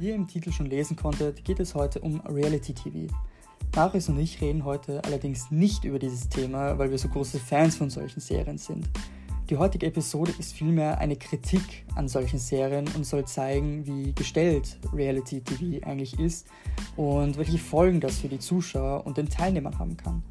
Wie 0.00 0.08
ihr 0.08 0.14
im 0.14 0.26
Titel 0.26 0.50
schon 0.50 0.64
lesen 0.64 0.96
konntet, 0.96 1.44
geht 1.44 1.60
es 1.60 1.74
heute 1.74 2.00
um 2.00 2.22
Reality 2.22 2.72
TV. 2.72 3.14
Marius 3.76 4.08
und 4.08 4.18
ich 4.18 4.40
reden 4.40 4.64
heute 4.64 5.04
allerdings 5.04 5.50
nicht 5.50 5.84
über 5.84 5.98
dieses 5.98 6.26
Thema, 6.30 6.78
weil 6.78 6.90
wir 6.90 6.96
so 6.96 7.08
große 7.08 7.38
Fans 7.38 7.76
von 7.76 7.90
solchen 7.90 8.20
Serien 8.20 8.56
sind. 8.56 8.88
Die 9.50 9.58
heutige 9.58 9.84
Episode 9.84 10.32
ist 10.38 10.54
vielmehr 10.54 10.96
eine 10.96 11.16
Kritik 11.16 11.84
an 11.96 12.08
solchen 12.08 12.38
Serien 12.38 12.88
und 12.96 13.04
soll 13.04 13.26
zeigen, 13.26 13.84
wie 13.84 14.14
gestellt 14.14 14.78
Reality 14.94 15.42
TV 15.42 15.86
eigentlich 15.86 16.18
ist 16.18 16.46
und 16.96 17.36
welche 17.36 17.58
Folgen 17.58 18.00
das 18.00 18.20
für 18.20 18.28
die 18.28 18.38
Zuschauer 18.38 19.04
und 19.06 19.18
den 19.18 19.28
Teilnehmern 19.28 19.78
haben 19.78 19.98
kann. 19.98 20.22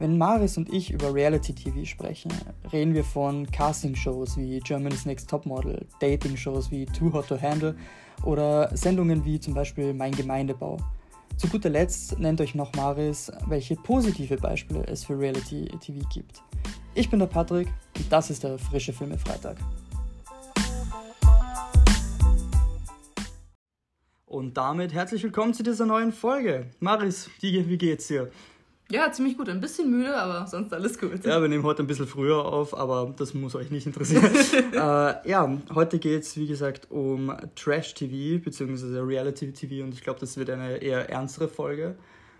Wenn 0.00 0.16
Maris 0.16 0.56
und 0.56 0.72
ich 0.72 0.90
über 0.90 1.12
Reality 1.12 1.54
TV 1.54 1.84
sprechen, 1.84 2.32
reden 2.72 2.94
wir 2.94 3.04
von 3.04 3.46
Casting-Shows 3.50 4.38
wie 4.38 4.58
Germany's 4.60 5.04
Next 5.04 5.28
Topmodel, 5.28 5.86
Dating-Shows 6.00 6.70
wie 6.70 6.86
Too 6.86 7.12
Hot 7.12 7.28
to 7.28 7.38
Handle 7.38 7.76
oder 8.24 8.74
Sendungen 8.74 9.26
wie 9.26 9.38
zum 9.38 9.52
Beispiel 9.52 9.92
Mein 9.92 10.12
Gemeindebau. 10.12 10.78
Zu 11.36 11.48
guter 11.48 11.68
Letzt 11.68 12.18
nennt 12.18 12.40
euch 12.40 12.54
noch 12.54 12.72
Maris, 12.76 13.30
welche 13.46 13.76
positive 13.76 14.38
Beispiele 14.38 14.86
es 14.86 15.04
für 15.04 15.18
Reality 15.18 15.66
TV 15.80 16.08
gibt. 16.08 16.42
Ich 16.94 17.10
bin 17.10 17.18
der 17.18 17.26
Patrick 17.26 17.68
und 17.98 18.10
das 18.10 18.30
ist 18.30 18.42
der 18.42 18.58
frische 18.58 18.94
Filme 18.94 19.18
Freitag. 19.18 19.58
Und 24.24 24.56
damit 24.56 24.94
herzlich 24.94 25.22
willkommen 25.22 25.52
zu 25.52 25.62
dieser 25.62 25.84
neuen 25.84 26.12
Folge. 26.12 26.70
Maris, 26.78 27.28
wie 27.42 27.76
geht's 27.76 28.06
dir? 28.06 28.30
Ja, 28.90 29.12
ziemlich 29.12 29.38
gut. 29.38 29.48
Ein 29.48 29.60
bisschen 29.60 29.90
müde, 29.90 30.16
aber 30.16 30.46
sonst 30.48 30.72
alles 30.72 30.98
gut. 30.98 31.24
Ja, 31.24 31.40
wir 31.40 31.48
nehmen 31.48 31.62
heute 31.62 31.82
ein 31.82 31.86
bisschen 31.86 32.08
früher 32.08 32.44
auf, 32.44 32.76
aber 32.76 33.14
das 33.16 33.34
muss 33.34 33.54
euch 33.54 33.70
nicht 33.70 33.86
interessieren. 33.86 34.24
äh, 34.72 35.28
ja, 35.28 35.58
heute 35.74 36.00
geht 36.00 36.22
es, 36.22 36.36
wie 36.36 36.48
gesagt, 36.48 36.90
um 36.90 37.32
Trash-TV 37.54 38.42
bzw. 38.42 38.98
Reality-TV 38.98 39.84
und 39.84 39.94
ich 39.94 40.02
glaube, 40.02 40.18
das 40.18 40.36
wird 40.36 40.50
eine 40.50 40.78
eher 40.78 41.08
ernstere 41.08 41.48
Folge. 41.48 41.96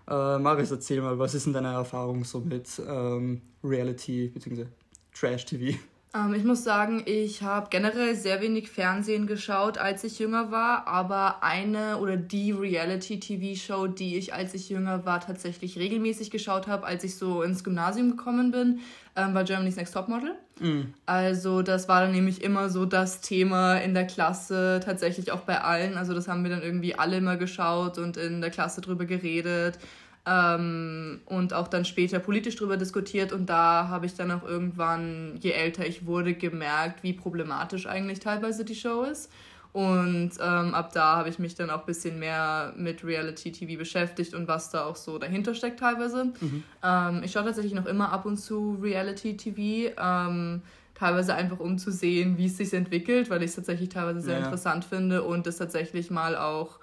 Äh, 0.09 0.39
Marius, 0.39 0.73
erzähl 0.73 1.01
mal, 1.01 1.19
was 1.21 1.35
ist 1.35 1.47
denn 1.47 1.53
deine 1.53 1.69
Erfahrung 1.69 2.25
so 2.25 2.41
mit 2.41 2.69
ähm, 2.85 3.43
Reality 3.63 4.29
bzw. 4.29 4.67
Trash-TV? 5.15 5.79
Ähm, 6.15 6.35
ich 6.35 6.45
muss 6.45 6.65
sagen, 6.65 7.03
ich 7.07 7.43
habe 7.43 7.69
generell 7.71 8.15
sehr 8.17 8.41
wenig 8.41 8.71
Fernsehen 8.71 9.27
geschaut, 9.27 9.79
als 9.79 10.03
ich 10.03 10.19
jünger 10.19 10.51
war, 10.51 10.89
aber 10.89 11.43
eine 11.43 11.99
oder 11.99 12.17
die 12.17 12.51
Reality-TV-Show, 12.53 13.87
die 13.87 14.17
ich, 14.17 14.35
als 14.35 14.55
ich 14.55 14.69
jünger 14.69 15.05
war, 15.07 15.21
tatsächlich 15.21 15.79
regelmäßig 15.79 16.31
geschaut 16.31 16.67
habe, 16.67 16.87
als 16.87 17.05
ich 17.05 17.17
so 17.17 17.43
ins 17.43 17.63
Gymnasium 17.63 18.17
gekommen 18.17 18.51
bin, 18.51 18.81
ähm, 19.15 19.35
war 19.35 19.45
Germany's 19.45 19.77
Next 19.77 19.95
Topmodel. 19.95 20.35
Mhm. 20.59 20.95
Also 21.07 21.63
das 21.63 21.89
war 21.89 22.03
dann 22.03 22.13
nämlich 22.13 22.43
immer 22.43 22.71
so 22.71 22.87
das 22.87 23.21
Thema 23.21 23.77
in 23.77 23.95
der 23.95 24.07
Klasse, 24.07 24.81
tatsächlich 24.85 25.31
auch 25.31 25.41
bei 25.41 25.61
allen. 25.61 25.97
Also 25.97 26.13
das 26.13 26.27
haben 26.27 26.43
wir 26.43 26.51
dann 26.51 26.63
irgendwie 26.63 26.97
alle 26.97 27.19
immer 27.19 27.37
geschaut 27.37 27.99
und 27.99 28.17
in 28.17 28.41
der 28.41 28.51
Klasse 28.51 28.81
drüber 28.81 29.05
geredet 29.05 29.79
ähm, 30.27 31.21
und 31.27 31.53
auch 31.55 31.69
dann 31.69 31.85
später 31.85 32.19
politisch 32.19 32.57
darüber 32.57 32.77
diskutiert. 32.77 33.33
Und 33.33 33.47
da 33.47 33.89
habe 33.89 34.07
ich 34.07 34.15
dann 34.15 34.31
auch 34.31 34.45
irgendwann, 34.45 35.39
je 35.41 35.53
älter 35.53 35.87
ich 35.87 36.07
wurde, 36.07 36.35
gemerkt, 36.35 37.03
wie 37.03 37.13
problematisch 37.13 37.87
eigentlich 37.87 38.21
teilweise 38.21 38.65
die 38.65 38.75
Show 38.75 39.03
ist. 39.03 39.31
Und 39.73 40.33
ähm, 40.41 40.75
ab 40.75 40.93
da 40.93 41.17
habe 41.17 41.29
ich 41.29 41.39
mich 41.39 41.55
dann 41.55 41.71
auch 41.71 41.81
ein 41.81 41.87
bisschen 41.87 42.19
mehr 42.19 42.73
mit 42.77 43.05
Reality-TV 43.05 43.79
beschäftigt 43.79 44.35
und 44.35 44.49
was 44.49 44.71
da 44.71 44.85
auch 44.85 44.97
so 44.97 45.19
dahinter 45.19 45.55
steckt 45.55 45.79
teilweise. 45.79 46.33
Mhm. 46.41 46.65
Ähm, 46.83 47.23
ich 47.25 47.31
schaue 47.31 47.45
tatsächlich 47.45 47.75
noch 47.75 47.87
immer 47.87 48.13
ab 48.13 48.27
und 48.27 48.37
zu 48.37 48.79
Reality-TV. 48.83 49.95
Ähm, 49.97 50.63
teilweise 51.01 51.35
einfach 51.35 51.61
um 51.61 51.79
zu 51.79 51.91
sehen, 51.91 52.37
wie 52.37 52.47
es 52.47 52.59
sich 52.59 52.75
entwickelt, 52.75 53.31
weil 53.31 53.43
ich 53.43 53.51
es 53.51 53.57
tatsächlich 53.57 53.89
teilweise 53.89 54.21
sehr 54.21 54.39
ja. 54.39 54.45
interessant 54.45 54.85
finde 54.85 55.23
und 55.23 55.47
es 55.47 55.57
tatsächlich 55.57 56.11
mal 56.11 56.37
auch 56.37 56.79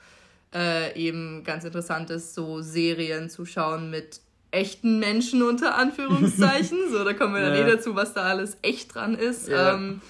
äh, 0.53 0.97
eben 0.99 1.43
ganz 1.43 1.63
interessant 1.63 2.09
ist, 2.09 2.33
so 2.33 2.61
Serien 2.61 3.29
zu 3.29 3.45
schauen 3.45 3.89
mit 3.89 4.21
echten 4.51 4.99
Menschen 4.99 5.43
unter 5.43 5.75
Anführungszeichen. 5.75 6.77
so, 6.91 7.03
da 7.03 7.13
kommen 7.13 7.33
wir 7.33 7.41
dann 7.41 7.55
ja. 7.55 7.67
eh 7.67 7.71
dazu, 7.71 7.95
was 7.95 8.13
da 8.13 8.23
alles 8.23 8.57
echt 8.61 8.95
dran 8.95 9.15
ist. 9.15 9.47
Ja. 9.47 9.73
Ähm, 9.73 10.01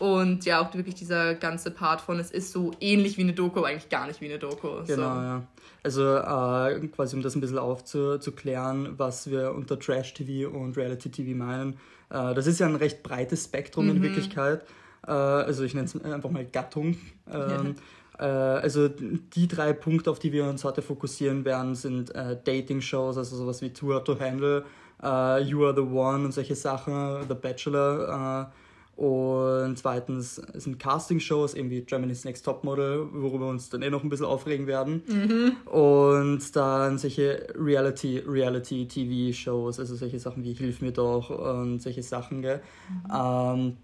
und 0.00 0.44
ja, 0.44 0.60
auch 0.60 0.74
wirklich 0.74 0.94
dieser 0.94 1.34
ganze 1.34 1.70
Part 1.70 2.00
von, 2.00 2.18
es 2.18 2.30
ist 2.30 2.52
so 2.52 2.72
ähnlich 2.80 3.18
wie 3.18 3.22
eine 3.22 3.34
Doku, 3.34 3.60
aber 3.60 3.68
eigentlich 3.68 3.88
gar 3.88 4.06
nicht 4.06 4.20
wie 4.20 4.26
eine 4.26 4.38
Doku. 4.38 4.68
Genau, 4.86 4.86
so. 4.86 4.96
ja. 4.96 5.42
Also 5.84 6.16
äh, 6.16 6.88
quasi 6.88 7.16
um 7.16 7.22
das 7.22 7.34
ein 7.34 7.40
bisschen 7.40 7.58
aufzuklären, 7.58 8.98
was 8.98 9.30
wir 9.30 9.52
unter 9.52 9.78
Trash-TV 9.78 10.48
und 10.48 10.76
Reality-TV 10.76 11.36
meinen. 11.36 11.74
Äh, 12.10 12.34
das 12.34 12.46
ist 12.46 12.60
ja 12.60 12.66
ein 12.66 12.76
recht 12.76 13.02
breites 13.02 13.44
Spektrum 13.44 13.86
mhm. 13.86 13.96
in 13.96 14.02
Wirklichkeit. 14.02 14.64
Äh, 15.06 15.10
also 15.10 15.64
ich 15.64 15.74
nenne 15.74 15.86
es 15.86 16.04
einfach 16.04 16.30
mal 16.30 16.44
Gattung. 16.44 16.96
Ähm, 17.32 17.50
ja. 17.66 17.74
Äh, 18.18 18.24
also 18.24 18.88
die 18.88 19.48
drei 19.48 19.72
Punkte, 19.72 20.10
auf 20.10 20.18
die 20.18 20.32
wir 20.32 20.44
uns 20.44 20.64
heute 20.64 20.82
fokussieren 20.82 21.44
werden, 21.44 21.74
sind 21.74 22.14
äh, 22.14 22.36
Dating-Shows, 22.42 23.18
also 23.18 23.36
sowas 23.36 23.60
wie 23.62 23.70
Tour 23.70 24.04
to 24.04 24.18
Handle, 24.18 24.64
äh, 25.02 25.42
You 25.42 25.64
Are 25.64 25.74
the 25.74 25.82
One 25.82 26.26
und 26.26 26.32
solche 26.32 26.54
Sachen, 26.54 27.24
The 27.28 27.34
Bachelor. 27.34 28.50
Äh, 28.50 28.52
und 28.94 29.78
zweitens 29.78 30.34
sind 30.54 30.78
Casting-Shows, 30.78 31.54
eben 31.54 31.70
wie 31.70 31.80
Germany's 31.80 32.24
Next 32.24 32.44
Topmodel, 32.44 33.08
worüber 33.12 33.46
wir 33.46 33.50
uns 33.50 33.70
dann 33.70 33.80
eh 33.82 33.88
noch 33.88 34.02
ein 34.04 34.10
bisschen 34.10 34.26
aufregen 34.26 34.66
werden. 34.66 35.02
Mhm. 35.08 35.56
Und 35.66 36.54
dann 36.54 36.98
solche 36.98 37.46
Reality-TV-Shows, 37.56 39.80
also 39.80 39.96
solche 39.96 40.18
Sachen 40.18 40.44
wie 40.44 40.52
Hilf 40.52 40.82
mir 40.82 40.92
doch 40.92 41.30
und 41.30 41.80
solche 41.80 42.02
Sachen. 42.02 42.42
Gell? 42.42 42.60
Mhm. 42.90 43.00
Ähm, 43.12 43.78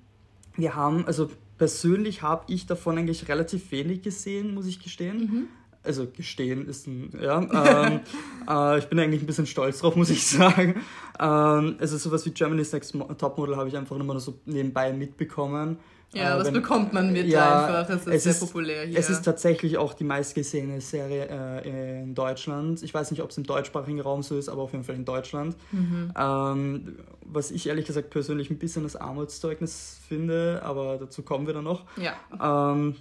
wir 0.56 0.76
haben, 0.76 1.06
also 1.06 1.30
persönlich 1.58 2.22
habe 2.22 2.44
ich 2.52 2.66
davon 2.66 2.96
eigentlich 2.96 3.28
relativ 3.28 3.70
wenig 3.72 4.02
gesehen, 4.02 4.54
muss 4.54 4.66
ich 4.66 4.80
gestehen. 4.80 5.18
Mhm. 5.18 5.48
Also 5.82 6.06
gestehen 6.06 6.66
ist 6.66 6.86
ein, 6.86 7.10
ja. 7.20 7.40
Ähm, 7.40 8.00
äh, 8.48 8.78
ich 8.78 8.86
bin 8.86 8.98
eigentlich 8.98 9.22
ein 9.22 9.26
bisschen 9.26 9.46
stolz 9.46 9.78
drauf, 9.80 9.96
muss 9.96 10.10
ich 10.10 10.26
sagen. 10.26 10.82
Ähm, 11.18 11.76
also 11.78 11.96
sowas 11.96 12.24
wie 12.26 12.30
Germany's 12.30 12.72
Next 12.72 12.96
Topmodel 13.18 13.56
habe 13.56 13.68
ich 13.68 13.76
einfach 13.76 13.96
immer 13.96 14.12
nur 14.12 14.20
so 14.20 14.38
nebenbei 14.44 14.92
mitbekommen. 14.92 15.78
Ja, 16.14 16.34
äh, 16.34 16.38
das 16.38 16.46
wenn, 16.46 16.54
bekommt 16.54 16.92
man 16.92 17.12
mit 17.12 17.26
ja, 17.26 17.66
einfach. 17.66 17.86
Das 17.86 18.06
ist 18.06 18.14
es 18.14 18.22
sehr 18.24 18.32
ist, 18.32 18.40
populär 18.40 18.86
hier. 18.86 18.98
Es 18.98 19.10
ist 19.10 19.24
tatsächlich 19.24 19.76
auch 19.76 19.94
die 19.94 20.04
meistgesehene 20.04 20.80
Serie 20.80 21.28
äh, 21.30 22.00
in 22.00 22.14
Deutschland. 22.14 22.82
Ich 22.82 22.94
weiß 22.94 23.10
nicht, 23.10 23.22
ob 23.22 23.30
es 23.30 23.36
im 23.36 23.44
deutschsprachigen 23.44 24.00
Raum 24.00 24.22
so 24.22 24.38
ist, 24.38 24.48
aber 24.48 24.62
auf 24.62 24.72
jeden 24.72 24.84
Fall 24.84 24.94
in 24.94 25.04
Deutschland. 25.04 25.56
Mhm. 25.70 26.12
Ähm, 26.16 26.98
was 27.24 27.50
ich 27.50 27.68
ehrlich 27.68 27.86
gesagt 27.86 28.10
persönlich 28.10 28.50
ein 28.50 28.58
bisschen 28.58 28.84
als 28.84 28.96
Armutszeugnis 28.96 29.98
finde, 30.08 30.62
aber 30.64 30.96
dazu 30.98 31.22
kommen 31.22 31.46
wir 31.46 31.54
dann 31.54 31.64
noch. 31.64 31.84
Ja. 31.96 32.72
Ähm, 32.72 32.96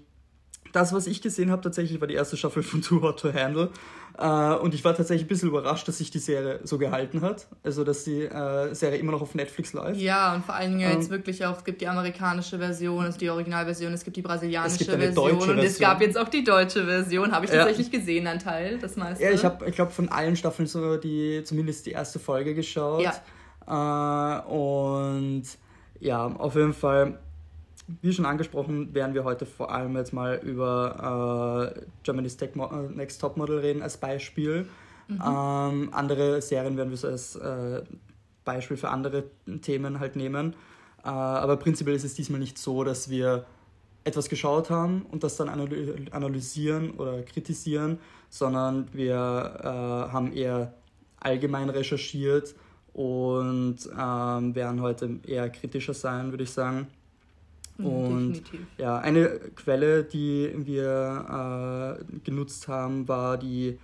das, 0.72 0.94
was 0.94 1.08
ich 1.08 1.22
gesehen 1.22 1.52
habe, 1.52 1.62
tatsächlich 1.62 2.00
war 2.00 2.08
die 2.08 2.16
erste 2.16 2.38
Staffel 2.38 2.64
von 2.64 2.82
Too 2.82 3.02
Hot 3.02 3.20
to 3.20 3.34
Handle. 3.34 3.70
Äh, 4.18 4.56
und 4.56 4.74
ich 4.74 4.84
war 4.84 4.96
tatsächlich 4.96 5.26
ein 5.26 5.28
bisschen 5.28 5.50
überrascht, 5.50 5.88
dass 5.88 6.00
sich 6.00 6.10
die 6.10 6.20
Serie 6.20 6.60
so 6.64 6.78
gehalten 6.78 7.22
hat. 7.22 7.48
Also, 7.64 7.84
dass 7.84 8.04
die 8.04 8.22
äh, 8.22 8.74
Serie 8.74 8.98
immer 8.98 9.12
noch 9.12 9.22
auf 9.22 9.36
Netflix 9.36 9.74
läuft. 9.74 10.00
Ja, 10.00 10.34
und 10.34 10.44
vor 10.44 10.56
allen 10.56 10.78
Dingen 10.78 10.90
ähm, 10.90 10.98
jetzt 10.98 11.10
wirklich 11.12 11.46
auch, 11.46 11.58
es 11.58 11.64
gibt 11.64 11.82
die 11.82 11.88
amerikanische 11.88 12.58
Version, 12.58 13.06
also 13.06 13.20
die 13.20 13.30
Originalversion, 13.30 13.94
es 13.94 14.04
gibt 14.04 14.18
die 14.18 14.24
brasilianische 14.24 14.74
es 14.74 14.78
gibt 14.80 14.92
Version, 14.92 15.14
deutsche 15.16 15.38
Version. 15.38 15.60
Und 15.60 15.66
es 15.66 15.80
gab 15.80 16.02
jetzt 16.02 16.18
auch 16.18 16.30
die 16.30 16.44
deutsche 16.44 16.86
Version. 16.86 17.32
Habe 17.32 17.46
ich 17.46 17.52
tatsächlich 17.52 17.92
ja. 17.92 18.00
gesehen, 18.00 18.28
ein 18.28 18.40
Teil, 18.40 18.80
das 18.80 18.96
meiste. 18.96 19.24
Ja, 19.24 19.32
ich 19.32 19.46
habe, 19.46 19.68
ich 19.68 19.76
glaube, 19.76 19.92
von 19.92 20.10
allen 20.10 20.36
Staffeln 20.36 20.68
so 20.68 20.98
die, 20.98 21.44
zumindest 21.44 21.86
die 21.86 21.92
erste 21.92 22.18
Folge 22.18 22.56
geschaut. 22.56 23.04
Ja. 23.04 24.42
Äh, 24.42 24.48
und 24.48 25.44
ja, 26.00 26.26
auf 26.26 26.56
jeden 26.56 26.74
Fall 26.74 27.20
wie 28.02 28.12
schon 28.14 28.26
angesprochen, 28.26 28.94
werden 28.94 29.14
wir 29.14 29.24
heute 29.24 29.46
vor 29.46 29.72
allem 29.72 29.96
jetzt 29.96 30.14
mal 30.14 30.40
über 30.44 31.74
äh, 31.76 31.82
Germany's 32.04 32.36
äh, 32.36 32.50
Next 32.94 33.22
Top 33.22 33.38
Model 33.38 33.60
reden 33.60 33.82
als 33.82 33.98
Beispiel. 33.98 34.68
Mhm. 35.08 35.22
Ähm, 35.26 35.90
andere 35.94 36.42
Serien 36.42 36.76
werden 36.78 36.90
wir 36.90 36.98
so 36.98 37.08
als 37.08 37.36
äh, 37.38 37.82
Beispiel 38.44 38.78
für 38.78 38.90
andere 38.90 39.26
Themen 39.62 40.00
halt 40.00 40.16
nehmen. 40.16 40.54
Äh, 41.04 41.08
aber 41.08 41.58
prinzipiell 41.58 41.96
ist 41.96 42.04
es 42.04 42.14
diesmal 42.14 42.40
nicht 42.40 42.58
so, 42.58 42.84
dass 42.84 43.10
wir 43.10 43.46
etwas 44.04 44.30
geschaut 44.30 44.70
haben 44.70 45.06
und 45.12 45.24
das 45.24 45.36
dann 45.36 45.50
analysieren 45.50 46.92
oder 46.92 47.24
kritisieren, 47.24 48.00
sondern 48.30 48.88
wir 48.94 49.16
äh, 49.16 49.66
haben 49.66 50.32
eher 50.34 50.74
allgemein 51.20 51.70
recherchiert 51.70 52.56
und 52.94 53.78
ähm, 54.00 54.56
werden 54.56 54.82
heute 54.82 55.20
eher 55.26 55.50
kritischer 55.50 55.94
sein, 55.94 56.32
würde 56.32 56.44
ich 56.44 56.52
sagen. 56.52 56.88
Mhm, 57.78 57.86
und 57.86 58.34
Definitiv. 58.34 58.68
ja, 58.78 58.98
eine 58.98 59.28
Quelle, 59.56 60.04
die 60.04 60.52
wir 60.56 62.00
äh, 62.00 62.20
genutzt 62.24 62.68
haben, 62.68 63.08
war, 63.08 63.38
die, 63.38 63.78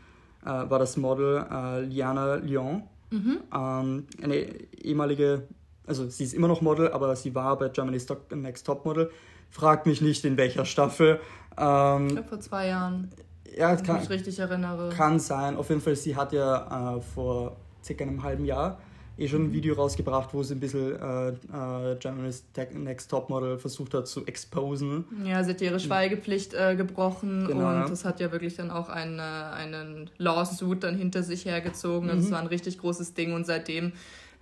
äh, 0.43 0.45
war 0.45 0.79
das 0.79 0.97
Model 0.97 1.45
äh, 1.49 1.81
Liana 1.81 2.35
Lyon. 2.35 2.83
Mhm. 3.11 3.39
Ähm, 3.53 4.07
eine 4.21 4.35
ehemalige, 4.81 5.43
also 5.85 6.09
sie 6.09 6.23
ist 6.23 6.33
immer 6.33 6.47
noch 6.47 6.61
Model, 6.61 6.91
aber 6.91 7.15
sie 7.15 7.35
war 7.35 7.57
bei 7.57 7.69
Germany's 7.69 8.07
Next 8.31 8.65
Top 8.65 8.85
Model. 8.85 9.11
Frag 9.49 9.85
mich 9.85 10.01
nicht, 10.01 10.25
in 10.25 10.35
welcher 10.37 10.65
Staffel. 10.65 11.19
Ähm, 11.57 12.07
ich 12.07 12.13
glaube 12.13 12.29
vor 12.29 12.39
zwei 12.39 12.67
Jahren. 12.67 13.11
Ja, 13.55 13.75
kann, 13.75 13.97
ich 13.97 14.09
mich 14.09 14.09
richtig 14.09 14.39
erinnere. 14.39 14.89
Kann 14.89 15.19
sein. 15.19 15.55
Auf 15.57 15.69
jeden 15.69 15.81
Fall, 15.81 15.95
sie 15.95 16.15
hat 16.15 16.33
ja 16.33 16.95
äh, 16.95 17.01
vor 17.01 17.55
circa 17.83 18.03
einem 18.03 18.23
halben 18.23 18.45
Jahr 18.45 18.79
eh 19.17 19.27
schon 19.27 19.45
ein 19.45 19.53
Video 19.53 19.75
rausgebracht, 19.75 20.33
wo 20.33 20.41
sie 20.43 20.55
ein 20.55 20.59
bisschen 20.59 20.99
äh, 20.99 21.29
äh, 21.29 21.95
Germany's 21.99 22.43
Next 22.73 23.11
Topmodel 23.11 23.57
versucht 23.57 23.93
hat 23.93 24.07
zu 24.07 24.25
exposen. 24.25 25.05
Ja, 25.23 25.43
sie 25.43 25.51
hat 25.51 25.61
ihre 25.61 25.79
Schweigepflicht 25.79 26.53
äh, 26.53 26.75
gebrochen 26.75 27.47
genau, 27.47 27.69
und 27.69 27.89
das 27.89 28.05
hat 28.05 28.19
ja 28.19 28.31
wirklich 28.31 28.55
dann 28.55 28.71
auch 28.71 28.89
eine, 28.89 29.51
einen 29.53 30.09
Lawsuit 30.17 30.83
dann 30.83 30.95
hinter 30.95 31.23
sich 31.23 31.45
hergezogen. 31.45 32.09
Also 32.09 32.21
mhm. 32.21 32.25
es 32.25 32.31
war 32.31 32.39
ein 32.39 32.47
richtig 32.47 32.79
großes 32.79 33.13
Ding 33.13 33.33
und 33.33 33.45
seitdem 33.45 33.93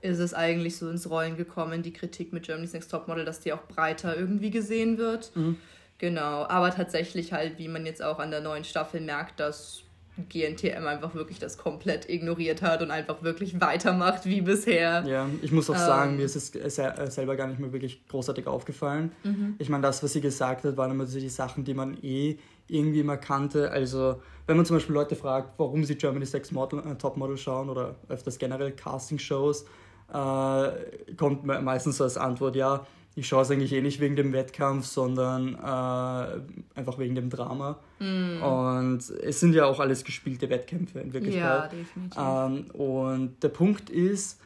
ist 0.01 0.19
es 0.19 0.33
eigentlich 0.33 0.77
so 0.77 0.89
ins 0.89 1.09
Rollen 1.09 1.37
gekommen, 1.37 1.83
die 1.83 1.93
Kritik 1.93 2.33
mit 2.33 2.43
Germany's 2.43 2.73
Next 2.73 2.89
Topmodel, 2.89 3.25
dass 3.25 3.39
die 3.41 3.53
auch 3.53 3.63
breiter 3.63 4.17
irgendwie 4.17 4.49
gesehen 4.49 4.97
wird. 4.97 5.35
Mhm. 5.35 5.57
Genau, 5.97 6.47
aber 6.47 6.71
tatsächlich 6.71 7.31
halt, 7.31 7.59
wie 7.59 7.67
man 7.67 7.85
jetzt 7.85 8.01
auch 8.01 8.17
an 8.17 8.31
der 8.31 8.41
neuen 8.41 8.63
Staffel 8.63 9.01
merkt, 9.01 9.39
dass 9.39 9.83
GNTM 10.29 10.85
einfach 10.85 11.15
wirklich 11.15 11.39
das 11.39 11.57
komplett 11.57 12.09
ignoriert 12.09 12.61
hat 12.61 12.81
und 12.81 12.91
einfach 12.91 13.23
wirklich 13.23 13.59
weitermacht 13.61 14.25
wie 14.25 14.41
bisher. 14.41 15.03
Ja, 15.05 15.27
ich 15.41 15.51
muss 15.51 15.69
auch 15.69 15.75
ähm, 15.75 15.79
sagen, 15.79 16.17
mir 16.17 16.25
ist 16.25 16.35
es 16.35 16.75
selber 16.75 17.35
gar 17.35 17.47
nicht 17.47 17.59
mehr 17.59 17.71
wirklich 17.71 18.05
großartig 18.07 18.47
aufgefallen. 18.47 19.11
Mhm. 19.23 19.55
Ich 19.57 19.69
meine, 19.69 19.83
das, 19.83 20.03
was 20.03 20.13
sie 20.13 20.21
gesagt 20.21 20.65
hat, 20.65 20.77
waren 20.77 20.91
immer 20.91 21.05
so 21.05 21.19
die 21.19 21.29
Sachen, 21.29 21.63
die 21.63 21.73
man 21.73 21.97
eh 22.03 22.37
irgendwie 22.67 22.99
immer 22.99 23.17
kannte. 23.17 23.71
Also, 23.71 24.21
wenn 24.47 24.57
man 24.57 24.65
zum 24.65 24.77
Beispiel 24.77 24.95
Leute 24.95 25.15
fragt, 25.15 25.57
warum 25.57 25.83
sie 25.83 25.95
Germany's 25.95 26.33
Next 26.33 26.51
Model, 26.51 26.79
äh, 26.79 26.95
Topmodel 26.95 27.37
schauen 27.37 27.69
oder 27.69 27.95
öfters 28.09 28.37
generell 28.37 28.71
Casting-Shows, 28.71 29.65
äh, 30.13 31.15
kommt 31.15 31.45
meistens 31.45 31.97
so 31.97 32.03
als 32.03 32.17
Antwort, 32.17 32.55
ja, 32.55 32.85
ich 33.15 33.27
schaue 33.27 33.41
es 33.41 33.51
eigentlich 33.51 33.73
eh 33.73 33.81
nicht 33.81 33.99
wegen 33.99 34.15
dem 34.15 34.31
Wettkampf, 34.31 34.85
sondern 34.85 35.55
äh, 35.55 36.77
einfach 36.79 36.97
wegen 36.97 37.15
dem 37.15 37.29
Drama. 37.29 37.79
Mm. 37.99 38.41
Und 38.41 38.99
es 39.09 39.39
sind 39.39 39.53
ja 39.53 39.65
auch 39.65 39.79
alles 39.79 40.03
gespielte 40.03 40.49
Wettkämpfe 40.49 40.99
in 40.99 41.13
Wirklichkeit. 41.13 41.41
Ja, 41.43 41.67
definitiv. 41.67 42.17
Ähm, 42.17 42.71
und 42.71 43.43
der 43.43 43.49
Punkt 43.49 43.89
ist, 43.89 44.39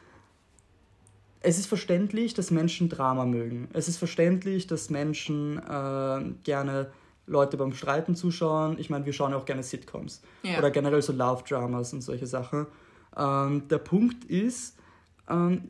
es 1.40 1.58
ist 1.58 1.66
verständlich, 1.66 2.34
dass 2.34 2.50
Menschen 2.50 2.88
Drama 2.88 3.24
mögen. 3.24 3.68
Es 3.72 3.86
ist 3.86 3.98
verständlich, 3.98 4.66
dass 4.66 4.90
Menschen 4.90 5.58
äh, 5.58 6.32
gerne 6.42 6.90
Leute 7.26 7.56
beim 7.56 7.72
Streiten 7.72 8.16
zuschauen. 8.16 8.78
Ich 8.80 8.90
meine, 8.90 9.06
wir 9.06 9.12
schauen 9.12 9.30
ja 9.30 9.36
auch 9.36 9.44
gerne 9.44 9.62
Sitcoms. 9.62 10.22
Ja. 10.42 10.58
Oder 10.58 10.72
generell 10.72 11.02
so 11.02 11.12
Love-Dramas 11.12 11.92
und 11.92 12.00
solche 12.00 12.26
Sachen. 12.26 12.66
Ähm, 13.16 13.68
der 13.68 13.78
Punkt 13.78 14.24
ist, 14.24 14.75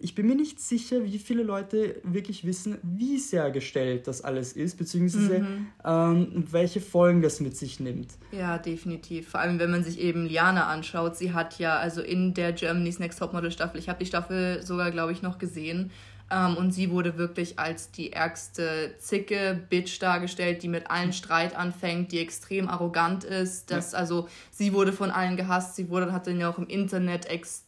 ich 0.00 0.14
bin 0.14 0.26
mir 0.26 0.34
nicht 0.34 0.60
sicher, 0.60 1.02
wie 1.04 1.18
viele 1.18 1.42
Leute 1.42 2.00
wirklich 2.02 2.44
wissen, 2.44 2.76
wie 2.82 3.18
sehr 3.18 3.50
gestellt 3.50 4.06
das 4.06 4.20
alles 4.20 4.52
ist, 4.52 4.76
beziehungsweise 4.76 5.38
mhm. 5.38 5.66
ähm, 5.82 6.44
welche 6.50 6.82
Folgen 6.82 7.22
das 7.22 7.40
mit 7.40 7.56
sich 7.56 7.80
nimmt. 7.80 8.18
Ja, 8.32 8.58
definitiv. 8.58 9.30
Vor 9.30 9.40
allem, 9.40 9.58
wenn 9.58 9.70
man 9.70 9.82
sich 9.82 9.98
eben 9.98 10.26
Liana 10.26 10.66
anschaut. 10.66 11.16
Sie 11.16 11.32
hat 11.32 11.58
ja, 11.58 11.78
also 11.78 12.02
in 12.02 12.34
der 12.34 12.52
Germany's 12.52 12.98
Next 12.98 13.18
Topmodel 13.18 13.50
Staffel, 13.50 13.78
ich 13.78 13.88
habe 13.88 13.98
die 13.98 14.06
Staffel 14.06 14.62
sogar, 14.62 14.90
glaube 14.90 15.12
ich, 15.12 15.22
noch 15.22 15.38
gesehen, 15.38 15.90
ähm, 16.30 16.56
und 16.56 16.72
sie 16.72 16.90
wurde 16.90 17.18
wirklich 17.18 17.58
als 17.58 17.92
die 17.92 18.12
ärgste 18.12 18.94
Zicke, 18.98 19.60
Bitch 19.70 20.02
dargestellt, 20.02 20.62
die 20.62 20.68
mit 20.68 20.90
allen 20.90 21.12
Streit 21.12 21.54
anfängt, 21.54 22.10
die 22.12 22.18
extrem 22.18 22.68
arrogant 22.68 23.24
ist. 23.24 23.70
Das, 23.70 23.92
ja. 23.92 23.98
Also 23.98 24.28
sie 24.50 24.72
wurde 24.72 24.92
von 24.92 25.10
allen 25.10 25.36
gehasst. 25.36 25.76
Sie 25.76 25.88
wurde, 25.88 26.12
hat 26.12 26.26
dann 26.26 26.40
ja 26.40 26.50
auch 26.50 26.58
im 26.58 26.66
Internet 26.66 27.26
extrem 27.26 27.65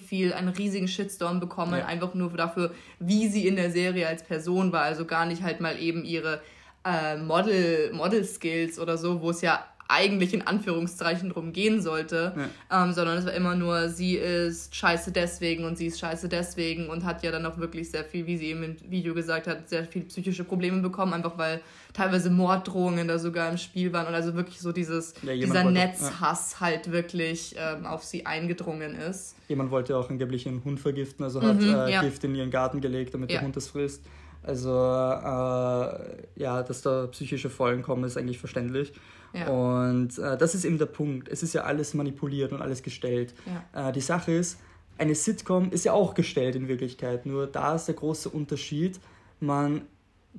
viel, 0.00 0.32
einen 0.32 0.48
riesigen 0.48 0.88
Shitstorm 0.88 1.40
bekommen, 1.40 1.78
ja. 1.78 1.86
einfach 1.86 2.14
nur 2.14 2.30
dafür, 2.30 2.74
wie 2.98 3.28
sie 3.28 3.46
in 3.46 3.56
der 3.56 3.70
Serie 3.70 4.08
als 4.08 4.24
Person 4.24 4.72
war. 4.72 4.82
Also 4.82 5.04
gar 5.04 5.26
nicht 5.26 5.42
halt 5.42 5.60
mal 5.60 5.78
eben 5.78 6.04
ihre 6.04 6.40
äh, 6.84 7.16
Model, 7.16 7.92
Model 7.92 8.24
Skills 8.24 8.78
oder 8.78 8.98
so, 8.98 9.20
wo 9.20 9.30
es 9.30 9.40
ja 9.40 9.64
eigentlich 9.90 10.32
in 10.32 10.46
Anführungszeichen 10.46 11.30
drum 11.30 11.52
gehen 11.52 11.82
sollte, 11.82 12.34
ja. 12.70 12.84
ähm, 12.84 12.92
sondern 12.92 13.18
es 13.18 13.26
war 13.26 13.32
immer 13.32 13.56
nur, 13.56 13.88
sie 13.88 14.14
ist 14.14 14.74
scheiße 14.74 15.12
deswegen 15.12 15.64
und 15.64 15.76
sie 15.76 15.86
ist 15.86 15.98
scheiße 15.98 16.28
deswegen 16.28 16.88
und 16.88 17.04
hat 17.04 17.22
ja 17.22 17.30
dann 17.30 17.44
auch 17.46 17.58
wirklich 17.58 17.90
sehr 17.90 18.04
viel, 18.04 18.26
wie 18.26 18.36
sie 18.36 18.46
eben 18.46 18.62
im 18.62 18.76
Video 18.90 19.14
gesagt 19.14 19.46
hat, 19.46 19.68
sehr 19.68 19.84
viel 19.84 20.02
psychische 20.02 20.44
Probleme 20.44 20.80
bekommen, 20.80 21.12
einfach 21.12 21.36
weil 21.36 21.60
teilweise 21.92 22.30
Morddrohungen 22.30 23.08
da 23.08 23.18
sogar 23.18 23.50
im 23.50 23.58
Spiel 23.58 23.92
waren 23.92 24.06
und 24.06 24.14
also 24.14 24.34
wirklich 24.34 24.60
so 24.60 24.72
dieses, 24.72 25.14
ja, 25.22 25.34
dieser 25.34 25.64
wollte, 25.64 25.72
Netzhass 25.72 26.52
ja. 26.52 26.60
halt 26.60 26.92
wirklich 26.92 27.56
ähm, 27.58 27.86
auf 27.86 28.04
sie 28.04 28.26
eingedrungen 28.26 28.94
ist. 28.94 29.36
Jemand 29.48 29.70
wollte 29.70 29.96
auch 29.96 30.08
angeblich 30.08 30.46
einen 30.46 30.62
Hund 30.64 30.78
vergiften, 30.78 31.24
also 31.24 31.42
hat 31.42 31.60
mhm, 31.60 31.74
äh, 31.74 32.00
Gift 32.00 32.22
in 32.24 32.34
ihren 32.34 32.50
Garten 32.50 32.80
gelegt, 32.80 33.14
damit 33.14 33.30
der 33.30 33.42
Hund 33.42 33.56
das 33.56 33.68
frisst. 33.68 34.02
Also 34.42 34.70
äh, 34.70 36.40
ja, 36.40 36.62
dass 36.62 36.82
da 36.82 37.06
psychische 37.08 37.50
Folgen 37.50 37.82
kommen, 37.82 38.04
ist 38.04 38.16
eigentlich 38.16 38.38
verständlich. 38.38 38.92
Ja. 39.32 39.48
Und 39.48 40.18
äh, 40.18 40.36
das 40.36 40.54
ist 40.54 40.64
eben 40.64 40.78
der 40.78 40.86
Punkt. 40.86 41.28
Es 41.28 41.42
ist 41.42 41.52
ja 41.52 41.62
alles 41.62 41.94
manipuliert 41.94 42.52
und 42.52 42.62
alles 42.62 42.82
gestellt. 42.82 43.34
Ja. 43.72 43.90
Äh, 43.90 43.92
die 43.92 44.00
Sache 44.00 44.32
ist, 44.32 44.58
eine 44.98 45.14
Sitcom 45.14 45.70
ist 45.70 45.84
ja 45.84 45.92
auch 45.92 46.14
gestellt 46.14 46.56
in 46.56 46.68
Wirklichkeit. 46.68 47.26
Nur 47.26 47.46
da 47.46 47.74
ist 47.74 47.86
der 47.86 47.94
große 47.94 48.28
Unterschied. 48.28 48.98
Man 49.40 49.82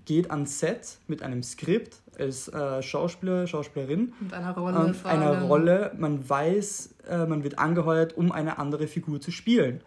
geht 0.06 0.32
ans 0.32 0.60
Set 0.60 0.98
mit 1.08 1.22
einem 1.22 1.44
Skript 1.44 1.98
als 2.18 2.48
äh, 2.48 2.82
Schauspieler, 2.82 3.48
Schauspielerin. 3.48 4.14
Mit 4.20 4.34
einer 4.34 4.56
Rolle. 4.56 4.78
Ähm, 4.88 4.96
einer 5.04 5.42
Rolle. 5.44 5.92
Man 5.98 6.28
weiß, 6.28 6.96
äh, 7.10 7.26
man 7.26 7.44
wird 7.44 7.60
angeheuert, 7.60 8.18
um 8.18 8.32
eine 8.32 8.58
andere 8.58 8.88
Figur 8.88 9.22
zu 9.22 9.32
spielen 9.32 9.82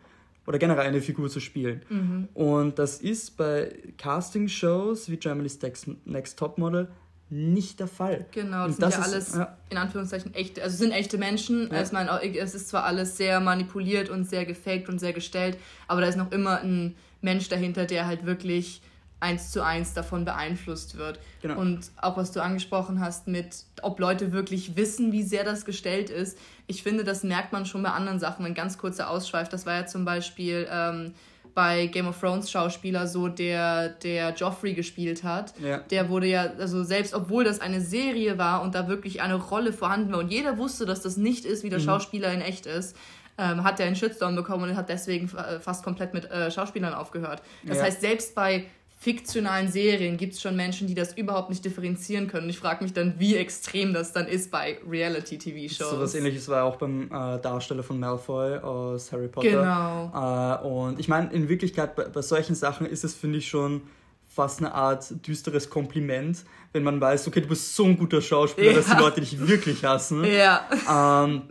oder 0.47 0.59
generell 0.59 0.87
eine 0.87 1.01
Figur 1.01 1.29
zu 1.29 1.41
spielen. 1.41 1.83
Mhm. 1.89 2.29
Und 2.35 2.79
das 2.79 3.01
ist 3.01 3.37
bei 3.37 3.73
Casting-Shows 3.99 5.11
wie 5.11 5.17
Germany's 5.17 5.61
Next, 5.61 5.87
Next 6.05 6.39
Top 6.39 6.59
Model 6.59 6.89
nicht 7.31 7.81
der 7.81 7.89
Fall. 7.89 8.27
Genau, 8.31 8.67
das, 8.67 8.77
das 8.77 8.95
sind 8.95 9.03
ja 9.03 9.07
ist, 9.07 9.13
alles 9.13 9.35
ja. 9.35 9.57
in 9.71 9.77
Anführungszeichen 9.79 10.35
echte, 10.35 10.63
also 10.63 10.77
sind 10.77 10.93
echte 10.93 11.19
Menschen. 11.19 11.69
Ja. 11.71 11.79
Also 11.79 11.95
meine, 11.95 12.23
es 12.23 12.55
ist 12.55 12.69
zwar 12.69 12.85
alles 12.85 13.17
sehr 13.17 13.41
manipuliert 13.41 14.09
und 14.09 14.29
sehr 14.29 14.45
gefaked 14.45 14.89
und 14.89 14.99
sehr 14.99 15.13
gestellt, 15.13 15.59
aber 15.89 16.01
da 16.01 16.07
ist 16.07 16.17
noch 16.17 16.31
immer 16.33 16.61
ein 16.61 16.95
Mensch 17.23 17.49
dahinter, 17.49 17.87
der 17.87 18.07
halt 18.07 18.27
wirklich 18.27 18.83
eins 19.25 19.51
zu 19.51 19.65
eins 19.65 19.95
davon 19.95 20.25
beeinflusst 20.25 20.99
wird. 20.99 21.19
Genau. 21.41 21.59
Und 21.59 21.91
auch 21.97 22.17
was 22.17 22.31
du 22.31 22.43
angesprochen 22.43 23.01
hast 23.01 23.27
mit, 23.27 23.65
ob 23.83 23.99
Leute 23.99 24.33
wirklich 24.33 24.77
wissen, 24.77 25.13
wie 25.13 25.23
sehr 25.23 25.45
das 25.45 25.65
gestellt 25.65 26.11
ist. 26.11 26.39
Ich 26.67 26.83
finde, 26.83 27.05
das 27.05 27.25
merkt 27.25 27.53
man 27.53 27.65
schon 27.65 27.83
bei 27.83 27.91
anderen 27.91 28.21
Sachen. 28.21 28.45
Ein 28.45 28.55
ganz 28.55 28.77
kurzer 28.77 29.09
Ausschweif, 29.09 29.49
das 29.49 29.65
war 29.65 29.75
ja 29.75 29.87
zum 29.87 30.05
Beispiel 30.05 30.69
ähm, 30.71 31.15
bei 31.55 31.87
Game 31.87 32.07
of 32.07 32.21
Thrones 32.21 32.51
Schauspieler 32.51 33.07
so, 33.07 33.29
der, 33.29 33.89
der 33.89 34.35
Joffrey 34.35 34.75
gespielt 34.75 35.25
hat. 35.25 35.55
Ja. 35.59 35.79
Der 35.79 36.09
wurde 36.11 36.27
ja, 36.27 36.53
also 36.59 36.85
selbst 36.85 37.15
obwohl 37.15 37.45
das 37.45 37.61
eine 37.61 37.81
Serie 37.81 38.37
war 38.37 38.61
und 38.63 38.75
da 38.75 38.89
wirklich 38.89 39.23
eine 39.23 39.37
Rolle 39.37 39.73
vorhanden 39.73 40.13
war 40.13 40.19
und 40.19 40.31
jeder 40.31 40.59
wusste, 40.59 40.85
dass 40.85 41.01
das 41.01 41.17
nicht 41.17 41.45
ist, 41.47 41.65
wie 41.65 41.71
der 41.71 41.79
mhm. 41.79 41.85
Schauspieler 41.85 42.33
in 42.33 42.41
echt 42.41 42.67
ist, 42.67 42.97
ähm, 43.39 43.65
hat 43.65 43.81
er 43.81 43.87
einen 43.87 43.97
Shitstorm 43.97 44.37
bekommen 44.37 44.71
und 44.71 44.77
hat 44.77 44.89
deswegen 44.89 45.29
fast 45.29 45.85
komplett 45.85 46.15
mit 46.15 46.31
äh, 46.31 46.51
Schauspielern 46.51 46.95
aufgehört. 46.95 47.43
Das 47.65 47.79
ja. 47.79 47.85
heißt, 47.85 48.01
selbst 48.01 48.35
bei 48.35 48.67
fiktionalen 49.05 49.71
Serien 49.71 50.17
gibt 50.17 50.33
es 50.33 50.41
schon 50.41 50.57
Menschen, 50.57 50.87
die 50.87 50.95
das 50.95 51.13
überhaupt 51.13 51.51
nicht 51.51 51.63
differenzieren 51.63 52.27
können. 52.27 52.49
ich 52.49 52.59
frage 52.59 52.83
mich 52.83 52.95
dann, 52.95 53.15
wie 53.19 53.37
extrem 53.37 53.93
das 53.93 54.15
dann 54.15 54.27
ist 54.27 54.51
bei 54.51 54.79
Reality-TV-Shows. 54.89 55.91
So 55.91 56.01
was 56.01 56.15
ähnliches 56.15 56.49
war 56.49 56.65
auch 56.65 56.77
beim 56.77 57.11
äh, 57.13 57.39
Darsteller 57.39 57.83
von 57.83 58.01
Malfoy 58.01 58.57
aus 58.57 59.13
Harry 59.13 59.29
Potter. 59.29 59.51
Genau. 59.51 60.63
Äh, 60.63 60.67
und 60.67 60.99
ich 60.99 61.09
meine, 61.09 61.31
in 61.35 61.51
Wirklichkeit 61.51 61.95
bei, 61.97 62.05
bei 62.05 62.23
solchen 62.23 62.55
Sachen 62.55 62.87
ist 62.87 63.05
es, 63.05 63.15
finde 63.15 63.39
ich, 63.39 63.49
schon 63.49 63.83
fast 64.27 64.61
eine 64.61 64.73
Art 64.73 65.27
düsteres 65.27 65.69
Kompliment, 65.69 66.43
wenn 66.73 66.83
man 66.83 66.99
weiß, 66.99 67.29
okay, 67.29 67.43
du 67.43 67.49
bist 67.49 67.77
so 67.77 67.85
ein 67.85 67.99
guter 67.99 68.23
Schauspieler, 68.23 68.71
ja. 68.71 68.77
dass 68.79 68.87
die 68.87 68.97
Leute 68.97 69.21
dich 69.21 69.47
wirklich 69.47 69.85
hassen. 69.85 70.25
Ja. 70.25 70.67
Ähm, 70.91 71.43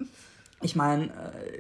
ich 0.63 0.75
meine, 0.75 1.11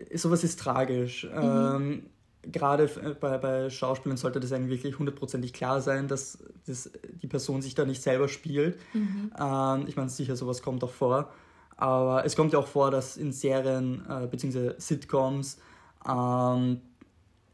äh, 0.09 0.17
sowas 0.17 0.43
ist 0.43 0.59
tragisch. 0.59 1.25
Mhm. 1.25 1.39
Ähm, 1.39 2.03
gerade 2.51 2.83
äh, 2.83 3.13
bei, 3.19 3.37
bei 3.37 3.69
Schauspielern 3.69 4.17
sollte 4.17 4.39
das 4.39 4.51
eigentlich 4.51 4.71
wirklich 4.79 4.99
hundertprozentig 4.99 5.53
klar 5.53 5.81
sein, 5.81 6.07
dass 6.07 6.39
das, 6.65 6.91
die 7.21 7.27
Person 7.27 7.61
sich 7.61 7.75
da 7.75 7.85
nicht 7.85 8.01
selber 8.01 8.27
spielt. 8.27 8.77
Mhm. 8.93 9.31
Ähm, 9.39 9.85
ich 9.87 9.95
meine, 9.95 10.09
sicher, 10.09 10.35
sowas 10.35 10.61
kommt 10.61 10.83
auch 10.83 10.91
vor. 10.91 11.31
Aber 11.75 12.25
es 12.25 12.35
kommt 12.35 12.53
ja 12.53 12.59
auch 12.59 12.67
vor, 12.67 12.91
dass 12.91 13.17
in 13.17 13.31
Serien 13.31 14.05
äh, 14.07 14.27
bzw. 14.27 14.73
Sitcoms 14.77 15.57
ähm, 16.07 16.81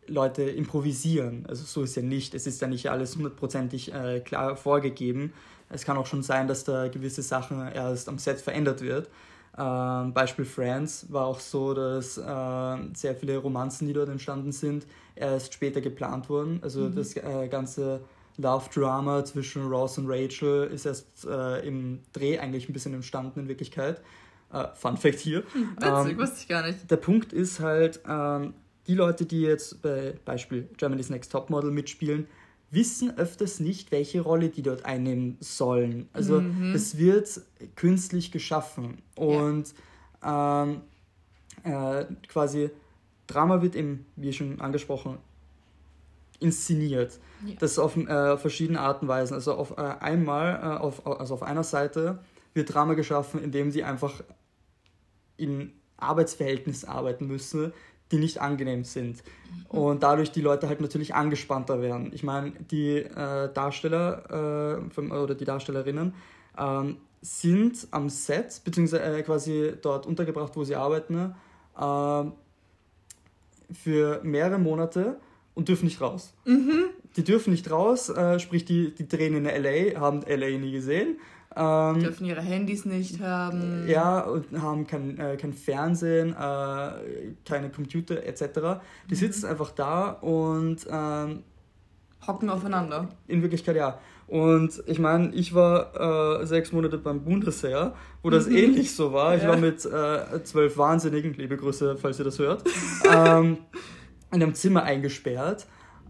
Leute 0.07 0.43
improvisieren. 0.43 1.45
Also 1.47 1.63
so 1.63 1.83
ist 1.83 1.95
ja 1.95 2.01
nicht. 2.01 2.33
Es 2.33 2.47
ist 2.47 2.61
ja 2.61 2.67
nicht 2.67 2.89
alles 2.89 3.15
hundertprozentig 3.15 3.93
äh, 3.93 4.19
klar 4.19 4.55
vorgegeben. 4.55 5.33
Es 5.69 5.85
kann 5.85 5.97
auch 5.97 6.07
schon 6.07 6.23
sein, 6.23 6.47
dass 6.47 6.63
da 6.63 6.87
gewisse 6.87 7.21
Sachen 7.21 7.67
erst 7.67 8.09
am 8.09 8.17
Set 8.17 8.41
verändert 8.41 8.81
wird. 8.81 9.07
Ähm, 9.59 10.13
Beispiel 10.13 10.45
Friends 10.45 11.11
war 11.11 11.25
auch 11.25 11.39
so, 11.39 11.73
dass 11.73 12.17
äh, 12.17 12.77
sehr 12.93 13.15
viele 13.15 13.37
Romanzen, 13.37 13.87
die 13.87 13.93
dort 13.93 14.07
entstanden 14.07 14.53
sind, 14.53 14.87
erst 15.15 15.53
später 15.53 15.81
geplant 15.81 16.29
wurden. 16.29 16.59
Also 16.63 16.81
mhm. 16.81 16.95
das 16.95 17.17
äh, 17.17 17.47
ganze 17.49 17.99
Love-Drama 18.37 19.25
zwischen 19.25 19.67
Ross 19.67 19.97
und 19.97 20.07
Rachel 20.07 20.67
ist 20.67 20.85
erst 20.85 21.25
äh, 21.25 21.67
im 21.67 21.99
Dreh 22.13 22.39
eigentlich 22.39 22.69
ein 22.69 22.73
bisschen 22.73 22.93
entstanden 22.93 23.41
in 23.41 23.47
Wirklichkeit. 23.49 24.01
Äh, 24.53 24.67
Fun 24.75 24.95
Fact 24.95 25.19
hier. 25.19 25.43
Hm, 25.51 25.75
witzig, 25.75 26.11
ähm, 26.13 26.17
wusste 26.17 26.37
ich 26.39 26.47
gar 26.47 26.65
nicht. 26.65 26.89
Der 26.89 26.97
Punkt 26.97 27.33
ist 27.33 27.59
halt, 27.59 27.99
ähm, 28.07 28.53
die 28.87 28.95
Leute, 28.95 29.25
die 29.25 29.41
jetzt 29.41 29.81
bei 29.81 30.15
Beispiel 30.23 30.69
Germany's 30.77 31.09
Next 31.09 31.31
Topmodel 31.31 31.69
mitspielen, 31.69 32.27
wissen 32.71 33.17
öfters 33.17 33.59
nicht, 33.59 33.91
welche 33.91 34.21
Rolle 34.21 34.49
die 34.49 34.61
dort 34.61 34.85
einnehmen 34.85 35.37
sollen. 35.39 36.07
Also 36.13 36.41
mhm. 36.41 36.73
es 36.73 36.97
wird 36.97 37.41
künstlich 37.75 38.31
geschaffen 38.31 38.99
und 39.15 39.73
ja. 40.21 40.63
ähm, 40.63 40.81
äh, 41.63 42.05
quasi 42.27 42.69
Drama 43.27 43.61
wird 43.61 43.75
eben, 43.75 44.05
wie 44.15 44.33
schon 44.33 44.59
angesprochen, 44.59 45.17
inszeniert. 46.39 47.19
Ja. 47.45 47.55
Das 47.59 47.77
auf 47.77 47.95
äh, 47.95 48.37
verschiedene 48.37 48.79
Arten 48.79 49.05
und 49.05 49.09
Weisen. 49.09 49.33
Also 49.33 49.53
auf 49.53 49.77
äh, 49.77 49.81
einmal, 49.81 50.55
äh, 50.55 50.79
auf, 50.79 51.05
also 51.05 51.35
auf 51.35 51.43
einer 51.43 51.63
Seite 51.63 52.19
wird 52.53 52.73
Drama 52.73 52.93
geschaffen, 52.93 53.41
indem 53.43 53.71
sie 53.71 53.83
einfach 53.83 54.23
in 55.37 55.73
Arbeitsverhältnissen 55.97 56.89
arbeiten 56.89 57.27
müssen, 57.27 57.73
die 58.11 58.17
nicht 58.17 58.41
angenehm 58.41 58.83
sind. 58.83 59.23
Und 59.67 60.03
dadurch 60.03 60.31
die 60.31 60.41
Leute 60.41 60.67
halt 60.67 60.81
natürlich 60.81 61.13
angespannter 61.13 61.81
werden. 61.81 62.11
Ich 62.13 62.23
meine, 62.23 62.51
die 62.71 62.97
äh, 62.97 63.53
Darsteller 63.53 64.81
äh, 64.97 65.01
oder 65.01 65.35
die 65.35 65.45
Darstellerinnen 65.45 66.13
ähm, 66.57 66.97
sind 67.21 67.87
am 67.91 68.09
Set, 68.09 68.61
beziehungsweise 68.63 69.03
äh, 69.03 69.21
quasi 69.23 69.73
dort 69.81 70.05
untergebracht, 70.05 70.55
wo 70.55 70.63
sie 70.63 70.75
arbeiten, 70.75 71.35
äh, 71.77 72.23
für 73.73 74.21
mehrere 74.23 74.57
Monate 74.57 75.19
und 75.53 75.67
dürfen 75.67 75.85
nicht 75.85 76.01
raus. 76.01 76.33
Mhm. 76.45 76.85
Die 77.15 77.23
dürfen 77.23 77.51
nicht 77.51 77.69
raus, 77.69 78.09
äh, 78.09 78.39
sprich, 78.39 78.65
die, 78.65 78.93
die 78.93 79.07
drehen 79.07 79.35
in 79.35 79.43
LA, 79.43 79.99
haben 79.99 80.21
LA 80.21 80.57
nie 80.57 80.71
gesehen. 80.71 81.19
Ähm, 81.55 81.99
dürfen 81.99 82.25
ihre 82.25 82.41
Handys 82.41 82.85
nicht 82.85 83.19
haben. 83.21 83.85
Ja, 83.87 84.19
und 84.21 84.61
haben 84.61 84.85
kein, 84.85 85.17
äh, 85.17 85.35
kein 85.35 85.53
Fernsehen, 85.53 86.29
äh, 86.29 87.33
keine 87.45 87.71
Computer 87.73 88.23
etc. 88.23 88.41
Die 89.09 89.15
mhm. 89.15 89.15
sitzen 89.15 89.47
einfach 89.47 89.71
da 89.71 90.11
und 90.11 90.85
ähm, 90.89 91.43
hocken 92.27 92.49
aufeinander. 92.49 93.09
In 93.27 93.41
Wirklichkeit 93.41 93.75
ja. 93.75 93.99
Und 94.27 94.83
ich 94.85 94.99
meine, 94.99 95.33
ich 95.33 95.55
war 95.55 96.41
äh, 96.41 96.45
sechs 96.45 96.71
Monate 96.71 96.99
beim 96.99 97.23
Bundesheer, 97.23 97.95
wo 98.21 98.29
das 98.29 98.47
mhm. 98.47 98.55
ähnlich 98.55 98.95
so 98.95 99.11
war. 99.11 99.35
Ich 99.35 99.41
ja. 99.41 99.49
war 99.49 99.57
mit 99.57 99.83
äh, 99.85 100.43
zwölf 100.43 100.77
Wahnsinnigen, 100.77 101.33
liebe 101.33 101.57
Grüße, 101.57 101.97
falls 101.97 102.19
ihr 102.19 102.25
das 102.25 102.37
hört, 102.37 102.63
ähm, 103.11 103.57
in 104.31 104.43
einem 104.43 104.53
Zimmer 104.53 104.83
eingesperrt. 104.83 105.65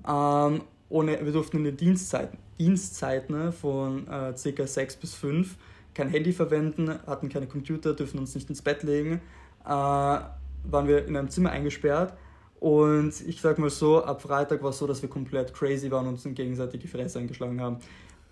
Ähm, 0.05 0.61
ohne, 0.89 1.23
wir 1.23 1.31
durften 1.31 1.57
in 1.57 1.63
den 1.65 1.77
Dienstzeiten, 1.77 2.37
Dienstzeiten 2.57 3.37
ne, 3.37 3.51
von 3.51 4.07
äh, 4.07 4.33
ca. 4.33 4.67
6 4.67 4.95
bis 4.97 5.15
5 5.15 5.55
kein 5.93 6.09
Handy 6.09 6.31
verwenden, 6.31 6.99
hatten 7.07 7.29
keine 7.29 7.47
Computer, 7.47 7.93
dürfen 7.93 8.19
uns 8.19 8.35
nicht 8.35 8.49
ins 8.49 8.61
Bett 8.61 8.83
legen, 8.83 9.21
äh, 9.65 9.69
waren 9.69 10.87
wir 10.87 11.05
in 11.05 11.15
einem 11.15 11.29
Zimmer 11.29 11.51
eingesperrt. 11.51 12.13
Und 12.59 13.13
ich 13.25 13.39
sag 13.39 13.57
mal 13.57 13.69
so, 13.69 14.03
ab 14.03 14.21
Freitag 14.21 14.61
war 14.61 14.71
es 14.71 14.77
so, 14.77 14.87
dass 14.87 15.01
wir 15.01 15.09
komplett 15.09 15.53
crazy 15.53 15.89
waren 15.91 16.07
und 16.07 16.13
uns 16.13 16.35
gegenseitig 16.35 16.81
die 16.81 16.87
Fresse 16.87 17.19
eingeschlagen 17.19 17.61
haben. 17.61 17.77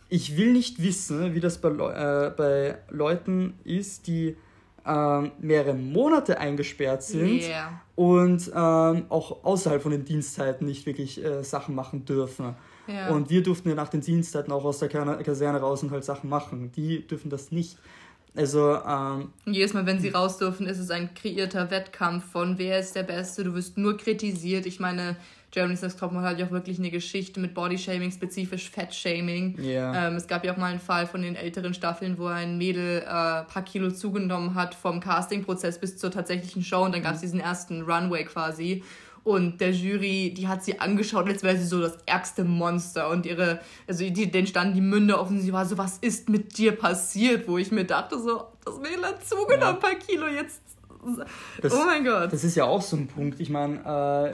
Ich 0.09 0.37
will 0.37 0.51
nicht 0.51 0.81
wissen, 0.81 1.33
wie 1.33 1.39
das 1.39 1.59
bei, 1.59 1.69
äh, 1.69 2.31
bei 2.35 2.77
Leuten 2.89 3.53
ist, 3.63 4.07
die 4.07 4.35
ähm, 4.87 5.31
mehrere 5.39 5.73
Monate 5.73 6.39
eingesperrt 6.39 7.03
sind 7.03 7.43
yeah. 7.43 7.81
und 7.95 8.47
ähm, 8.55 9.05
auch 9.09 9.43
außerhalb 9.43 9.81
von 9.81 9.91
den 9.91 10.05
Dienstzeiten 10.05 10.65
nicht 10.65 10.85
wirklich 10.85 11.23
äh, 11.23 11.43
Sachen 11.43 11.75
machen 11.75 12.05
dürfen. 12.05 12.55
Ja. 12.87 13.09
Und 13.09 13.29
wir 13.29 13.43
durften 13.43 13.69
ja 13.69 13.75
nach 13.75 13.89
den 13.89 14.01
Dienstzeiten 14.01 14.51
auch 14.53 14.63
aus 14.63 14.79
der 14.79 14.87
Kaserne 14.87 15.59
raus 15.59 15.83
und 15.83 15.91
halt 15.91 16.05
Sachen 16.05 16.29
machen. 16.29 16.71
Die 16.71 17.05
dürfen 17.05 17.29
das 17.29 17.51
nicht. 17.51 17.77
Also, 18.35 18.75
ähm, 18.87 19.33
Jedes 19.45 19.73
Mal, 19.73 19.85
wenn 19.85 19.99
sie 19.99 20.09
raus 20.09 20.37
dürfen, 20.37 20.67
ist 20.67 20.77
es 20.77 20.91
ein 20.91 21.13
kreierter 21.15 21.71
Wettkampf 21.71 22.23
von 22.31 22.57
wer 22.57 22.79
ist 22.79 22.95
der 22.95 23.03
Beste. 23.03 23.43
Du 23.43 23.53
wirst 23.55 23.77
nur 23.77 23.97
kritisiert. 23.97 24.65
Ich 24.67 24.79
meine, 24.79 25.17
Germany's 25.51 25.81
Next 25.81 25.99
Topmodel 25.99 26.29
hat 26.29 26.39
ja 26.39 26.45
auch 26.45 26.51
wirklich 26.51 26.77
eine 26.77 26.91
Geschichte 26.91 27.39
mit 27.39 27.53
Bodyshaming, 27.53 28.11
spezifisch 28.11 28.69
Fettshaming. 28.69 29.57
Yeah. 29.59 30.07
Ähm, 30.07 30.15
es 30.15 30.27
gab 30.27 30.43
ja 30.43 30.53
auch 30.53 30.57
mal 30.57 30.71
einen 30.71 30.79
Fall 30.79 31.07
von 31.07 31.21
den 31.21 31.35
älteren 31.35 31.73
Staffeln, 31.73 32.17
wo 32.17 32.25
ein 32.25 32.57
Mädel 32.57 32.99
äh, 32.99 33.03
paar 33.05 33.63
Kilo 33.63 33.91
zugenommen 33.91 34.55
hat 34.55 34.75
vom 34.75 34.99
Castingprozess 34.99 35.79
bis 35.79 35.97
zur 35.97 36.11
tatsächlichen 36.11 36.63
Show 36.63 36.83
und 36.83 36.93
dann 36.93 37.01
gab 37.01 37.13
es 37.13 37.19
mhm. 37.19 37.25
diesen 37.25 37.39
ersten 37.39 37.81
Runway 37.83 38.25
quasi. 38.25 38.83
Und 39.23 39.59
der 39.59 39.73
Jury, 39.73 40.33
die 40.33 40.47
hat 40.47 40.63
sie 40.63 40.79
angeschaut, 40.79 41.27
als 41.27 41.43
wäre 41.43 41.57
sie 41.57 41.65
so 41.65 41.81
das 41.81 41.97
ärgste 42.05 42.45
Monster. 42.45 43.09
Und 43.09 43.25
ihre, 43.25 43.59
also 43.85 44.09
die, 44.09 44.31
denen 44.31 44.47
standen 44.47 44.73
die 44.73 44.79
Münde 44.79 45.19
offen. 45.19 45.41
Sie 45.41 45.51
war 45.51 45.65
so, 45.65 45.77
was 45.77 45.97
ist 45.97 46.29
mit 46.29 46.57
dir 46.57 46.71
passiert? 46.71 47.45
Wo 47.45 47.57
ich 47.57 47.69
mir 47.69 47.83
dachte, 47.83 48.17
so, 48.17 48.45
das 48.63 48.77
Mädel 48.79 49.03
hat 49.03 49.27
zugenommen, 49.27 49.59
ja. 49.59 49.69
ein 49.71 49.79
paar 49.79 49.95
Kilo, 49.95 50.27
jetzt 50.27 50.61
das, 51.61 51.73
oh 51.73 51.85
mein 51.85 52.03
Gott. 52.03 52.31
Das 52.33 52.43
ist 52.43 52.55
ja 52.55 52.65
auch 52.65 52.81
so 52.81 52.97
ein 52.97 53.07
Punkt. 53.07 53.39
Ich 53.39 53.49
meine, 53.49 54.33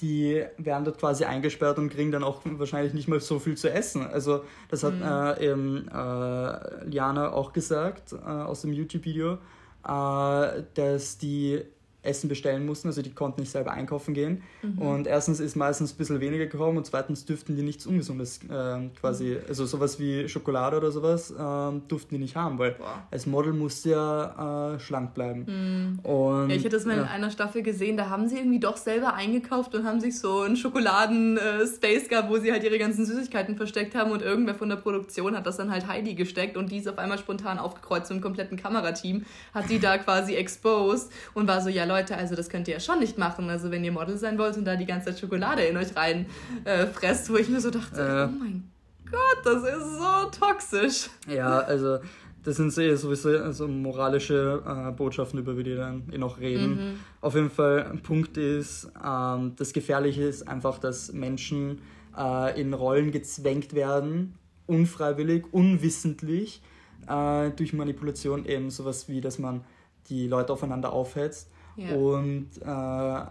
die 0.00 0.44
werden 0.58 0.84
dort 0.84 0.98
quasi 0.98 1.24
eingesperrt 1.24 1.78
und 1.78 1.90
kriegen 1.90 2.12
dann 2.12 2.24
auch 2.24 2.42
wahrscheinlich 2.44 2.94
nicht 2.94 3.08
mal 3.08 3.20
so 3.20 3.38
viel 3.38 3.56
zu 3.56 3.70
essen. 3.70 4.06
Also 4.06 4.44
das 4.68 4.82
hat 4.82 4.94
mhm. 4.94 5.02
äh, 5.02 5.50
eben 5.50 5.88
äh, 5.88 6.84
Liana 6.86 7.32
auch 7.32 7.52
gesagt 7.52 8.12
äh, 8.12 8.16
aus 8.16 8.62
dem 8.62 8.72
YouTube-Video, 8.72 9.38
äh, 9.86 10.62
dass 10.74 11.18
die 11.18 11.62
Essen 12.04 12.28
bestellen 12.28 12.66
mussten, 12.66 12.88
also 12.88 13.02
die 13.02 13.10
konnten 13.10 13.40
nicht 13.40 13.50
selber 13.50 13.72
einkaufen 13.72 14.14
gehen. 14.14 14.42
Mhm. 14.62 14.78
Und 14.78 15.06
erstens 15.06 15.40
ist 15.40 15.56
meistens 15.56 15.92
ein 15.92 15.96
bisschen 15.96 16.20
weniger 16.20 16.46
gekommen 16.46 16.78
und 16.78 16.86
zweitens 16.86 17.24
dürften 17.24 17.56
die 17.56 17.62
nichts 17.62 17.86
Ungesundes 17.86 18.40
äh, 18.44 18.88
quasi, 19.00 19.24
mhm. 19.24 19.48
also 19.48 19.66
sowas 19.66 19.98
wie 19.98 20.28
Schokolade 20.28 20.76
oder 20.76 20.90
sowas, 20.90 21.30
äh, 21.30 21.80
durften 21.88 22.14
die 22.14 22.18
nicht 22.18 22.36
haben, 22.36 22.58
weil 22.58 22.72
Boah. 22.72 23.06
als 23.10 23.26
Model 23.26 23.52
musste 23.52 23.90
ja 23.90 24.74
äh, 24.74 24.80
schlank 24.80 25.14
bleiben. 25.14 25.46
Mhm. 25.46 25.98
Und, 26.00 26.50
ja, 26.50 26.56
ich 26.56 26.64
hatte 26.64 26.76
das 26.76 26.84
mal 26.84 26.98
in 26.98 27.04
einer 27.04 27.30
Staffel 27.30 27.62
gesehen, 27.62 27.96
da 27.96 28.10
haben 28.10 28.28
sie 28.28 28.36
irgendwie 28.36 28.60
doch 28.60 28.76
selber 28.76 29.14
eingekauft 29.14 29.74
und 29.74 29.84
haben 29.84 30.00
sich 30.00 30.18
so 30.18 30.40
einen 30.40 30.56
Schokoladen-Space 30.56 32.08
gehabt, 32.08 32.28
wo 32.28 32.38
sie 32.38 32.52
halt 32.52 32.64
ihre 32.64 32.78
ganzen 32.78 33.06
Süßigkeiten 33.06 33.56
versteckt 33.56 33.94
haben 33.94 34.10
und 34.10 34.22
irgendwer 34.22 34.54
von 34.54 34.68
der 34.68 34.76
Produktion 34.76 35.36
hat 35.36 35.46
das 35.46 35.56
dann 35.56 35.70
halt 35.70 35.88
Heidi 35.88 36.14
gesteckt 36.14 36.56
und 36.56 36.70
die 36.70 36.78
ist 36.78 36.88
auf 36.88 36.98
einmal 36.98 37.18
spontan 37.18 37.58
aufgekreuzt 37.58 38.08
zum 38.08 38.20
kompletten 38.20 38.56
Kamerateam, 38.56 39.24
hat 39.52 39.70
die 39.70 39.78
da 39.78 39.98
quasi 39.98 40.34
exposed 40.34 41.10
und 41.32 41.48
war 41.48 41.60
so, 41.60 41.68
ja 41.68 41.84
Leute, 41.84 41.93
Leute, 41.94 42.16
also 42.16 42.34
das 42.34 42.48
könnt 42.48 42.68
ihr 42.68 42.74
ja 42.74 42.80
schon 42.80 42.98
nicht 42.98 43.18
machen. 43.18 43.48
Also 43.50 43.70
wenn 43.70 43.84
ihr 43.84 43.92
Model 43.92 44.16
sein 44.16 44.38
wollt 44.38 44.56
und 44.56 44.64
da 44.64 44.76
die 44.76 44.86
ganze 44.86 45.10
Zeit 45.10 45.20
Schokolade 45.20 45.62
in 45.62 45.76
euch 45.76 45.94
rein 45.96 46.26
äh, 46.64 46.86
fresst, 46.86 47.30
wo 47.30 47.36
ich 47.36 47.48
mir 47.48 47.60
so 47.60 47.70
dachte, 47.70 48.00
äh. 48.00 48.32
oh 48.32 48.38
mein 48.38 48.70
Gott, 49.10 49.44
das 49.44 49.62
ist 49.62 49.98
so 49.98 50.46
toxisch. 50.46 51.10
Ja, 51.28 51.60
also 51.60 51.98
das 52.42 52.56
sind 52.56 52.72
sowieso 52.72 53.30
also 53.30 53.68
moralische 53.68 54.62
äh, 54.66 54.92
Botschaften, 54.92 55.38
über 55.38 55.54
die 55.54 55.64
wir 55.64 55.76
dann 55.76 56.02
eh 56.12 56.18
noch 56.18 56.40
reden. 56.40 56.70
Mhm. 56.70 56.98
Auf 57.20 57.34
jeden 57.34 57.50
Fall, 57.50 57.86
ein 57.90 58.02
Punkt 58.02 58.36
ist, 58.36 58.90
ähm, 59.04 59.52
das 59.56 59.72
Gefährliche 59.72 60.24
ist 60.24 60.46
einfach, 60.46 60.78
dass 60.78 61.12
Menschen 61.12 61.80
äh, 62.16 62.60
in 62.60 62.74
Rollen 62.74 63.12
gezwängt 63.12 63.74
werden, 63.74 64.34
unfreiwillig, 64.66 65.44
unwissentlich, 65.52 66.60
äh, 67.08 67.50
durch 67.50 67.72
Manipulation 67.72 68.44
eben 68.44 68.70
sowas 68.70 69.08
wie, 69.08 69.20
dass 69.20 69.38
man 69.38 69.64
die 70.08 70.26
Leute 70.26 70.52
aufeinander 70.52 70.92
aufhetzt. 70.92 71.50
Ja. 71.76 71.94
Und 71.94 72.48
äh, 72.60 72.64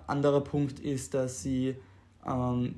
anderer 0.08 0.42
Punkt 0.42 0.80
ist, 0.80 1.14
dass 1.14 1.42
sie, 1.42 1.76
ähm, 2.26 2.76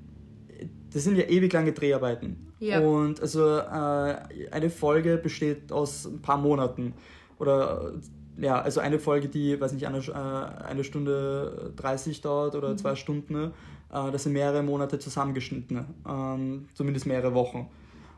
das 0.93 1.03
sind 1.03 1.17
ja 1.17 1.25
ewig 1.25 1.51
lange 1.53 1.71
Dreharbeiten. 1.71 2.53
Ja. 2.59 2.79
Und 2.79 3.21
also 3.21 3.57
äh, 3.57 4.15
eine 4.51 4.69
Folge 4.69 5.17
besteht 5.17 5.71
aus 5.71 6.05
ein 6.05 6.21
paar 6.21 6.37
Monaten. 6.37 6.93
Oder 7.37 7.93
ja, 8.37 8.61
also 8.61 8.79
eine 8.79 8.99
Folge, 8.99 9.29
die, 9.29 9.59
weiß 9.59 9.73
nicht, 9.73 9.87
eine, 9.87 9.99
äh, 9.99 10.63
eine 10.63 10.83
Stunde 10.83 11.73
30 11.75 12.21
dauert 12.21 12.55
oder 12.55 12.69
mhm. 12.69 12.77
zwei 12.77 12.95
Stunden, 12.95 13.35
äh, 13.35 14.11
das 14.11 14.23
sind 14.23 14.33
mehrere 14.33 14.63
Monate 14.63 14.99
zusammengeschnitten, 14.99 15.85
ähm, 16.07 16.67
zumindest 16.73 17.05
mehrere 17.05 17.33
Wochen. 17.33 17.69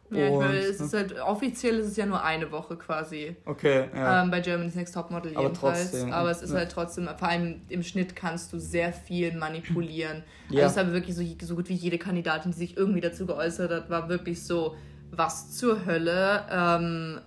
Ja, 0.09 0.29
und, 0.29 0.53
ich 0.53 0.65
es 0.65 0.79
ist 0.79 0.93
halt, 0.93 1.19
offiziell 1.19 1.79
ist 1.79 1.87
es 1.87 1.97
ja 1.97 2.05
nur 2.05 2.23
eine 2.23 2.51
Woche 2.51 2.77
quasi. 2.77 3.35
Okay, 3.45 3.89
ja. 3.93 4.23
Ähm, 4.23 4.31
bei 4.31 4.39
Germany's 4.39 4.75
Next 4.75 4.93
Topmodel 4.93 5.33
Aber 5.33 5.43
jedenfalls. 5.43 5.91
Trotzdem, 5.91 6.13
Aber 6.13 6.31
es 6.31 6.41
ist 6.41 6.51
ja. 6.51 6.57
halt 6.57 6.71
trotzdem, 6.71 7.09
vor 7.17 7.27
allem 7.27 7.61
im 7.69 7.83
Schnitt 7.83 8.15
kannst 8.15 8.53
du 8.53 8.59
sehr 8.59 8.93
viel 8.93 9.35
manipulieren. 9.35 10.23
Ja. 10.49 10.63
Also 10.63 10.79
es 10.79 10.85
war 10.85 10.93
wirklich 10.93 11.15
so, 11.15 11.23
so 11.45 11.55
gut 11.55 11.67
wie 11.69 11.73
jede 11.73 11.97
Kandidatin, 11.97 12.51
die 12.51 12.57
sich 12.57 12.77
irgendwie 12.77 13.01
dazu 13.01 13.25
geäußert 13.25 13.71
hat, 13.71 13.89
war 13.89 14.07
wirklich 14.07 14.43
so, 14.43 14.75
was 15.11 15.51
zur 15.51 15.85
Hölle. 15.85 16.45
Ähm, 16.49 17.19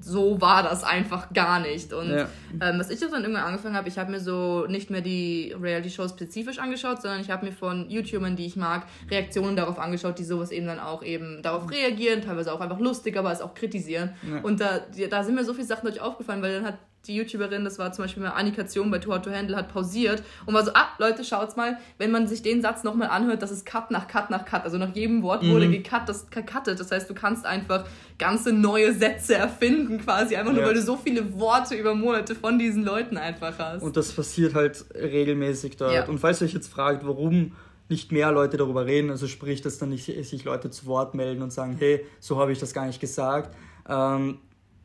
so 0.00 0.40
war 0.40 0.62
das 0.62 0.84
einfach 0.84 1.32
gar 1.32 1.60
nicht. 1.60 1.92
Und 1.92 2.10
ja. 2.10 2.28
ähm, 2.60 2.78
was 2.78 2.90
ich 2.90 3.00
dann 3.00 3.22
irgendwann 3.22 3.44
angefangen 3.44 3.76
habe, 3.76 3.88
ich 3.88 3.98
habe 3.98 4.10
mir 4.10 4.20
so 4.20 4.66
nicht 4.66 4.90
mehr 4.90 5.00
die 5.00 5.54
Reality-Shows 5.60 6.10
spezifisch 6.10 6.58
angeschaut, 6.58 7.02
sondern 7.02 7.20
ich 7.20 7.30
habe 7.30 7.46
mir 7.46 7.52
von 7.52 7.88
YouTubern, 7.88 8.36
die 8.36 8.46
ich 8.46 8.56
mag, 8.56 8.86
Reaktionen 9.10 9.56
darauf 9.56 9.78
angeschaut, 9.78 10.18
die 10.18 10.24
sowas 10.24 10.50
eben 10.50 10.66
dann 10.66 10.80
auch 10.80 11.02
eben 11.02 11.42
darauf 11.42 11.70
reagieren, 11.70 12.22
teilweise 12.22 12.52
auch 12.52 12.60
einfach 12.60 12.80
lustig, 12.80 13.16
aber 13.16 13.32
es 13.32 13.40
auch 13.40 13.54
kritisieren. 13.54 14.14
Ja. 14.28 14.40
Und 14.40 14.60
da, 14.60 14.80
da 15.10 15.24
sind 15.24 15.34
mir 15.34 15.44
so 15.44 15.54
viele 15.54 15.66
Sachen 15.66 15.86
durch 15.86 16.00
aufgefallen, 16.00 16.42
weil 16.42 16.54
dann 16.54 16.64
hat 16.64 16.78
die 17.06 17.16
YouTuberin, 17.16 17.64
das 17.64 17.78
war 17.78 17.92
zum 17.92 18.04
Beispiel 18.04 18.22
mal 18.22 18.30
Annika 18.30 18.66
Zion 18.66 18.90
bei 18.90 18.98
Too 18.98 19.12
Hot 19.12 19.24
to 19.24 19.30
Handle, 19.30 19.56
hat 19.56 19.72
pausiert 19.72 20.22
und 20.44 20.54
war 20.54 20.64
so, 20.64 20.72
ah, 20.74 20.88
Leute, 20.98 21.24
schaut's 21.24 21.56
mal, 21.56 21.78
wenn 21.98 22.10
man 22.10 22.26
sich 22.26 22.42
den 22.42 22.62
Satz 22.62 22.84
nochmal 22.84 23.08
anhört, 23.08 23.42
das 23.42 23.50
ist 23.50 23.66
Cut 23.66 23.90
nach 23.90 24.08
Cut 24.08 24.30
nach 24.30 24.44
Cut. 24.44 24.64
Also 24.64 24.78
nach 24.78 24.94
jedem 24.94 25.22
Wort 25.22 25.42
mhm. 25.42 25.50
wurde 25.52 25.70
gecut, 25.70 26.08
das 26.08 26.30
gecuttet. 26.30 26.80
Das 26.80 26.90
heißt, 26.90 27.08
du 27.08 27.14
kannst 27.14 27.46
einfach 27.46 27.86
ganze 28.18 28.52
neue 28.52 28.92
Sätze 28.94 29.34
erfinden, 29.34 29.98
quasi, 29.98 30.36
einfach 30.36 30.52
nur, 30.52 30.62
ja. 30.62 30.68
weil 30.68 30.74
du 30.74 30.82
so 30.82 30.96
viele 30.96 31.38
Worte 31.38 31.74
über 31.74 31.94
Monate 31.94 32.34
von 32.34 32.58
diesen 32.58 32.84
Leuten 32.84 33.16
einfach 33.16 33.58
hast. 33.58 33.82
Und 33.82 33.96
das 33.96 34.12
passiert 34.12 34.54
halt 34.54 34.84
regelmäßig 34.94 35.76
dort. 35.76 35.92
Ja. 35.92 36.06
Und 36.06 36.18
falls 36.18 36.40
ihr 36.40 36.46
euch 36.46 36.54
jetzt 36.54 36.68
fragt, 36.68 37.06
warum 37.06 37.52
nicht 37.88 38.10
mehr 38.10 38.32
Leute 38.32 38.56
darüber 38.56 38.86
reden, 38.86 39.10
also 39.10 39.28
sprich, 39.28 39.62
dass 39.62 39.78
dann 39.78 39.90
nicht 39.90 40.06
sich 40.06 40.44
Leute 40.44 40.70
zu 40.70 40.86
Wort 40.86 41.14
melden 41.14 41.42
und 41.42 41.52
sagen, 41.52 41.76
hey, 41.78 42.04
so 42.18 42.38
habe 42.38 42.52
ich 42.52 42.58
das 42.58 42.74
gar 42.74 42.86
nicht 42.86 43.00
gesagt. 43.00 43.54
Ähm, 43.88 44.38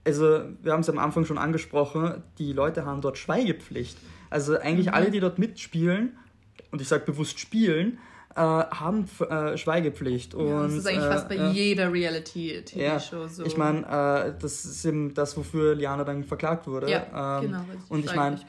also 0.05 0.41
wir 0.61 0.71
haben 0.71 0.81
es 0.81 0.89
am 0.89 0.99
Anfang 0.99 1.25
schon 1.25 1.37
angesprochen, 1.37 2.23
die 2.37 2.53
Leute 2.53 2.85
haben 2.85 3.01
dort 3.01 3.17
Schweigepflicht. 3.17 3.97
Also 4.29 4.57
eigentlich 4.57 4.87
mhm. 4.87 4.93
alle, 4.93 5.11
die 5.11 5.19
dort 5.19 5.39
mitspielen, 5.39 6.17
und 6.71 6.81
ich 6.81 6.87
sage 6.87 7.05
bewusst 7.05 7.39
spielen, 7.39 7.99
äh, 8.35 8.39
haben 8.39 9.05
äh, 9.29 9.57
Schweigepflicht. 9.57 10.33
Und, 10.33 10.47
ja, 10.47 10.63
das 10.63 10.73
ist 10.73 10.87
eigentlich 10.87 11.03
äh, 11.03 11.11
fast 11.11 11.29
bei 11.29 11.35
äh, 11.35 11.51
jeder 11.51 11.91
Reality-TV-Show 11.91 13.21
ja, 13.21 13.27
so. 13.27 13.45
Ich 13.45 13.57
meine, 13.57 13.79
äh, 13.81 14.33
das 14.39 14.65
ist 14.65 14.85
eben 14.85 15.13
das, 15.13 15.35
wofür 15.35 15.75
Liana 15.75 16.03
dann 16.03 16.23
verklagt 16.23 16.65
wurde. 16.67 16.89
Ja, 16.89 17.39
ähm, 17.39 17.47
genau. 17.47 17.65
Und 17.89 18.05
ich 18.05 18.15
meine, 18.15 18.39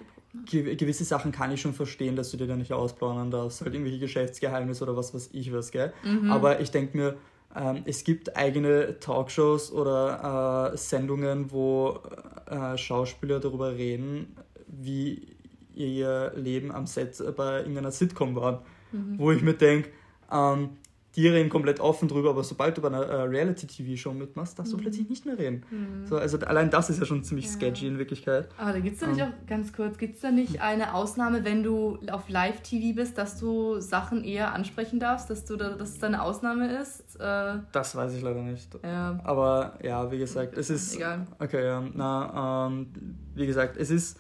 gewisse 0.45 1.05
Sachen 1.05 1.33
kann 1.33 1.51
ich 1.51 1.61
schon 1.61 1.75
verstehen, 1.75 2.17
dass 2.17 2.31
du 2.31 2.37
dir 2.37 2.47
da 2.47 2.57
nicht 2.57 2.73
ausplaudern 2.73 3.31
darfst. 3.31 3.61
Halt 3.63 3.75
irgendwelche 3.75 3.99
Geschäftsgeheimnisse 3.99 4.85
oder 4.85 4.97
was 4.97 5.13
weiß 5.15 5.31
ich 5.33 5.53
was, 5.53 5.73
gell? 5.73 5.93
Mhm. 6.05 6.31
Aber 6.31 6.61
ich 6.61 6.71
denke 6.71 6.97
mir, 6.97 7.17
ähm, 7.55 7.83
es 7.85 8.05
gibt 8.05 8.37
eigene 8.37 8.99
Talkshows 9.01 9.73
oder 9.73 10.73
äh, 10.73 10.77
Sendungen, 10.77 11.51
wo 11.53 12.01
äh, 12.47 12.77
Schauspieler 12.79 13.41
darüber 13.41 13.77
reden, 13.77 14.37
wie 14.67 15.37
ihr 15.75 16.33
Leben 16.37 16.73
am 16.73 16.87
Set 16.87 17.23
bei 17.37 17.59
irgendeiner 17.59 17.91
Sitcom 17.91 18.37
war. 18.37 18.65
Mhm. 18.93 19.19
Wo 19.19 19.33
ich 19.33 19.43
mir 19.43 19.55
denke, 19.55 19.91
ähm, 20.31 20.71
die 21.15 21.29
reden 21.29 21.51
komplett 21.51 21.79
offen 21.79 22.09
drüber, 22.09 22.31
aber 22.31 22.43
sobald 22.43 22.77
du 22.77 22.81
bei 22.81 22.89
einer 22.89 23.03
äh, 23.03 23.23
Reality-TV-Show 23.23 24.13
mitmachst, 24.13 24.59
darfst 24.59 24.73
du 24.73 24.79
mhm. 24.79 24.83
plötzlich 24.83 25.09
nicht 25.09 25.27
mehr 25.27 25.39
reden. 25.39 25.65
Mhm. 25.71 26.07
So, 26.07 26.17
also 26.17 26.39
allein 26.39 26.71
das 26.71 26.89
ist 26.89 27.01
ja 27.01 27.05
schon 27.05 27.23
ziemlich 27.23 27.47
ja. 27.47 27.53
sketchy 27.53 27.87
in 27.87 27.99
Wirklichkeit. 27.99 28.49
Aber 28.57 28.73
da 28.73 28.81
gibt 28.81 28.95
es 28.95 29.01
da 29.01 29.09
nicht 29.09 29.21
ähm. 29.21 29.29
auch, 29.29 29.47
ganz 29.47 29.73
kurz, 29.73 29.99
gibt 29.99 30.17
es 30.17 30.23
da 30.23 30.31
nicht 30.31 30.63
eine 30.63 30.95
Ausnahme, 30.95 31.45
wenn 31.45 31.63
du 31.63 31.99
auf 32.11 32.29
Live-TV 32.29 32.97
bist, 32.97 33.19
dass 33.19 33.39
du 33.39 33.79
Sachen 33.81 34.25
eher 34.25 34.55
ansprechen 34.55 35.01
darfst, 35.01 35.29
dass, 35.29 35.45
du 35.45 35.57
da, 35.57 35.71
dass 35.71 35.91
es 35.91 35.99
da 35.99 36.07
eine 36.07 36.23
Ausnahme 36.23 36.81
ist? 36.81 37.17
Äh, 37.21 37.59
das 37.73 37.95
weiß 37.95 38.15
ich 38.15 38.23
leider 38.23 38.43
nicht. 38.43 38.69
Ja. 38.83 39.21
Aber 39.25 39.79
ja, 39.83 40.11
wie 40.11 40.19
gesagt, 40.19 40.57
es 40.57 40.71
ist... 40.71 40.97
Egal. 40.97 41.27
Okay, 41.39 41.65
ja, 41.65 41.85
na, 41.95 42.69
ähm, 42.69 42.87
wie 43.35 43.47
gesagt, 43.47 43.77
es 43.77 43.91
ist 43.91 44.19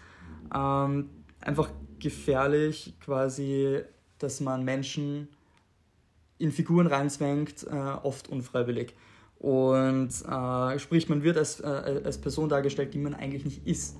ähm, 0.55 1.09
einfach 1.41 1.71
gefährlich 1.99 2.95
quasi, 3.01 3.81
dass 4.19 4.41
man 4.41 4.65
Menschen 4.65 5.29
in 6.43 6.51
Figuren 6.51 6.89
reinzwängt, 6.89 7.65
äh, 7.71 7.77
oft 8.03 8.29
unfreiwillig. 8.29 8.95
Und 9.39 10.09
äh, 10.09 10.79
sprich, 10.81 11.09
man 11.09 11.23
wird 11.23 11.37
als, 11.37 11.61
äh, 11.61 12.01
als 12.05 12.19
Person 12.19 12.49
dargestellt, 12.49 12.93
die 12.95 12.99
man 12.99 13.15
eigentlich 13.15 13.45
nicht 13.45 13.67
ist. 13.67 13.97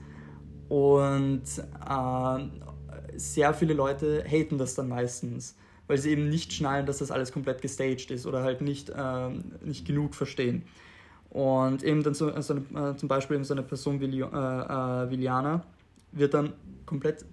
Und 0.69 1.43
äh, 1.89 3.17
sehr 3.17 3.55
viele 3.55 3.75
Leute 3.75 4.25
haten 4.27 4.59
das 4.59 4.75
dann 4.75 4.89
meistens, 4.89 5.57
weil 5.87 5.99
sie 5.99 6.11
eben 6.11 6.29
nicht 6.29 6.53
schnallen, 6.53 6.85
dass 6.85 6.99
das 6.99 7.13
alles 7.13 7.31
komplett 7.31 7.63
gestaged 7.63 8.11
ist 8.11 8.27
oder 8.27 8.43
halt 8.43 8.61
nicht, 8.61 8.91
ähm, 8.97 9.53
nicht 9.65 9.87
genug 9.87 10.17
verstehen. 10.17 10.65
Und 11.31 11.85
eben 11.85 12.03
dann 12.03 12.15
so, 12.15 12.41
so 12.41 12.55
eine, 12.55 12.91
äh, 12.91 12.97
zum 12.97 13.09
Beispiel 13.09 13.37
eben 13.37 13.45
so 13.45 13.55
eine 13.55 13.63
Person 13.63 14.01
wie, 14.01 14.21
äh, 14.21 15.11
wie 15.11 15.17
Liana 15.17 15.63
wird 16.11 16.35
dann 16.35 16.55
komplett 16.87 17.25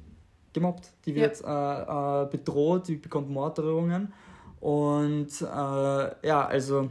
gemobbt. 0.53 0.91
Die 1.05 1.15
wird 1.15 1.41
ja. 1.41 2.25
bedroht, 2.25 2.87
die 2.87 2.95
bekommt 2.95 3.29
Morddrohungen 3.29 4.13
und 4.59 5.29
äh, 5.41 5.45
ja, 5.45 6.45
also 6.45 6.89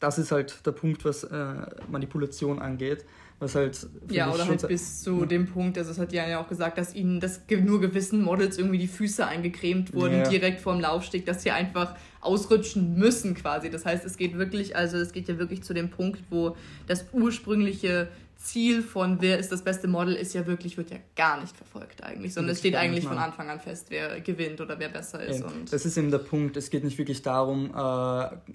das 0.00 0.18
ist 0.18 0.32
halt 0.32 0.64
der 0.64 0.72
Punkt, 0.72 1.04
was 1.04 1.24
äh, 1.24 1.54
Manipulation 1.90 2.60
angeht. 2.60 3.04
Was 3.40 3.54
halt 3.54 3.86
ja, 4.10 4.32
oder 4.34 4.48
halt 4.48 4.66
bis 4.66 5.00
zu 5.00 5.20
ja. 5.20 5.26
dem 5.26 5.46
Punkt, 5.46 5.78
also 5.78 5.92
es 5.92 5.98
hat 5.98 6.12
ja 6.12 6.40
auch 6.40 6.48
gesagt, 6.48 6.76
dass 6.76 6.92
ihnen 6.92 7.20
dass 7.20 7.42
nur 7.48 7.80
gewissen 7.80 8.22
Models 8.22 8.58
irgendwie 8.58 8.78
die 8.78 8.88
Füße 8.88 9.24
eingecremt 9.24 9.94
wurden, 9.94 10.18
ja. 10.18 10.28
direkt 10.28 10.60
vorm 10.60 10.80
Laufsteg, 10.80 11.24
dass 11.24 11.44
sie 11.44 11.52
einfach 11.52 11.94
ausrutschen 12.20 12.98
müssen 12.98 13.34
quasi. 13.34 13.70
Das 13.70 13.84
heißt, 13.84 14.04
es 14.04 14.16
geht 14.16 14.36
wirklich, 14.36 14.74
also 14.74 14.96
es 14.96 15.12
geht 15.12 15.28
ja 15.28 15.38
wirklich 15.38 15.62
zu 15.62 15.72
dem 15.72 15.88
Punkt, 15.88 16.20
wo 16.30 16.56
das 16.88 17.06
ursprüngliche 17.12 18.08
Ziel 18.38 18.82
von 18.82 19.20
wer 19.20 19.38
ist 19.38 19.50
das 19.50 19.62
beste 19.62 19.88
Model 19.88 20.14
ist 20.14 20.32
ja 20.32 20.46
wirklich, 20.46 20.76
wird 20.76 20.90
ja 20.90 20.98
gar 21.16 21.40
nicht 21.40 21.56
verfolgt 21.56 22.04
eigentlich, 22.04 22.34
sondern 22.34 22.52
es 22.52 22.60
steht 22.60 22.76
eigentlich 22.76 23.04
von 23.04 23.18
Anfang 23.18 23.50
an 23.50 23.58
fest, 23.58 23.86
wer 23.90 24.20
gewinnt 24.20 24.60
oder 24.60 24.78
wer 24.78 24.88
besser 24.88 25.22
ist. 25.24 25.40
Ja, 25.40 25.46
und 25.46 25.72
das 25.72 25.84
ist 25.84 25.96
eben 25.96 26.12
der 26.12 26.18
Punkt. 26.18 26.56
Es 26.56 26.70
geht 26.70 26.84
nicht 26.84 26.96
wirklich 26.98 27.22
darum, 27.22 27.70
äh, 27.70 27.74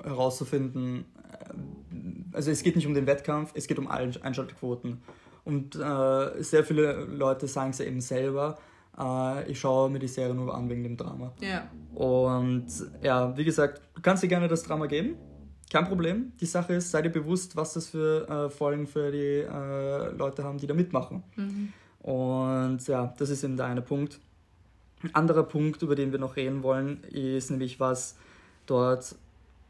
herauszufinden, 0.07 1.03
äh, 1.33 2.35
also 2.35 2.49
es 2.49 2.63
geht 2.63 2.77
nicht 2.77 2.87
um 2.87 2.93
den 2.93 3.05
Wettkampf, 3.05 3.51
es 3.55 3.67
geht 3.67 3.77
um 3.77 3.87
Einschaltquoten. 3.87 5.01
Und 5.43 5.75
äh, 5.75 6.41
sehr 6.41 6.63
viele 6.63 7.03
Leute 7.03 7.47
sagen 7.47 7.71
es 7.71 7.79
ja 7.79 7.86
eben 7.86 7.99
selber, 7.99 8.58
äh, 8.97 9.51
ich 9.51 9.60
schaue 9.60 9.89
mir 9.89 9.99
die 9.99 10.08
Serie 10.08 10.34
nur 10.34 10.55
an 10.55 10.69
wegen 10.69 10.84
dem 10.84 10.95
Drama. 10.95 11.34
Ja. 11.41 11.69
Und 11.93 12.67
ja, 13.01 13.36
wie 13.36 13.43
gesagt, 13.43 13.81
du 13.95 14.01
kannst 14.01 14.23
dir 14.23 14.29
gerne 14.29 14.47
das 14.47 14.63
Drama 14.63 14.86
geben 14.86 15.17
kein 15.73 15.86
Problem. 15.86 16.31
Die 16.39 16.45
Sache 16.45 16.75
ist, 16.75 16.91
sei 16.91 17.01
dir 17.01 17.09
bewusst, 17.09 17.55
was 17.55 17.73
das 17.73 17.88
für 17.88 18.29
äh, 18.29 18.49
Folgen 18.49 18.88
für 18.88 19.12
die 19.12 19.41
äh, 19.41 20.15
Leute 20.15 20.43
haben, 20.43 20.59
die 20.59 20.67
da 20.67 20.73
mitmachen. 20.73 21.23
Mhm. 21.36 21.73
Und 22.03 22.88
ja, 22.88 23.13
das 23.17 23.29
ist 23.29 23.43
eben 23.43 23.57
der 23.57 23.65
eine 23.65 23.81
Punkt. 23.81 24.19
Ein 25.01 25.15
anderer 25.15 25.43
Punkt, 25.43 25.81
über 25.81 25.95
den 25.95 26.12
wir 26.12 26.19
noch 26.19 26.36
reden 26.36 26.63
wollen, 26.63 27.03
ist 27.05 27.49
nämlich, 27.49 27.79
was 27.79 28.15
dort 28.67 29.15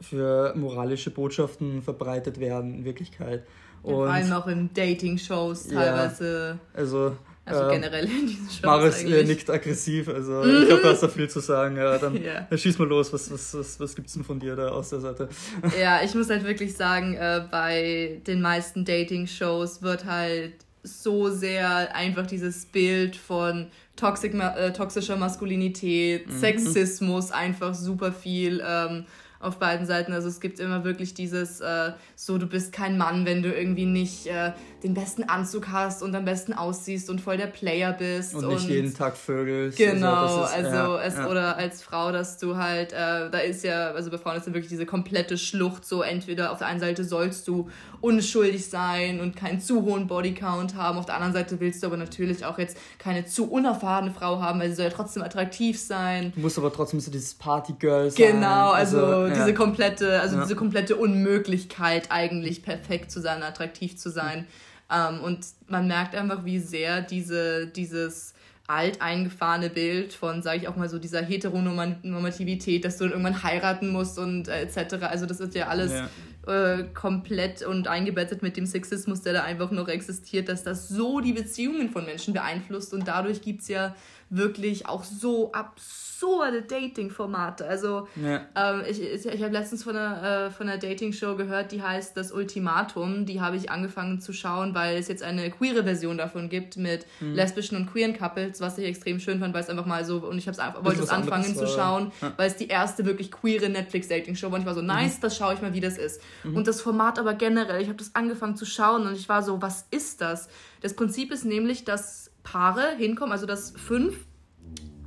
für 0.01 0.53
moralische 0.55 1.09
Botschaften 1.09 1.81
verbreitet 1.81 2.39
werden 2.39 2.75
in 2.75 2.85
Wirklichkeit. 2.85 3.43
Und, 3.81 3.93
vor 3.93 4.09
allem 4.09 4.31
auch 4.33 4.47
in 4.47 4.73
Dating-Shows 4.73 5.67
teilweise. 5.67 6.59
Ja, 6.73 6.79
also 6.79 7.15
also 7.45 7.69
generell 7.69 8.06
in 8.06 8.27
diesen 8.27 8.49
Shows 8.49 8.62
Maris 8.63 9.03
äh, 9.03 9.23
nickt 9.23 9.49
aggressiv, 9.49 10.08
also 10.08 10.43
mhm. 10.43 10.62
ich 10.62 10.67
glaube, 10.67 10.82
du 10.82 10.89
hast 10.89 11.03
da 11.03 11.10
viel 11.10 11.29
zu 11.29 11.41
sagen. 11.41 11.75
Ja, 11.75 11.97
dann, 11.97 12.15
ja. 12.23 12.47
dann 12.49 12.58
schieß 12.58 12.79
mal 12.79 12.88
los, 12.88 13.12
was, 13.12 13.29
was, 13.32 13.53
was, 13.53 13.79
was 13.79 13.95
gibt 13.95 14.08
es 14.08 14.13
denn 14.13 14.23
von 14.23 14.39
dir 14.39 14.56
da 14.56 14.69
aus 14.69 14.89
der 14.89 15.01
Seite? 15.01 15.27
Ja, 15.79 16.01
ich 16.03 16.15
muss 16.15 16.29
halt 16.29 16.45
wirklich 16.45 16.75
sagen, 16.75 17.15
äh, 17.15 17.43
bei 17.49 18.21
den 18.27 18.41
meisten 18.41 18.86
Dating-Shows 18.86 19.82
wird 19.82 20.06
halt 20.06 20.53
so 20.84 21.29
sehr 21.29 21.95
einfach 21.95 22.27
dieses 22.27 22.65
Bild 22.65 23.15
von 23.15 23.67
toxic, 23.95 24.34
äh, 24.34 24.71
toxischer 24.71 25.17
Maskulinität, 25.17 26.27
mhm. 26.27 26.39
Sexismus 26.39 27.32
einfach 27.32 27.73
super 27.73 28.12
viel 28.12 28.63
ähm, 28.65 29.06
auf 29.43 29.58
beiden 29.58 29.86
Seiten. 29.86 30.13
Also 30.13 30.27
es 30.27 30.39
gibt 30.39 30.60
immer 30.60 30.84
wirklich 30.84 31.13
dieses, 31.13 31.62
äh, 31.62 31.91
so 32.15 32.38
du 32.38 32.47
bist 32.47 32.71
kein 32.71 32.97
Mann, 32.97 33.25
wenn 33.25 33.43
du 33.43 33.53
irgendwie 33.53 33.86
nicht 33.86 34.27
äh, 34.27 34.53
den 34.84 34.93
besten 34.93 35.23
Anzug 35.23 35.67
hast 35.69 36.01
und 36.01 36.15
am 36.15 36.25
besten 36.25 36.53
aussiehst 36.53 37.10
und 37.10 37.21
voll 37.21 37.38
der 37.38 37.47
Player 37.47 37.93
bist. 37.93 38.36
Und, 38.36 38.45
und 38.45 38.53
nicht 38.53 38.69
jeden 38.69 38.93
Tag 38.93 39.17
vögelst. 39.17 39.77
Genau, 39.77 40.13
also, 40.13 40.43
ist, 40.43 40.53
also 40.53 40.95
ja, 40.97 41.01
es, 41.03 41.15
ja. 41.15 41.29
oder 41.29 41.58
als 41.58 41.82
Frau, 41.82 42.12
dass 42.12 42.38
du 42.38 42.56
halt, 42.58 42.93
äh, 42.93 43.29
da 43.29 43.39
ist 43.39 43.63
ja, 43.63 43.91
also 43.91 44.10
bei 44.10 44.17
Frauen 44.17 44.38
ist 44.38 44.47
ja 44.47 44.53
wirklich 44.53 44.69
diese 44.69 44.86
komplette 44.86 45.38
Schlucht, 45.38 45.86
so 45.86 46.01
entweder 46.01 46.51
auf 46.51 46.60
der 46.60 46.67
einen 46.67 46.79
Seite 46.79 47.03
sollst 47.03 47.47
du 47.47 47.69
unschuldig 48.03 48.69
sein 48.69 49.21
und 49.21 49.35
keinen 49.35 49.61
zu 49.61 49.83
hohen 49.83 50.07
Bodycount 50.07 50.75
haben, 50.75 50.97
auf 50.97 51.05
der 51.05 51.15
anderen 51.15 51.33
Seite 51.33 51.59
willst 51.61 51.81
du 51.81 51.87
aber 51.87 51.95
natürlich 51.95 52.43
auch 52.43 52.57
jetzt 52.57 52.77
keine 52.99 53.25
zu 53.25 53.49
unerfahrene 53.49 54.11
Frau 54.11 54.41
haben, 54.41 54.59
weil 54.59 54.69
sie 54.69 54.75
soll 54.75 54.85
ja 54.85 54.91
trotzdem 54.91 55.23
attraktiv 55.23 55.79
sein. 55.79 56.33
Du 56.35 56.41
musst 56.41 56.57
aber 56.57 56.73
trotzdem 56.73 56.99
so 56.99 57.09
dieses 57.09 57.33
Partygirl 57.33 58.11
sein. 58.11 58.33
Genau, 58.33 58.71
also, 58.71 59.05
also 59.05 59.27
ja. 59.27 59.33
diese 59.33 59.53
komplette, 59.53 60.19
also 60.19 60.41
diese 60.41 60.55
komplette 60.55 60.97
Unmöglichkeit 60.97 62.11
eigentlich 62.11 62.61
perfekt 62.61 63.09
zu 63.09 63.21
sein, 63.21 63.41
attraktiv 63.41 63.95
zu 63.95 64.09
sein. 64.09 64.47
Ähm, 64.91 65.21
und 65.21 65.45
man 65.67 65.87
merkt 65.87 66.13
einfach, 66.13 66.43
wie 66.43 66.59
sehr 66.59 67.01
diese, 67.01 67.67
dieses 67.67 68.33
alteingefahrene 68.67 69.69
Bild 69.69 70.13
von, 70.13 70.41
sage 70.41 70.59
ich 70.59 70.67
auch 70.67 70.75
mal 70.75 70.89
so, 70.89 70.99
dieser 70.99 71.21
Heteronormativität, 71.21 72.83
dass 72.83 72.97
du 72.97 73.05
irgendwann 73.05 73.43
heiraten 73.43 73.89
musst 73.89 74.17
und 74.17 74.47
äh, 74.47 74.61
etc. 74.61 74.95
Also 75.03 75.25
das 75.25 75.39
ist 75.39 75.55
ja 75.55 75.67
alles 75.67 75.91
ja. 75.91 76.09
Äh, 76.45 76.84
komplett 76.93 77.62
und 77.62 77.88
eingebettet 77.88 78.41
mit 78.41 78.58
dem 78.58 78.65
Sexismus, 78.65 79.21
der 79.21 79.32
da 79.32 79.43
einfach 79.43 79.71
noch 79.71 79.88
existiert, 79.88 80.49
dass 80.49 80.62
das 80.62 80.89
so 80.89 81.21
die 81.21 81.32
Beziehungen 81.32 81.89
von 81.89 82.03
Menschen 82.03 82.34
beeinflusst. 82.34 82.93
Und 82.93 83.08
dadurch 83.08 83.41
gibt 83.41 83.62
es 83.62 83.69
ja 83.69 83.95
wirklich 84.35 84.87
auch 84.87 85.03
so 85.03 85.51
absurde 85.51 86.61
Dating-Formate. 86.63 87.67
Also 87.67 88.07
ja. 88.15 88.41
ähm, 88.55 88.83
ich, 88.89 89.01
ich, 89.01 89.25
ich 89.25 89.43
habe 89.43 89.53
letztens 89.53 89.83
von 89.83 89.95
einer, 89.95 90.47
äh, 90.47 90.51
von 90.51 90.67
einer 90.67 90.79
Dating-Show 90.79 91.35
gehört, 91.35 91.71
die 91.71 91.81
heißt 91.81 92.17
Das 92.17 92.31
Ultimatum. 92.31 93.25
Die 93.25 93.41
habe 93.41 93.57
ich 93.57 93.69
angefangen 93.69 94.21
zu 94.21 94.33
schauen, 94.33 94.73
weil 94.73 94.97
es 94.97 95.07
jetzt 95.07 95.23
eine 95.23 95.51
queere 95.51 95.83
Version 95.83 96.17
davon 96.17 96.49
gibt 96.49 96.77
mit 96.77 97.05
mhm. 97.19 97.33
lesbischen 97.33 97.77
und 97.77 97.91
queeren 97.91 98.17
Couples, 98.17 98.61
was 98.61 98.77
ich 98.77 98.85
extrem 98.85 99.19
schön 99.19 99.39
fand, 99.39 99.53
weil 99.53 99.61
es 99.61 99.69
einfach 99.69 99.85
mal 99.85 100.05
so, 100.05 100.17
und 100.17 100.37
ich 100.37 100.47
wollte 100.47 101.03
es 101.03 101.09
anfangen 101.09 101.55
zu 101.55 101.67
schauen, 101.67 102.11
ja. 102.21 102.33
weil 102.37 102.47
es 102.47 102.55
die 102.55 102.67
erste 102.67 103.05
wirklich 103.05 103.31
queere 103.31 103.69
Netflix-Dating-Show 103.69 104.47
war 104.47 104.55
und 104.55 104.61
ich 104.61 104.67
war 104.67 104.75
so, 104.75 104.81
nice, 104.81 105.17
mhm. 105.17 105.21
das 105.21 105.37
schaue 105.37 105.53
ich 105.53 105.61
mal, 105.61 105.73
wie 105.73 105.81
das 105.81 105.97
ist. 105.97 106.21
Mhm. 106.43 106.57
Und 106.57 106.67
das 106.67 106.81
Format 106.81 107.19
aber 107.19 107.33
generell, 107.33 107.81
ich 107.81 107.87
habe 107.87 107.97
das 107.97 108.15
angefangen 108.15 108.55
zu 108.55 108.65
schauen 108.65 109.05
und 109.05 109.15
ich 109.15 109.29
war 109.29 109.43
so, 109.43 109.61
was 109.61 109.85
ist 109.91 110.21
das? 110.21 110.47
Das 110.81 110.95
Prinzip 110.95 111.31
ist 111.31 111.45
nämlich, 111.45 111.85
dass 111.85 112.22
Paare 112.43 112.95
hinkommen, 112.97 113.32
also 113.32 113.45
dass 113.45 113.71
fünf 113.71 114.15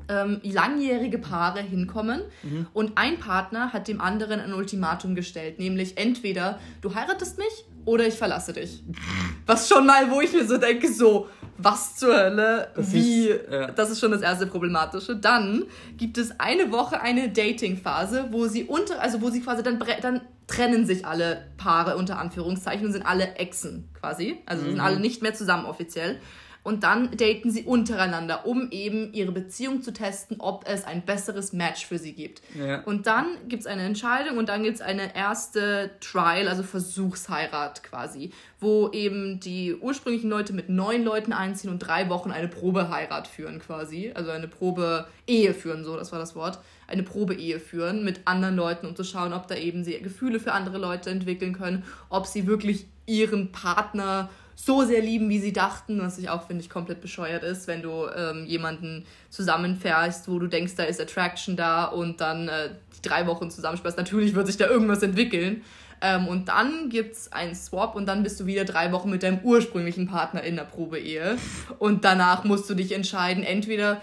ähm, 0.08 0.40
langjährige 0.42 1.18
Paare 1.18 1.60
hinkommen 1.60 2.22
mhm. 2.42 2.66
und 2.72 2.92
ein 2.96 3.18
Partner 3.18 3.72
hat 3.72 3.88
dem 3.88 4.00
anderen 4.00 4.40
ein 4.40 4.52
Ultimatum 4.52 5.14
gestellt, 5.14 5.58
nämlich 5.58 5.98
entweder 5.98 6.58
du 6.80 6.94
heiratest 6.94 7.38
mich 7.38 7.64
oder 7.84 8.06
ich 8.06 8.14
verlasse 8.14 8.52
dich. 8.52 8.82
Was 9.46 9.68
schon 9.68 9.86
mal, 9.86 10.10
wo 10.10 10.20
ich 10.20 10.32
mir 10.32 10.46
so 10.46 10.58
denke, 10.58 10.92
so, 10.92 11.28
was 11.58 11.96
zur 11.96 12.14
Hölle, 12.14 12.68
das 12.74 12.92
wie, 12.92 13.28
ist, 13.28 13.50
ja. 13.50 13.68
das 13.68 13.90
ist 13.90 14.00
schon 14.00 14.10
das 14.10 14.20
erste 14.20 14.46
Problematische. 14.46 15.16
Dann 15.16 15.64
gibt 15.96 16.18
es 16.18 16.38
eine 16.38 16.70
Woche 16.70 17.00
eine 17.00 17.30
Dating-Phase, 17.30 18.26
wo 18.30 18.46
sie 18.46 18.64
unter, 18.64 19.00
also 19.00 19.22
wo 19.22 19.30
sie 19.30 19.40
quasi 19.40 19.62
dann, 19.62 19.82
dann 20.02 20.20
trennen 20.46 20.84
sich 20.84 21.06
alle 21.06 21.46
Paare 21.56 21.96
unter 21.96 22.18
Anführungszeichen 22.18 22.86
und 22.86 22.92
sind 22.92 23.06
alle 23.06 23.36
Exen 23.36 23.88
quasi, 23.98 24.38
also 24.46 24.64
mhm. 24.64 24.70
sind 24.70 24.80
alle 24.80 25.00
nicht 25.00 25.22
mehr 25.22 25.34
zusammen 25.34 25.64
offiziell. 25.64 26.18
Und 26.66 26.82
dann 26.82 27.16
daten 27.16 27.52
sie 27.52 27.62
untereinander, 27.62 28.44
um 28.44 28.72
eben 28.72 29.12
ihre 29.12 29.30
Beziehung 29.30 29.82
zu 29.82 29.92
testen, 29.92 30.40
ob 30.40 30.64
es 30.66 30.84
ein 30.84 31.02
besseres 31.02 31.52
Match 31.52 31.86
für 31.86 31.96
sie 31.96 32.12
gibt. 32.12 32.42
Ja. 32.58 32.80
Und 32.80 33.06
dann 33.06 33.26
gibt 33.46 33.60
es 33.60 33.66
eine 33.68 33.82
Entscheidung 33.82 34.36
und 34.36 34.48
dann 34.48 34.64
gibt 34.64 34.74
es 34.74 34.82
eine 34.82 35.14
erste 35.14 35.92
Trial, 36.00 36.48
also 36.48 36.64
Versuchsheirat 36.64 37.84
quasi, 37.84 38.32
wo 38.58 38.90
eben 38.90 39.38
die 39.38 39.76
ursprünglichen 39.76 40.28
Leute 40.28 40.52
mit 40.52 40.68
neun 40.68 41.04
Leuten 41.04 41.32
einziehen 41.32 41.70
und 41.70 41.78
drei 41.78 42.08
Wochen 42.08 42.32
eine 42.32 42.48
Probeheirat 42.48 43.28
führen 43.28 43.60
quasi, 43.60 44.10
also 44.12 44.32
eine 44.32 44.48
Probe-Ehe 44.48 45.54
führen, 45.54 45.84
so, 45.84 45.96
das 45.96 46.10
war 46.10 46.18
das 46.18 46.34
Wort 46.34 46.58
eine 46.88 47.04
Probeehe 47.04 47.60
führen 47.60 48.04
mit 48.04 48.22
anderen 48.26 48.56
Leuten, 48.56 48.86
um 48.86 48.96
zu 48.96 49.04
schauen, 49.04 49.32
ob 49.32 49.46
da 49.46 49.54
eben 49.54 49.84
sie 49.84 50.00
Gefühle 50.00 50.40
für 50.40 50.52
andere 50.52 50.78
Leute 50.78 51.10
entwickeln 51.10 51.52
können, 51.52 51.84
ob 52.08 52.26
sie 52.26 52.46
wirklich 52.46 52.86
ihren 53.06 53.52
Partner 53.52 54.30
so 54.56 54.84
sehr 54.84 55.02
lieben, 55.02 55.28
wie 55.28 55.38
sie 55.38 55.52
dachten, 55.52 56.00
was 56.00 56.18
ich 56.18 56.30
auch 56.30 56.46
finde 56.46 56.62
ich 56.62 56.70
komplett 56.70 57.02
bescheuert 57.02 57.44
ist, 57.44 57.68
wenn 57.68 57.82
du 57.82 58.06
ähm, 58.16 58.46
jemanden 58.46 59.04
zusammenfährst, 59.28 60.28
wo 60.28 60.38
du 60.38 60.46
denkst, 60.46 60.74
da 60.76 60.84
ist 60.84 61.00
Attraction 61.00 61.56
da 61.56 61.84
und 61.84 62.22
dann 62.22 62.48
äh, 62.48 62.70
drei 63.02 63.26
Wochen 63.26 63.50
zusammensperrst. 63.50 63.98
Natürlich 63.98 64.34
wird 64.34 64.46
sich 64.46 64.56
da 64.56 64.66
irgendwas 64.66 65.02
entwickeln. 65.02 65.62
Ähm, 66.00 66.26
und 66.26 66.48
dann 66.48 66.88
gibt 66.88 67.14
es 67.14 67.32
einen 67.32 67.54
Swap 67.54 67.94
und 67.94 68.06
dann 68.06 68.22
bist 68.22 68.40
du 68.40 68.46
wieder 68.46 68.64
drei 68.64 68.92
Wochen 68.92 69.10
mit 69.10 69.22
deinem 69.22 69.40
ursprünglichen 69.42 70.06
Partner 70.06 70.42
in 70.42 70.56
der 70.56 70.64
Probeehe. 70.64 71.36
Und 71.78 72.04
danach 72.04 72.44
musst 72.44 72.68
du 72.68 72.74
dich 72.74 72.92
entscheiden, 72.92 73.44
entweder 73.44 74.00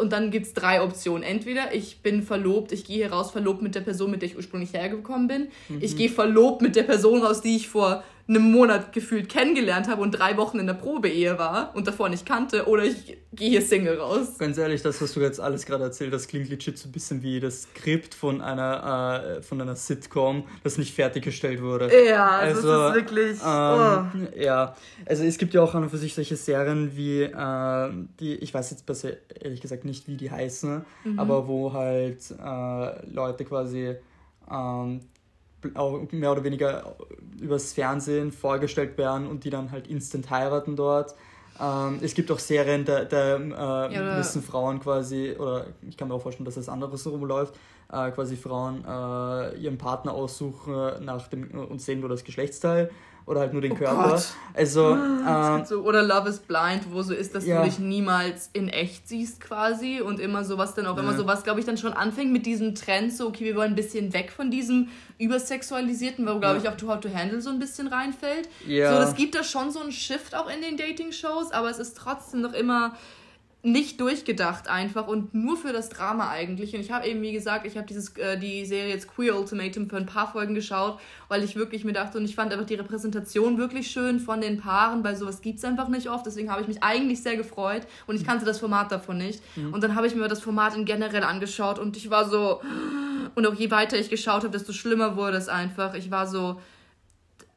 und 0.00 0.12
dann 0.12 0.30
gibt 0.30 0.46
es 0.46 0.54
drei 0.54 0.82
Optionen. 0.82 1.22
Entweder 1.22 1.74
ich 1.74 2.02
bin 2.02 2.22
verlobt, 2.22 2.72
ich 2.72 2.84
gehe 2.84 2.96
hier 2.96 3.12
raus 3.12 3.30
verlobt 3.30 3.60
mit 3.60 3.74
der 3.74 3.82
Person, 3.82 4.10
mit 4.10 4.22
der 4.22 4.30
ich 4.30 4.36
ursprünglich 4.36 4.72
hergekommen 4.72 5.28
bin. 5.28 5.48
Mhm. 5.68 5.78
Ich 5.82 5.96
gehe 5.96 6.08
verlobt 6.08 6.62
mit 6.62 6.76
der 6.76 6.84
Person 6.84 7.22
raus, 7.22 7.42
die 7.42 7.56
ich 7.56 7.68
vor 7.68 8.02
einem 8.30 8.50
Monat 8.52 8.92
gefühlt 8.92 9.28
kennengelernt 9.28 9.88
habe 9.88 10.02
und 10.02 10.12
drei 10.12 10.36
Wochen 10.36 10.58
in 10.58 10.66
der 10.66 10.74
Probeehe 10.74 11.38
war 11.38 11.72
und 11.74 11.86
davor 11.86 12.08
nicht 12.08 12.24
kannte, 12.24 12.66
oder 12.66 12.84
ich 12.84 13.18
gehe 13.32 13.50
hier 13.50 13.62
Single 13.62 13.98
raus. 13.98 14.38
Ganz 14.38 14.56
ehrlich, 14.56 14.82
das, 14.82 15.02
was 15.02 15.12
du 15.12 15.20
jetzt 15.20 15.40
alles 15.40 15.66
gerade 15.66 15.84
erzählt 15.84 16.12
das 16.12 16.28
klingt 16.28 16.48
legit 16.48 16.78
so 16.78 16.88
ein 16.88 16.92
bisschen 16.92 17.22
wie 17.22 17.40
das 17.40 17.62
Skript 17.62 18.14
von 18.14 18.40
einer, 18.40 19.38
äh, 19.38 19.42
von 19.42 19.60
einer 19.60 19.76
Sitcom, 19.76 20.44
das 20.62 20.78
nicht 20.78 20.94
fertiggestellt 20.94 21.60
wurde. 21.60 21.90
Ja, 22.06 22.28
also, 22.28 22.68
das 22.68 22.88
ist 22.88 22.94
wirklich. 22.94 23.38
Ähm, 23.44 24.28
oh. 24.34 24.38
Ja, 24.40 24.76
also 25.06 25.24
es 25.24 25.38
gibt 25.38 25.54
ja 25.54 25.62
auch 25.62 25.74
an 25.74 25.82
und 25.82 25.90
für 25.90 25.98
sich 25.98 26.14
solche 26.14 26.36
Serien 26.36 26.96
wie, 26.96 27.22
äh, 27.22 27.90
die, 28.20 28.34
ich 28.36 28.54
weiß 28.54 28.70
jetzt 28.70 28.86
besser 28.86 29.10
ehrlich 29.40 29.60
gesagt 29.60 29.84
nicht, 29.84 30.06
wie 30.06 30.16
die 30.16 30.30
heißen, 30.30 30.84
mhm. 31.04 31.18
aber 31.18 31.48
wo 31.48 31.72
halt 31.72 32.18
äh, 32.30 33.06
Leute 33.12 33.44
quasi 33.44 33.96
ähm, 34.50 35.00
mehr 36.12 36.32
oder 36.32 36.44
weniger 36.44 36.96
übers 37.40 37.72
Fernsehen 37.72 38.32
vorgestellt 38.32 38.96
werden 38.98 39.26
und 39.26 39.44
die 39.44 39.50
dann 39.50 39.70
halt 39.70 39.86
instant 39.86 40.30
heiraten 40.30 40.76
dort. 40.76 41.14
Ähm, 41.60 41.98
es 42.00 42.14
gibt 42.14 42.30
auch 42.30 42.38
Serien, 42.38 42.84
da, 42.84 43.04
da 43.04 43.36
äh, 43.36 43.94
ja, 43.94 44.16
müssen 44.16 44.42
Frauen 44.42 44.80
quasi, 44.80 45.34
oder 45.38 45.66
ich 45.88 45.96
kann 45.96 46.08
mir 46.08 46.14
auch 46.14 46.22
vorstellen, 46.22 46.46
dass 46.46 46.56
es 46.56 46.68
anderes 46.68 47.06
rumläuft, 47.06 47.54
äh, 47.92 48.10
quasi 48.10 48.36
Frauen 48.36 48.84
äh, 48.84 49.56
ihren 49.58 49.76
Partner 49.76 50.14
aussuchen 50.14 51.04
nach 51.04 51.28
dem, 51.28 51.50
und 51.50 51.82
sehen 51.82 52.00
nur 52.00 52.08
das 52.08 52.24
Geschlechtsteil 52.24 52.90
oder 53.30 53.40
halt 53.40 53.52
nur 53.52 53.62
den 53.62 53.72
oh 53.72 53.76
Körper. 53.76 54.08
Gott. 54.10 54.24
Also 54.54 54.90
ähm, 54.90 55.64
so, 55.64 55.82
oder 55.82 56.02
Love 56.02 56.28
is 56.28 56.40
Blind, 56.40 56.82
wo 56.90 57.02
so 57.02 57.14
ist, 57.14 57.32
dass 57.32 57.46
ja. 57.46 57.58
du 57.58 57.64
dich 57.64 57.78
niemals 57.78 58.50
in 58.52 58.68
echt 58.68 59.06
siehst 59.06 59.40
quasi 59.40 60.00
und 60.00 60.18
immer 60.18 60.42
sowas 60.42 60.74
dann 60.74 60.86
auch 60.86 60.96
ja. 60.96 61.02
immer 61.02 61.14
sowas, 61.16 61.44
glaube 61.44 61.60
ich, 61.60 61.66
dann 61.66 61.78
schon 61.78 61.92
anfängt 61.92 62.32
mit 62.32 62.44
diesem 62.44 62.74
Trend 62.74 63.12
so 63.12 63.28
okay, 63.28 63.44
wir 63.44 63.54
wollen 63.54 63.70
ein 63.72 63.76
bisschen 63.76 64.12
weg 64.12 64.32
von 64.32 64.50
diesem 64.50 64.88
übersexualisierten, 65.18 66.26
wo 66.26 66.40
glaube 66.40 66.58
ich 66.58 66.68
auch 66.68 66.76
Too 66.76 66.88
Hot 66.88 67.02
to 67.02 67.14
Handle 67.14 67.40
so 67.40 67.50
ein 67.50 67.60
bisschen 67.60 67.86
reinfällt. 67.86 68.48
Ja. 68.66 68.96
So, 68.96 69.08
es 69.08 69.14
gibt 69.14 69.36
da 69.36 69.44
schon 69.44 69.70
so 69.70 69.78
einen 69.78 69.92
Shift 69.92 70.34
auch 70.34 70.50
in 70.52 70.60
den 70.60 70.76
Dating 70.76 71.12
Shows, 71.12 71.52
aber 71.52 71.70
es 71.70 71.78
ist 71.78 71.96
trotzdem 71.96 72.40
noch 72.40 72.52
immer 72.52 72.96
nicht 73.62 74.00
durchgedacht 74.00 74.68
einfach 74.68 75.06
und 75.06 75.34
nur 75.34 75.56
für 75.56 75.72
das 75.72 75.90
Drama 75.90 76.30
eigentlich. 76.30 76.74
Und 76.74 76.80
ich 76.80 76.90
habe 76.90 77.06
eben, 77.06 77.20
wie 77.20 77.32
gesagt, 77.32 77.66
ich 77.66 77.76
habe 77.76 77.86
dieses 77.86 78.16
äh, 78.16 78.38
die 78.38 78.64
Serie 78.64 78.94
jetzt 78.94 79.14
Queer 79.14 79.38
Ultimatum 79.38 79.90
für 79.90 79.98
ein 79.98 80.06
paar 80.06 80.32
Folgen 80.32 80.54
geschaut, 80.54 80.98
weil 81.28 81.44
ich 81.44 81.56
wirklich 81.56 81.84
mir 81.84 81.92
dachte 81.92 82.16
und 82.16 82.24
ich 82.24 82.34
fand 82.34 82.52
einfach 82.52 82.64
die 82.64 82.74
Repräsentation 82.74 83.58
wirklich 83.58 83.90
schön 83.90 84.18
von 84.18 84.40
den 84.40 84.58
Paaren, 84.58 85.04
weil 85.04 85.14
sowas 85.14 85.42
gibt 85.42 85.58
es 85.58 85.64
einfach 85.64 85.88
nicht 85.88 86.08
oft. 86.08 86.24
Deswegen 86.24 86.50
habe 86.50 86.62
ich 86.62 86.68
mich 86.68 86.82
eigentlich 86.82 87.22
sehr 87.22 87.36
gefreut 87.36 87.82
und 88.06 88.16
ich 88.16 88.24
kannte 88.24 88.46
das 88.46 88.58
Format 88.58 88.90
davon 88.90 89.18
nicht. 89.18 89.42
Mhm. 89.56 89.74
Und 89.74 89.84
dann 89.84 89.94
habe 89.94 90.06
ich 90.06 90.14
mir 90.14 90.26
das 90.28 90.40
Format 90.40 90.74
in 90.74 90.86
generell 90.86 91.24
angeschaut 91.24 91.78
und 91.78 91.98
ich 91.98 92.08
war 92.08 92.28
so 92.28 92.62
und 93.34 93.46
auch 93.46 93.54
je 93.54 93.70
weiter 93.70 93.98
ich 93.98 94.08
geschaut 94.08 94.42
habe, 94.42 94.50
desto 94.50 94.72
schlimmer 94.72 95.16
wurde 95.16 95.36
es 95.36 95.48
einfach. 95.48 95.92
Ich 95.94 96.10
war 96.10 96.26
so 96.26 96.58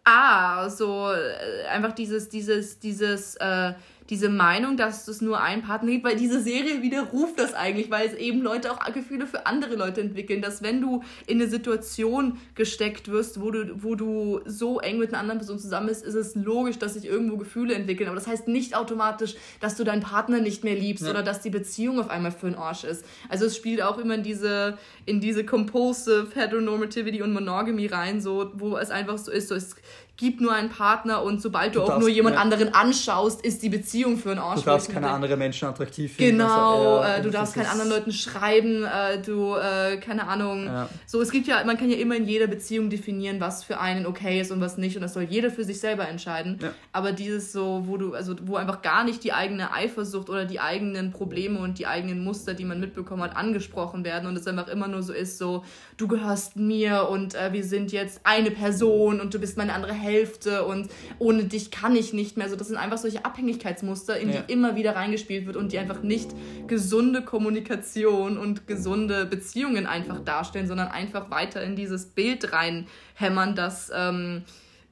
ah, 0.04 0.70
so 0.70 1.12
äh, 1.12 1.66
einfach 1.68 1.94
dieses 1.94 2.28
dieses 2.28 2.80
dieses 2.80 3.36
äh, 3.36 3.74
diese 4.10 4.30
Meinung, 4.30 4.78
dass 4.78 5.08
es 5.08 5.22
nur 5.22 5.42
einen 5.42 5.62
Partner 5.62 5.92
gibt, 5.92 6.04
weil 6.06 6.18
diese 6.18 6.42
Serie 6.42 6.82
widerruft 6.82 7.40
das 7.40 7.54
eigentlich, 7.54 7.90
weil 7.90 8.08
es 8.08 8.14
eben 8.14 8.42
Leute 8.42 8.72
auch 8.72 8.80
Gefühle 8.94 9.26
für 9.26 9.46
andere 9.48 9.76
Leute 9.76 10.02
entwickeln, 10.02 10.42
dass 10.42 10.62
wenn 10.62 10.82
du 10.82 11.04
in 11.26 11.42
eine 11.42 11.50
Situation 11.50 12.38
gesteckt 12.54 13.10
wirst, 13.10 13.42
wo 13.42 13.50
du, 13.50 13.82
wo 13.82 13.96
du 13.96 14.42
so 14.46 14.80
eng 14.80 15.00
mit 15.00 15.10
einer 15.10 15.20
anderen 15.20 15.40
Person 15.40 15.58
zusammen 15.58 15.88
bist, 15.88 16.04
ist 16.04 16.16
es 16.16 16.36
logisch, 16.36 16.78
dass 16.78 16.94
sich 16.94 17.06
irgendwo 17.06 17.38
Gefühle 17.38 17.74
entwickeln. 17.74 18.08
Aber 18.08 18.16
das 18.16 18.28
heißt 18.28 18.48
nicht 18.48 18.76
automatisch, 18.76 19.36
dass 19.60 19.76
du 19.76 19.84
deinen 19.84 20.02
Partner 20.02 20.40
nicht 20.40 20.64
mehr 20.64 20.76
liebst 20.76 21.06
ja. 21.06 21.10
oder 21.10 21.24
dass 21.24 21.42
die 21.42 21.50
Beziehung 21.50 22.00
auf 22.00 22.10
einmal 22.10 22.32
für 22.32 22.48
einen 22.48 22.56
Arsch 22.56 22.84
ist. 22.84 23.06
Also 23.30 23.46
es 23.46 23.56
spielt 23.56 23.82
auch 23.82 23.98
immer 23.98 24.16
in 24.16 24.24
diese, 24.24 24.78
in 25.06 25.22
diese 25.22 25.46
compulsive 25.46 26.28
Heteronormativity 26.34 27.22
und 27.22 27.34
Monogamy 27.34 27.88
rein, 27.88 28.22
so, 28.22 28.52
wo 28.54 28.78
es 28.78 28.92
einfach 28.92 29.18
so 29.18 29.32
ist, 29.32 29.48
so 29.48 29.56
es 29.56 29.76
gibt 30.16 30.42
nur 30.42 30.54
einen 30.54 30.70
Partner 30.70 31.24
und 31.24 31.42
sobald 31.42 31.74
du, 31.74 31.80
du 31.80 31.86
auch 31.86 32.00
nur 32.00 32.08
jemand 32.08 32.36
ja. 32.36 32.42
anderen 32.42 32.74
anschaust, 32.74 33.44
ist 33.44 33.64
die 33.64 33.70
Beziehung 33.70 34.18
für 34.18 34.30
einen 34.30 34.40
Arsch. 34.40 34.60
Du 34.60 34.66
darfst 34.66 34.92
keine 34.92 35.10
anderen 35.10 35.40
Menschen 35.40 35.68
attraktiv 35.68 36.14
finden. 36.14 36.38
Genau, 36.38 36.98
also, 36.98 37.20
äh, 37.20 37.24
du 37.24 37.32
darfst 37.32 37.56
keinen 37.56 37.66
anderen 37.66 37.90
Leuten 37.90 38.12
schreiben, 38.12 38.84
äh, 38.84 39.20
du, 39.22 39.56
äh, 39.56 39.98
keine 39.98 40.28
Ahnung. 40.28 40.66
Ja. 40.66 40.90
So, 41.08 41.20
es 41.20 41.32
gibt 41.32 41.48
ja, 41.48 41.64
man 41.66 41.78
kann 41.78 41.90
ja 41.90 41.98
immer 41.98 42.16
in 42.16 42.26
jeder 42.26 42.46
Beziehung 42.46 42.92
definieren, 42.92 43.40
was 43.40 43.64
für 43.64 43.80
einen 43.80 44.06
okay 44.06 44.40
ist 44.40 44.52
und 44.52 44.62
was 44.62 44.78
nicht 44.78 44.96
und 44.96 45.02
das 45.02 45.14
soll 45.14 45.24
jeder 45.24 45.50
für 45.50 45.64
sich 45.64 45.80
selber 45.80 46.08
entscheiden. 46.08 46.60
Ja. 46.62 46.74
Aber 46.92 47.12
dieses 47.12 47.52
so, 47.52 47.84
wo 47.88 47.98
du, 47.98 48.14
also 48.14 48.36
wo 48.44 48.58
einfach 48.58 48.84
gar 48.84 49.04
nicht 49.04 49.24
die 49.24 49.34
eigene 49.34 49.74
Eifersucht 49.74 50.30
oder 50.30 50.46
die 50.46 50.60
eigenen 50.60 51.12
Probleme 51.12 51.58
und 51.58 51.80
die 51.80 51.88
eigenen 51.88 52.24
Muster, 52.24 52.54
die 52.54 52.66
man 52.66 52.80
mitbekommen 52.80 53.24
hat, 53.24 53.36
angesprochen 53.36 54.06
werden 54.06 54.28
und 54.28 54.38
es 54.38 54.46
einfach 54.46 54.68
immer 54.68 54.88
nur 54.88 55.02
so 55.02 55.12
ist, 55.12 55.40
so, 55.40 55.64
du 55.98 56.08
gehörst 56.08 56.56
mir 56.56 57.08
und 57.10 57.36
äh, 57.36 57.54
wir 57.54 57.64
sind 57.64 57.92
jetzt 57.92 58.22
eine 58.24 58.52
Person 58.52 59.20
und 59.20 59.34
du 59.34 59.40
bist 59.40 59.58
meine 59.58 59.74
andere 59.74 59.94
Hälfte 59.94 60.66
und 60.66 60.90
ohne 61.20 61.46
dich 61.46 61.72
kann 61.72 61.96
ich 61.96 62.14
nicht 62.14 62.38
mehr. 62.38 62.50
So, 62.50 62.56
das 62.56 62.68
sind 62.68 62.78
einfach 62.78 62.98
solche 62.98 63.26
Abhängigkeitsmuster, 63.26 64.18
in 64.20 64.30
die 64.30 64.36
ja. 64.36 64.44
immer 64.48 64.76
wieder 64.76 64.96
reingespielt 64.96 65.46
wird 65.46 65.56
und 65.56 65.72
die 65.72 65.80
einfach 65.80 66.02
nicht 66.02 66.32
gesunde 66.68 67.22
Kommunikation 67.22 68.38
und 68.38 68.68
gesunde 68.68 69.26
Beziehungen 69.26 69.86
einfach 69.86 70.20
darstellen, 70.20 70.68
sondern 70.68 70.88
einfach 70.88 71.30
weiter 71.30 71.64
in 71.64 71.76
dieses 71.76 72.06
Bild 72.08 72.52
reinhämmern, 72.54 73.56
das 73.56 73.92
ähm, 73.94 74.44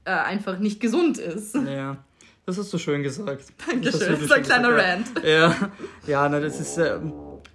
äh, 0.05 0.11
einfach 0.11 0.59
nicht 0.59 0.79
gesund 0.79 1.17
ist. 1.17 1.55
Ja. 1.55 1.97
Das 2.45 2.57
hast 2.57 2.73
du 2.73 2.79
schön 2.79 3.03
gesagt. 3.03 3.45
Dankeschön. 3.67 3.99
Das, 4.11 4.21
ist 4.21 4.31
ein 4.31 4.41
kleiner 4.43 4.75
Rant. 4.75 5.07
Ja, 5.23 5.55
ja 6.07 6.27
na, 6.27 6.39
das 6.39 6.59
ist. 6.59 6.77
Äh, 6.77 6.99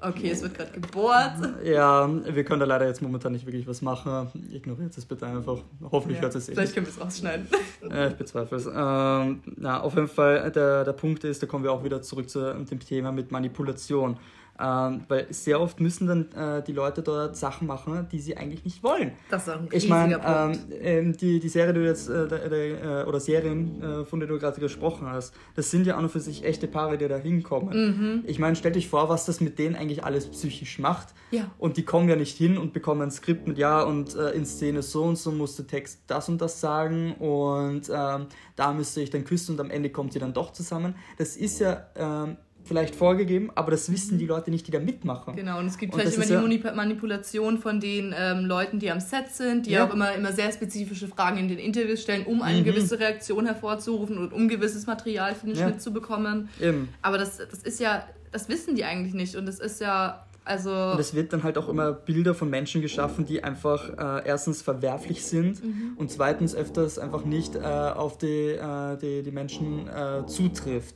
Okay, 0.00 0.30
es 0.30 0.42
wird 0.42 0.54
gerade 0.54 0.72
gebohrt. 0.72 1.32
Ja, 1.64 2.08
wir 2.08 2.44
können 2.44 2.60
da 2.60 2.66
leider 2.66 2.86
jetzt 2.86 3.00
momentan 3.00 3.32
nicht 3.32 3.46
wirklich 3.46 3.66
was 3.66 3.80
machen. 3.82 4.28
Ignoriert 4.52 4.96
es 4.96 5.04
bitte 5.06 5.26
einfach. 5.26 5.58
Hoffentlich 5.90 6.18
ja, 6.18 6.24
hört 6.24 6.34
es 6.34 6.48
eh. 6.48 6.52
Vielleicht 6.52 6.74
können 6.74 6.86
wir 6.86 6.92
es 6.92 7.00
rausschneiden. 7.00 7.46
Ja, 7.88 8.08
ich 8.08 8.14
bezweifle 8.14 8.58
es. 8.58 8.66
Ähm, 8.66 9.42
na, 9.56 9.80
auf 9.80 9.94
jeden 9.94 10.08
Fall, 10.08 10.50
der, 10.50 10.84
der 10.84 10.92
Punkt 10.92 11.24
ist, 11.24 11.42
da 11.42 11.46
kommen 11.46 11.64
wir 11.64 11.72
auch 11.72 11.82
wieder 11.82 12.02
zurück 12.02 12.28
zu 12.28 12.52
dem 12.52 12.80
Thema 12.80 13.10
mit 13.12 13.30
Manipulation. 13.30 14.18
Ähm, 14.58 15.04
weil 15.08 15.26
sehr 15.32 15.60
oft 15.60 15.80
müssen 15.80 16.06
dann 16.06 16.32
äh, 16.32 16.62
die 16.62 16.72
Leute 16.72 17.02
dort 17.02 17.36
Sachen 17.36 17.66
machen, 17.66 18.08
die 18.10 18.20
sie 18.20 18.36
eigentlich 18.36 18.64
nicht 18.64 18.82
wollen. 18.82 19.12
Das 19.30 19.46
ist 19.46 19.52
auch 19.52 19.60
ein 19.60 19.68
Ich 19.70 19.88
meine, 19.88 20.20
ähm, 20.24 20.58
ähm, 20.80 21.16
die, 21.16 21.40
die 21.40 21.48
Serie, 21.48 21.74
die 21.74 21.80
du 21.80 21.86
jetzt, 21.86 22.08
äh, 22.08 22.26
der, 22.26 22.48
der, 22.48 23.02
äh, 23.02 23.04
oder 23.04 23.20
Serien, 23.20 23.82
äh, 23.82 24.04
von 24.04 24.18
denen 24.18 24.32
du 24.32 24.38
gerade 24.38 24.58
gesprochen 24.58 25.08
hast, 25.08 25.34
das 25.54 25.70
sind 25.70 25.86
ja 25.86 25.98
auch 25.98 26.06
und 26.06 26.12
für 26.12 26.20
sich 26.20 26.44
echte 26.44 26.68
Paare, 26.68 26.98
die 26.98 27.08
da 27.08 27.16
hinkommen. 27.16 27.74
Mhm. 27.74 28.24
Ich 28.26 28.38
meine, 28.38 28.56
stell 28.56 28.72
dich 28.72 28.88
vor, 28.88 29.08
was 29.08 29.26
das 29.26 29.40
mit 29.40 29.58
denen 29.58 29.74
eigentlich 29.74 30.04
alles 30.04 30.28
psychisch 30.28 30.78
macht. 30.78 31.08
Ja. 31.30 31.50
Und 31.58 31.76
die 31.76 31.84
kommen 31.84 32.08
ja 32.08 32.16
nicht 32.16 32.36
hin 32.36 32.56
und 32.56 32.72
bekommen 32.72 33.02
ein 33.02 33.10
Skript 33.10 33.48
mit, 33.48 33.58
ja, 33.58 33.82
und 33.82 34.14
äh, 34.14 34.30
in 34.30 34.46
Szene 34.46 34.82
so 34.82 35.02
und 35.02 35.16
so 35.16 35.32
musst 35.32 35.58
du 35.58 35.64
Text 35.64 36.00
das 36.06 36.28
und 36.28 36.40
das 36.40 36.60
sagen 36.60 37.14
und 37.14 37.90
ähm, 37.92 38.26
da 38.54 38.72
müsste 38.72 39.00
ich 39.00 39.10
dann 39.10 39.24
küssen 39.24 39.52
und 39.52 39.60
am 39.60 39.70
Ende 39.70 39.90
kommt 39.90 40.12
sie 40.12 40.18
dann 40.18 40.32
doch 40.32 40.52
zusammen. 40.52 40.94
Das 41.18 41.36
ist 41.36 41.58
ja 41.58 41.86
ähm, 41.96 42.36
vielleicht 42.66 42.94
vorgegeben, 42.94 43.50
aber 43.54 43.70
das 43.70 43.90
wissen 43.90 44.18
die 44.18 44.26
Leute 44.26 44.50
nicht, 44.50 44.66
die 44.66 44.70
da 44.70 44.80
mitmachen. 44.80 45.36
Genau, 45.36 45.58
und 45.58 45.66
es 45.66 45.78
gibt 45.78 45.94
und 45.94 46.00
vielleicht 46.00 46.30
immer 46.30 46.48
die 46.48 46.56
ja 46.56 46.72
Manipulation 46.74 47.58
von 47.58 47.80
den 47.80 48.14
ähm, 48.16 48.44
Leuten, 48.44 48.78
die 48.78 48.90
am 48.90 49.00
Set 49.00 49.28
sind, 49.30 49.66
die 49.66 49.70
ja. 49.70 49.86
auch 49.86 49.92
immer, 49.92 50.12
immer 50.14 50.32
sehr 50.32 50.50
spezifische 50.52 51.08
Fragen 51.08 51.38
in 51.38 51.48
den 51.48 51.58
Interviews 51.58 52.02
stellen, 52.02 52.26
um 52.26 52.42
eine 52.42 52.60
mhm. 52.60 52.64
gewisse 52.64 52.98
Reaktion 52.98 53.46
hervorzurufen 53.46 54.18
und 54.18 54.32
um 54.32 54.48
gewisses 54.48 54.86
Material 54.86 55.34
für 55.34 55.46
den 55.46 55.54
ja. 55.54 55.68
Schnitt 55.68 55.80
zu 55.80 55.92
bekommen. 55.92 56.48
Eben. 56.60 56.88
Aber 57.02 57.18
das, 57.18 57.38
das 57.38 57.60
ist 57.60 57.80
ja, 57.80 58.04
das 58.32 58.48
wissen 58.48 58.74
die 58.74 58.84
eigentlich 58.84 59.14
nicht 59.14 59.36
und 59.36 59.46
das 59.46 59.60
ist 59.60 59.80
ja 59.80 60.26
also 60.46 60.70
und 60.70 61.00
es 61.00 61.12
wird 61.12 61.32
dann 61.32 61.42
halt 61.42 61.58
auch 61.58 61.68
immer 61.68 61.92
Bilder 61.92 62.32
von 62.32 62.48
Menschen 62.48 62.80
geschaffen, 62.80 63.26
die 63.26 63.42
einfach 63.42 64.22
äh, 64.22 64.28
erstens 64.28 64.62
verwerflich 64.62 65.24
sind 65.24 65.62
mhm. 65.62 65.94
und 65.96 66.12
zweitens 66.12 66.54
öfters 66.54 67.00
einfach 67.00 67.24
nicht 67.24 67.56
äh, 67.56 67.58
auf 67.58 68.16
die, 68.16 68.52
äh, 68.52 68.96
die, 68.96 69.22
die 69.22 69.32
Menschen 69.32 69.88
äh, 69.88 70.24
zutrifft. 70.26 70.94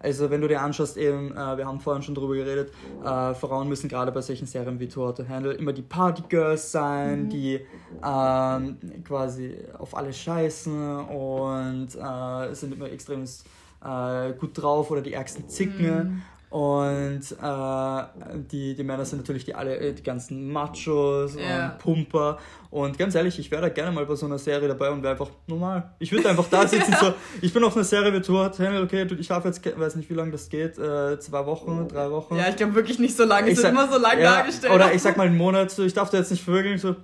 Also 0.00 0.30
wenn 0.30 0.40
du 0.40 0.48
dir 0.48 0.60
anschaust, 0.60 0.96
eben, 0.96 1.32
äh, 1.32 1.56
wir 1.56 1.66
haben 1.66 1.80
vorhin 1.80 2.02
schon 2.02 2.14
drüber 2.14 2.34
geredet, 2.34 2.72
äh, 3.04 3.34
Frauen 3.34 3.68
müssen 3.68 3.88
gerade 3.88 4.12
bei 4.12 4.20
solchen 4.20 4.46
Serien 4.46 4.78
wie 4.78 4.88
Too 4.88 5.02
Hot 5.02 5.16
to 5.16 5.28
Handle 5.28 5.52
immer 5.52 5.72
die 5.72 5.82
Partygirls 5.82 6.70
sein, 6.70 7.24
mhm. 7.24 7.30
die 7.30 7.60
ähm, 8.04 8.78
quasi 9.04 9.56
auf 9.78 9.96
alles 9.96 10.18
scheißen 10.18 11.00
und 11.00 11.88
äh, 11.94 12.54
sind 12.54 12.74
immer 12.74 12.90
extrem 12.90 13.24
äh, 13.24 14.32
gut 14.38 14.50
drauf 14.54 14.90
oder 14.90 15.02
die 15.02 15.12
ärgsten 15.12 15.48
Zicken. 15.48 15.96
Mhm. 15.96 16.22
Und 16.50 17.20
äh, 17.20 18.02
die, 18.50 18.74
die 18.74 18.82
Männer 18.82 19.04
sind 19.04 19.18
natürlich 19.18 19.44
die 19.44 19.54
alle 19.54 19.76
äh, 19.76 19.92
die 19.92 20.02
ganzen 20.02 20.50
Machos 20.50 21.36
yeah. 21.36 21.72
und 21.72 21.78
Pumper. 21.78 22.38
Und 22.70 22.96
ganz 22.96 23.14
ehrlich, 23.14 23.38
ich 23.38 23.50
wäre 23.50 23.62
da 23.62 23.68
gerne 23.68 23.92
mal 23.92 24.06
bei 24.06 24.14
so 24.14 24.24
einer 24.24 24.38
Serie 24.38 24.66
dabei 24.66 24.90
und 24.90 25.02
wäre 25.02 25.12
einfach 25.12 25.30
normal. 25.46 25.90
Ich 25.98 26.10
würde 26.10 26.28
einfach 26.28 26.46
da 26.50 26.66
sitzen, 26.66 26.92
ja. 26.92 26.98
so, 26.98 27.14
ich 27.42 27.52
bin 27.52 27.62
auf 27.64 27.74
einer 27.76 27.84
Serie 27.84 28.14
wie 28.14 28.20
Tour, 28.22 28.50
okay, 28.50 29.06
ich 29.18 29.30
habe 29.30 29.48
jetzt, 29.48 29.78
weiß 29.78 29.96
nicht, 29.96 30.08
wie 30.08 30.14
lange 30.14 30.32
das 30.32 30.48
geht, 30.48 30.78
äh, 30.78 31.18
zwei 31.18 31.44
Wochen, 31.44 31.86
drei 31.88 32.10
Wochen. 32.10 32.36
Ja, 32.36 32.48
ich 32.48 32.56
glaube 32.56 32.74
wirklich 32.74 32.98
nicht 32.98 33.16
so 33.16 33.24
lange, 33.24 33.50
es 33.50 33.58
wird 33.58 33.68
immer 33.68 33.90
so 33.90 33.98
lange 33.98 34.22
ja, 34.22 34.36
dargestellt. 34.36 34.72
Oder 34.72 34.92
ich 34.92 35.02
sag 35.02 35.16
mal 35.16 35.26
einen 35.26 35.36
Monat, 35.36 35.70
so, 35.70 35.84
ich 35.84 35.94
darf 35.94 36.08
da 36.10 36.18
jetzt 36.18 36.30
nicht 36.30 36.44
vögeln, 36.44 36.78
so, 36.78 36.96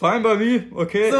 Fine 0.00 0.20
bei 0.20 0.34
mir, 0.34 0.64
okay. 0.70 1.10
So. 1.10 1.18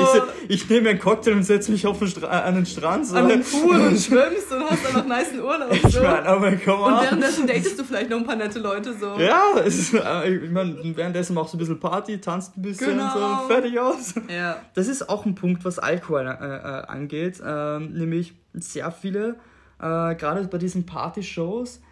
Ich, 0.48 0.62
ich 0.62 0.70
nehme 0.70 0.84
mir 0.84 0.90
einen 0.90 0.98
Cocktail 0.98 1.32
und 1.32 1.42
setze 1.42 1.70
mich 1.70 1.86
auf 1.86 1.98
den 1.98 2.08
Stra 2.08 2.26
an 2.28 2.54
den 2.54 2.64
Strand. 2.64 3.06
So. 3.06 3.14
An 3.14 3.28
den 3.28 3.42
Pool 3.42 3.78
und 3.78 4.00
schwimmst 4.00 4.50
und 4.50 4.62
hast 4.70 4.86
einfach 4.86 5.04
nice 5.04 5.34
Urlaub. 5.34 5.68
So. 5.82 5.86
Ich 5.86 6.00
mein, 6.00 6.26
on. 6.26 6.94
Und 6.94 7.02
währenddessen 7.02 7.46
datest 7.46 7.78
du 7.78 7.84
vielleicht 7.84 8.08
noch 8.08 8.16
ein 8.16 8.24
paar 8.24 8.36
nette 8.36 8.58
Leute 8.58 8.94
so. 8.94 9.18
Ja, 9.18 9.58
ist, 9.62 9.92
äh, 9.92 10.34
ich 10.34 10.50
meine, 10.50 10.96
währenddessen 10.96 11.34
machst 11.34 11.52
du 11.52 11.58
ein 11.58 11.60
bisschen 11.60 11.78
Party, 11.78 12.22
tanzt 12.22 12.56
ein 12.56 12.62
bisschen 12.62 12.96
genau. 12.96 13.42
so 13.42 13.48
fertig 13.48 13.78
aus. 13.78 14.14
Ja. 14.34 14.62
Das 14.72 14.88
ist 14.88 15.10
auch 15.10 15.26
ein 15.26 15.34
Punkt, 15.34 15.62
was 15.66 15.78
Alkohol 15.78 16.22
äh, 16.22 16.30
äh, 16.30 16.86
angeht. 16.86 17.38
Ähm, 17.46 17.92
nämlich 17.92 18.32
sehr 18.54 18.90
viele, 18.92 19.36
äh, 19.78 20.14
gerade 20.14 20.48
bei 20.50 20.56
diesen 20.56 20.86
Party-Shows, 20.86 21.82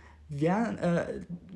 äh, 0.40 0.66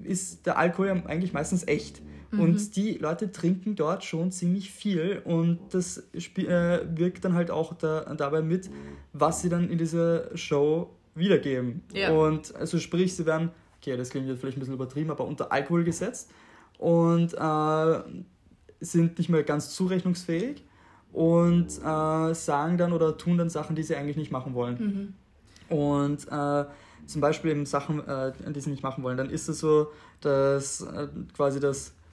ist 0.05 0.45
der 0.45 0.59
Alkohol 0.59 0.88
ja 0.88 0.92
eigentlich 1.07 1.33
meistens 1.33 1.66
echt. 1.66 2.03
Und 2.33 2.55
mhm. 2.55 2.71
die 2.73 2.92
Leute 2.95 3.31
trinken 3.31 3.77
dort 3.77 4.05
schon 4.05 4.33
ziemlich 4.33 4.71
viel 4.71 5.21
und 5.25 5.59
das 5.71 5.99
äh, 6.14 6.81
wirkt 6.95 7.25
dann 7.27 7.35
halt 7.35 7.51
auch 7.51 7.75
da, 7.75 8.14
dabei 8.14 8.40
mit, 8.40 8.71
was 9.12 9.42
sie 9.42 9.51
dann 9.51 9.68
in 9.68 9.77
dieser 9.77 10.35
Show 10.37 10.90
wiedergeben. 11.14 11.83
Ja. 11.92 12.11
Und 12.11 12.55
also 12.57 12.79
sprich, 12.79 13.14
sie 13.14 13.27
werden, 13.27 13.51
okay, 13.79 13.99
das 13.99 14.09
klingt 14.09 14.29
jetzt 14.29 14.40
vielleicht 14.40 14.57
ein 14.57 14.61
bisschen 14.61 14.75
übertrieben, 14.75 15.11
aber 15.11 15.27
unter 15.27 15.53
Alkohol 15.53 15.85
gesetzt 15.85 16.31
und 16.79 17.35
äh, 17.35 18.01
sind 18.81 19.18
nicht 19.18 19.29
mehr 19.29 19.42
ganz 19.42 19.75
zurechnungsfähig 19.75 20.64
und 21.12 21.66
äh, 21.66 22.35
sagen 22.35 22.79
dann 22.79 22.95
oder 22.95 23.18
tun 23.18 23.37
dann 23.37 23.51
Sachen, 23.51 23.77
die 23.77 23.83
sie 23.83 23.95
eigentlich 23.95 24.16
nicht 24.16 24.33
machen 24.33 24.55
wollen. 24.55 25.14
Mhm. 25.68 25.77
Und 25.77 26.27
äh, 26.31 26.64
zum 27.07 27.21
Beispiel 27.21 27.51
eben 27.51 27.66
Sachen, 27.66 28.07
äh, 28.07 28.33
die 28.53 28.61
sie 28.61 28.71
nicht 28.71 28.83
machen 28.83 29.05
wollen, 29.05 29.18
dann 29.18 29.29
ist 29.29 29.49
es 29.49 29.59
so, 29.59 29.88
dass 30.21 30.81
äh, 30.81 31.09
quasi 31.37 31.61
das 31.61 31.95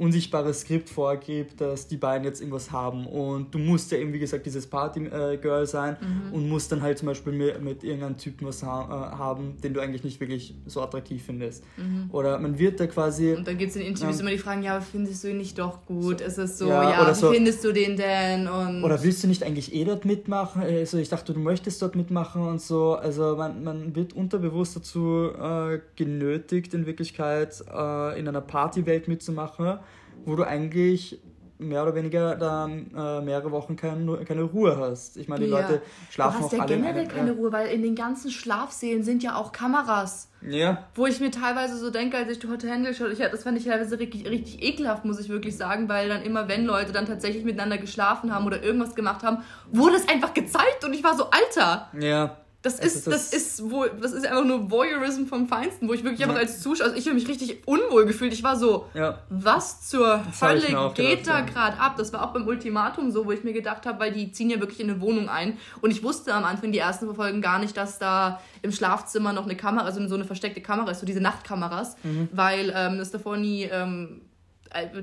unsichtbares 0.00 0.62
Skript 0.62 0.88
vorgibt, 0.88 1.60
dass 1.60 1.86
die 1.86 1.98
beiden 1.98 2.24
jetzt 2.24 2.40
irgendwas 2.40 2.72
haben 2.72 3.06
und 3.06 3.54
du 3.54 3.58
musst 3.58 3.92
ja 3.92 3.98
eben, 3.98 4.14
wie 4.14 4.18
gesagt, 4.18 4.46
dieses 4.46 4.66
Party-Girl 4.66 5.66
sein 5.66 5.98
mhm. 6.00 6.32
und 6.32 6.48
musst 6.48 6.72
dann 6.72 6.80
halt 6.80 6.98
zum 6.98 7.06
Beispiel 7.06 7.34
mit, 7.34 7.62
mit 7.62 7.84
irgendeinem 7.84 8.16
Typen 8.16 8.46
was 8.46 8.62
ha 8.62 9.12
äh, 9.12 9.18
haben, 9.18 9.58
den 9.62 9.74
du 9.74 9.80
eigentlich 9.80 10.02
nicht 10.02 10.18
wirklich 10.18 10.54
so 10.64 10.80
attraktiv 10.80 11.22
findest. 11.24 11.64
Mhm. 11.76 12.08
Oder 12.12 12.38
man 12.38 12.58
wird 12.58 12.80
da 12.80 12.86
quasi... 12.86 13.34
Und 13.34 13.46
dann 13.46 13.58
gibt 13.58 13.70
es 13.70 13.76
in 13.76 13.82
Interviews 13.82 14.16
ähm, 14.16 14.20
immer 14.22 14.30
die 14.30 14.38
Fragen, 14.38 14.62
ja, 14.62 14.80
findest 14.80 15.22
du 15.22 15.28
ihn 15.28 15.36
nicht 15.36 15.58
doch 15.58 15.84
gut? 15.84 16.20
So, 16.20 16.24
ist 16.24 16.38
es 16.38 16.58
so, 16.58 16.68
ja, 16.68 16.90
ja 16.90 17.10
wie 17.10 17.14
so, 17.14 17.30
findest 17.30 17.62
du 17.62 17.72
den 17.72 17.96
denn? 17.96 18.48
Und 18.48 18.82
oder 18.82 19.02
willst 19.02 19.22
du 19.22 19.28
nicht 19.28 19.42
eigentlich 19.42 19.74
eh 19.74 19.84
dort 19.84 20.06
mitmachen? 20.06 20.62
Also 20.62 20.96
ich 20.96 21.10
dachte, 21.10 21.34
du 21.34 21.40
möchtest 21.40 21.82
dort 21.82 21.94
mitmachen 21.94 22.40
und 22.40 22.62
so. 22.62 22.94
Also 22.94 23.36
man, 23.36 23.62
man 23.62 23.94
wird 23.94 24.14
unterbewusst 24.14 24.76
dazu 24.76 25.28
äh, 25.38 25.80
genötigt, 25.96 26.72
in 26.72 26.86
Wirklichkeit 26.86 27.62
äh, 27.70 28.18
in 28.18 28.26
einer 28.26 28.40
Partywelt 28.40 29.06
mitzumachen 29.06 29.78
wo 30.24 30.36
du 30.36 30.44
eigentlich 30.44 31.20
mehr 31.60 31.82
oder 31.82 31.94
weniger 31.94 32.36
dann 32.36 32.90
äh, 32.96 33.20
mehrere 33.20 33.50
Wochen 33.52 33.76
kein, 33.76 34.24
keine 34.24 34.42
Ruhe 34.42 34.76
hast. 34.78 35.16
Ich 35.16 35.28
meine, 35.28 35.44
die 35.44 35.50
ja. 35.50 35.60
Leute 35.60 35.82
schlafen 36.10 36.38
du 36.38 36.44
hast 36.44 36.52
auch 36.52 36.56
ja 36.56 36.62
alle 36.64 36.76
generell 36.76 37.00
eine, 37.00 37.08
keine 37.08 37.32
Ruhe, 37.32 37.52
weil 37.52 37.68
in 37.68 37.82
den 37.82 37.94
ganzen 37.94 38.30
Schlafsälen 38.30 39.02
sind 39.02 39.22
ja 39.22 39.36
auch 39.36 39.52
Kameras. 39.52 40.30
Ja. 40.40 40.86
Wo 40.94 41.06
ich 41.06 41.20
mir 41.20 41.30
teilweise 41.30 41.76
so 41.76 41.90
denke, 41.90 42.16
als 42.16 42.30
ich 42.30 42.48
heute 42.48 42.68
Händel 42.68 42.94
schaue, 42.94 43.12
ich, 43.12 43.18
das 43.18 43.42
fand 43.42 43.58
ich 43.58 43.66
teilweise 43.66 43.98
richtig, 43.98 44.26
richtig 44.26 44.62
ekelhaft, 44.62 45.04
muss 45.04 45.20
ich 45.20 45.28
wirklich 45.28 45.56
sagen, 45.56 45.88
weil 45.88 46.08
dann 46.08 46.22
immer, 46.22 46.48
wenn 46.48 46.64
Leute 46.64 46.92
dann 46.92 47.06
tatsächlich 47.06 47.44
miteinander 47.44 47.76
geschlafen 47.76 48.34
haben 48.34 48.46
oder 48.46 48.62
irgendwas 48.62 48.94
gemacht 48.94 49.22
haben, 49.22 49.42
wurde 49.70 49.96
es 49.96 50.08
einfach 50.08 50.32
gezeigt 50.32 50.84
und 50.84 50.94
ich 50.94 51.04
war 51.04 51.14
so, 51.14 51.24
Alter! 51.30 51.90
Ja. 52.00 52.38
Das 52.62 52.78
ist, 52.78 53.06
das, 53.06 53.30
das, 53.30 53.32
ist 53.32 53.70
wohl, 53.70 53.90
das 54.02 54.12
ist 54.12 54.26
einfach 54.26 54.44
nur 54.44 54.70
Voyeurism 54.70 55.24
vom 55.24 55.48
Feinsten, 55.48 55.88
wo 55.88 55.94
ich 55.94 56.04
wirklich 56.04 56.20
ja. 56.20 56.26
einfach 56.26 56.40
als 56.40 56.60
Zuschauer, 56.60 56.88
also 56.88 56.98
ich 56.98 57.06
habe 57.06 57.14
mich 57.14 57.26
richtig 57.26 57.66
unwohl 57.66 58.04
gefühlt. 58.04 58.34
Ich 58.34 58.42
war 58.42 58.56
so, 58.56 58.86
ja. 58.92 59.18
was 59.30 59.88
zur 59.88 60.22
das 60.26 60.42
Hölle 60.42 60.92
geht 60.94 61.26
da 61.26 61.40
gerade 61.40 61.78
ab? 61.78 61.94
Das 61.96 62.12
war 62.12 62.22
auch 62.22 62.34
beim 62.34 62.46
Ultimatum 62.46 63.12
so, 63.12 63.24
wo 63.24 63.32
ich 63.32 63.44
mir 63.44 63.54
gedacht 63.54 63.86
habe, 63.86 63.98
weil 64.00 64.12
die 64.12 64.30
ziehen 64.30 64.50
ja 64.50 64.60
wirklich 64.60 64.80
in 64.80 64.90
eine 64.90 65.00
Wohnung 65.00 65.30
ein. 65.30 65.56
Und 65.80 65.90
ich 65.90 66.02
wusste 66.02 66.34
am 66.34 66.44
Anfang 66.44 66.70
die 66.70 66.78
ersten 66.78 67.12
Folgen 67.14 67.40
gar 67.40 67.58
nicht, 67.60 67.78
dass 67.78 67.98
da 67.98 68.42
im 68.60 68.72
Schlafzimmer 68.72 69.32
noch 69.32 69.44
eine 69.44 69.56
Kamera, 69.56 69.86
also 69.86 70.06
so 70.06 70.14
eine 70.14 70.24
versteckte 70.24 70.60
Kamera 70.60 70.90
ist, 70.90 71.00
so 71.00 71.06
diese 71.06 71.20
Nachtkameras, 71.22 71.96
mhm. 72.02 72.28
weil 72.32 72.74
ähm, 72.76 72.98
das 72.98 73.10
davor 73.10 73.38
nie 73.38 73.62
ähm, 73.64 74.20
äh, 74.20 74.29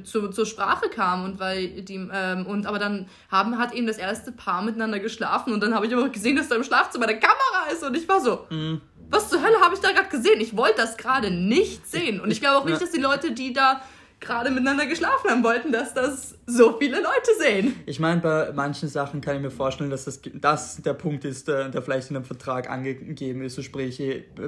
zu, 0.04 0.30
zur 0.30 0.46
Sprache 0.46 0.90
kam 0.90 1.26
und 1.26 1.40
weil 1.40 1.82
die 1.82 2.10
ähm, 2.14 2.46
und 2.46 2.66
aber 2.66 2.80
dann 2.80 3.08
haben 3.30 3.58
hat 3.58 3.74
eben 3.74 3.88
das 3.88 3.98
erste 3.98 4.32
Paar 4.32 4.62
miteinander 4.62 5.00
geschlafen 5.00 5.54
und 5.54 5.62
dann 5.62 5.74
habe 5.76 5.88
ich 5.88 5.94
aber 5.94 6.10
gesehen, 6.10 6.36
dass 6.36 6.48
da 6.48 6.56
im 6.56 6.64
Schlafzimmer 6.64 7.08
eine 7.08 7.20
Kamera 7.20 7.72
ist 7.72 7.84
und 7.84 7.96
ich 7.96 8.08
war 8.08 8.22
so 8.22 8.46
mhm. 8.50 8.82
was 9.10 9.30
zur 9.30 9.44
Hölle 9.44 9.60
habe 9.62 9.76
ich 9.76 9.82
da 9.82 9.92
gerade 9.92 10.10
gesehen? 10.10 10.40
Ich 10.40 10.56
wollte 10.56 10.78
das 10.78 10.98
gerade 10.98 11.32
nicht 11.32 11.88
sehen 11.88 12.22
und 12.22 12.32
ich 12.32 12.40
glaube 12.40 12.58
auch 12.58 12.66
nicht, 12.66 12.82
dass 12.82 12.92
die 12.92 13.02
Leute, 13.02 13.32
die 13.32 13.54
da 13.54 13.82
gerade 14.20 14.50
miteinander 14.50 14.86
geschlafen 14.88 15.30
haben 15.30 15.44
wollten, 15.44 15.72
dass 15.72 15.94
das 15.94 16.36
so 16.46 16.78
viele 16.78 16.98
Leute 16.98 17.32
sehen. 17.40 17.76
Ich 17.86 18.00
meine, 18.00 18.22
bei 18.22 18.52
manchen 18.54 18.90
Sachen 18.90 19.22
kann 19.22 19.36
ich 19.36 19.42
mir 19.42 19.52
vorstellen, 19.52 19.90
dass 19.90 20.06
das, 20.06 20.22
das 20.34 20.82
der 20.82 20.94
Punkt 20.94 21.24
ist, 21.26 21.48
der, 21.48 21.70
der 21.70 21.82
vielleicht 21.82 22.10
in 22.10 22.16
einem 22.16 22.26
Vertrag 22.26 22.70
angegeben 22.70 23.42
ist. 23.42 23.56
So 23.56 23.62
sprich, 23.62 24.02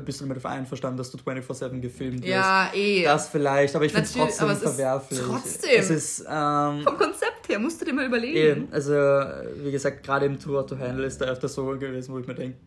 bist 0.06 0.22
du 0.22 0.26
damit 0.26 0.44
einverstanden, 0.46 0.98
dass 0.98 1.12
du 1.12 1.18
24-7 1.18 1.80
gefilmt 1.80 2.24
wirst? 2.24 2.28
Ja, 2.28 2.72
eh. 2.74 3.04
Das 3.04 3.30
vielleicht, 3.30 3.76
aber 3.76 3.86
ich 3.86 3.92
finde 3.92 4.08
es 4.08 4.14
trotzdem 4.14 4.56
verwerflich. 4.56 5.20
Trotzdem. 5.20 5.80
Es 5.80 5.90
ist, 5.90 6.26
ähm, 6.30 6.82
Vom 6.84 6.98
Konzept 6.98 7.48
her, 7.48 7.60
musst 7.60 7.80
du 7.82 7.86
dir 7.86 7.94
mal 7.94 8.06
überlegen. 8.06 8.38
Eben, 8.38 8.68
also, 8.72 8.94
wie 8.94 9.72
gesagt, 9.72 10.04
gerade 10.04 10.26
im 10.26 10.40
Tour 10.40 10.66
to 10.66 10.78
Handle 10.78 11.06
ist 11.06 11.22
da 11.22 11.26
öfter 11.26 11.48
so 11.48 11.66
gewesen, 11.66 12.14
wo 12.14 12.20
ich 12.20 12.28
mir 12.28 12.36
denke, 12.36 12.58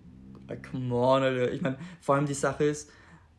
come 0.71 0.95
on, 0.95 1.23
Alter. 1.23 1.53
Ich 1.53 1.61
meine, 1.63 1.79
vor 2.01 2.15
allem 2.15 2.27
die 2.27 2.35
Sache 2.35 2.65
ist, 2.65 2.91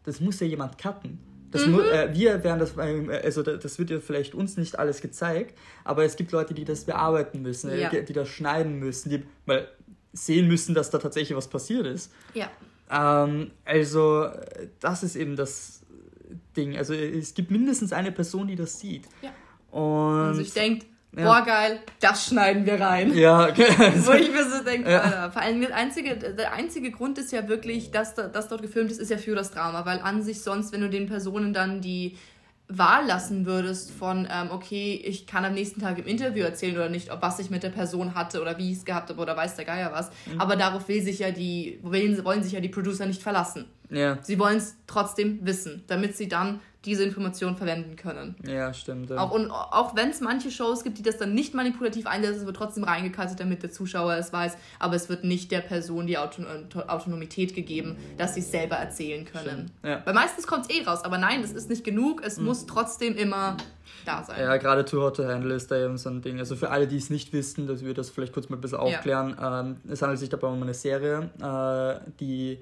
das 0.03 0.19
muss 0.19 0.39
ja 0.39 0.47
jemand 0.47 0.77
cutten. 0.77 1.19
Das 1.53 1.67
mhm. 1.67 1.79
äh, 1.79 2.13
wir 2.13 2.43
werden 2.43 2.59
das, 2.59 2.75
äh, 2.77 3.21
also 3.23 3.43
das 3.43 3.79
wird 3.79 3.91
ja 3.91 3.99
vielleicht 3.99 4.33
uns 4.33 4.57
nicht 4.57 4.79
alles 4.79 5.01
gezeigt, 5.01 5.57
aber 5.83 6.03
es 6.03 6.15
gibt 6.15 6.31
Leute, 6.31 6.53
die 6.53 6.65
das 6.65 6.83
bearbeiten 6.83 7.41
müssen, 7.41 7.69
äh, 7.69 7.81
ja. 7.81 7.89
die, 7.89 8.03
die 8.03 8.13
das 8.13 8.27
schneiden 8.27 8.79
müssen, 8.79 9.09
die 9.09 9.23
mal 9.45 9.67
sehen 10.11 10.47
müssen, 10.47 10.73
dass 10.73 10.89
da 10.89 10.97
tatsächlich 10.97 11.37
was 11.37 11.47
passiert 11.47 11.85
ist. 11.85 12.11
Ja. 12.33 12.49
Ähm, 12.91 13.51
also 13.65 14.29
das 14.79 15.03
ist 15.03 15.15
eben 15.15 15.35
das 15.35 15.83
Ding. 16.57 16.75
Also 16.75 16.93
es 16.93 17.33
gibt 17.33 17.51
mindestens 17.51 17.93
eine 17.93 18.11
Person, 18.11 18.47
die 18.47 18.55
das 18.55 18.79
sieht. 18.79 19.07
Ja. 19.21 19.31
Und 19.71 20.19
also 20.19 20.41
ich 20.41 20.53
denke, 20.53 20.85
ja. 21.15 21.23
Boah, 21.23 21.45
geil, 21.45 21.79
das 21.99 22.27
schneiden 22.27 22.65
wir 22.65 22.79
rein. 22.79 23.13
Ja, 23.13 23.47
okay. 23.49 23.67
Wo 23.97 24.11
ich 24.13 24.31
mir 24.31 24.49
so 24.49 24.63
denke, 24.63 24.91
ja. 24.91 25.29
vor 25.31 25.41
allem 25.41 25.61
der 25.61 25.75
einzige, 25.75 26.15
der 26.15 26.53
einzige 26.53 26.91
Grund 26.91 27.17
ist 27.17 27.31
ja 27.31 27.47
wirklich, 27.47 27.91
dass 27.91 28.15
das 28.15 28.47
dort 28.47 28.61
gefilmt 28.61 28.91
ist, 28.91 28.99
ist 28.99 29.11
ja 29.11 29.17
für 29.17 29.35
das 29.35 29.51
Drama, 29.51 29.85
weil 29.85 29.99
an 29.99 30.23
sich 30.23 30.41
sonst, 30.41 30.73
wenn 30.73 30.81
du 30.81 30.89
den 30.89 31.07
Personen 31.07 31.53
dann 31.53 31.81
die 31.81 32.17
Wahl 32.67 33.05
lassen 33.05 33.45
würdest 33.45 33.91
von, 33.91 34.27
ähm, 34.31 34.49
okay, 34.51 34.99
ich 35.03 35.27
kann 35.27 35.45
am 35.45 35.53
nächsten 35.53 35.81
Tag 35.81 35.99
im 35.99 36.05
Interview 36.05 36.43
erzählen 36.43 36.75
oder 36.75 36.89
nicht, 36.89 37.11
ob 37.11 37.21
was 37.21 37.39
ich 37.39 37.49
mit 37.49 37.61
der 37.61 37.69
Person 37.69 38.15
hatte 38.15 38.41
oder 38.41 38.57
wie 38.57 38.71
ich 38.71 38.79
es 38.79 38.85
gehabt 38.85 39.09
habe 39.09 39.21
oder 39.21 39.35
weiß 39.35 39.55
der 39.55 39.65
Geier 39.65 39.91
was. 39.91 40.09
Mhm. 40.25 40.39
Aber 40.39 40.55
darauf 40.55 40.87
will 40.87 41.01
sich 41.01 41.19
ja 41.19 41.31
die, 41.31 41.79
wollen, 41.83 42.23
wollen 42.23 42.41
sich 42.41 42.53
ja 42.53 42.61
die 42.61 42.69
Producer 42.69 43.05
nicht 43.05 43.21
verlassen. 43.21 43.65
Ja. 43.89 44.17
Sie 44.21 44.39
wollen 44.39 44.57
es 44.57 44.75
trotzdem 44.87 45.45
wissen, 45.45 45.83
damit 45.87 46.17
sie 46.17 46.27
dann 46.27 46.61
diese 46.85 47.03
Informationen 47.03 47.55
verwenden 47.55 47.95
können. 47.95 48.35
Ja, 48.45 48.73
stimmt. 48.73 49.09
Ja. 49.09 49.17
Auch, 49.17 49.31
auch 49.71 49.95
wenn 49.95 50.09
es 50.09 50.19
manche 50.19 50.51
Shows 50.51 50.83
gibt, 50.83 50.97
die 50.97 51.01
das 51.01 51.17
dann 51.17 51.33
nicht 51.33 51.53
manipulativ 51.53 52.07
einsetzen, 52.07 52.45
wird 52.45 52.57
trotzdem 52.57 52.83
reingekastet, 52.83 53.39
damit 53.39 53.63
der 53.63 53.71
Zuschauer 53.71 54.15
es 54.15 54.33
weiß. 54.33 54.57
Aber 54.79 54.95
es 54.95 55.07
wird 55.07 55.23
nicht 55.23 55.51
der 55.51 55.61
Person 55.61 56.07
die 56.07 56.17
Auton 56.17 56.45
Autonomität 56.87 57.55
gegeben, 57.55 57.95
dass 58.17 58.33
sie 58.35 58.41
es 58.41 58.51
selber 58.51 58.75
erzählen 58.75 59.25
können. 59.25 59.71
Ja. 59.83 60.01
Weil 60.03 60.13
meistens 60.13 60.45
kommt 60.45 60.69
es 60.69 60.77
eh 60.77 60.83
raus, 60.83 61.05
aber 61.05 61.17
nein, 61.17 61.41
das 61.41 61.51
ist 61.51 61.69
nicht 61.69 61.85
genug. 61.85 62.21
Es 62.25 62.37
mhm. 62.37 62.45
muss 62.45 62.65
trotzdem 62.65 63.15
immer 63.15 63.55
da 64.05 64.23
sein. 64.23 64.41
Ja, 64.41 64.57
gerade 64.57 64.83
Too 64.83 65.01
Hot 65.01 65.15
to 65.15 65.25
Handle 65.25 65.55
ist 65.55 65.71
da 65.71 65.77
eben 65.77 65.97
so 65.97 66.09
ein 66.09 66.21
Ding. 66.21 66.39
Also 66.39 66.57
für 66.57 66.69
alle, 66.69 66.87
die 66.87 66.97
es 66.97 67.09
nicht 67.09 67.31
wissen, 67.31 67.65
dass 67.65 67.83
wir 67.83 67.93
das 67.93 68.09
vielleicht 68.09 68.33
kurz 68.33 68.49
mal 68.49 68.57
ein 68.57 68.61
bisschen 68.61 68.79
aufklären. 68.79 69.37
Ja. 69.39 69.61
Ähm, 69.61 69.77
es 69.89 70.01
handelt 70.01 70.19
sich 70.19 70.29
dabei 70.29 70.47
um 70.47 70.61
eine 70.61 70.73
Serie, 70.73 71.29
äh, 71.41 72.11
die 72.19 72.59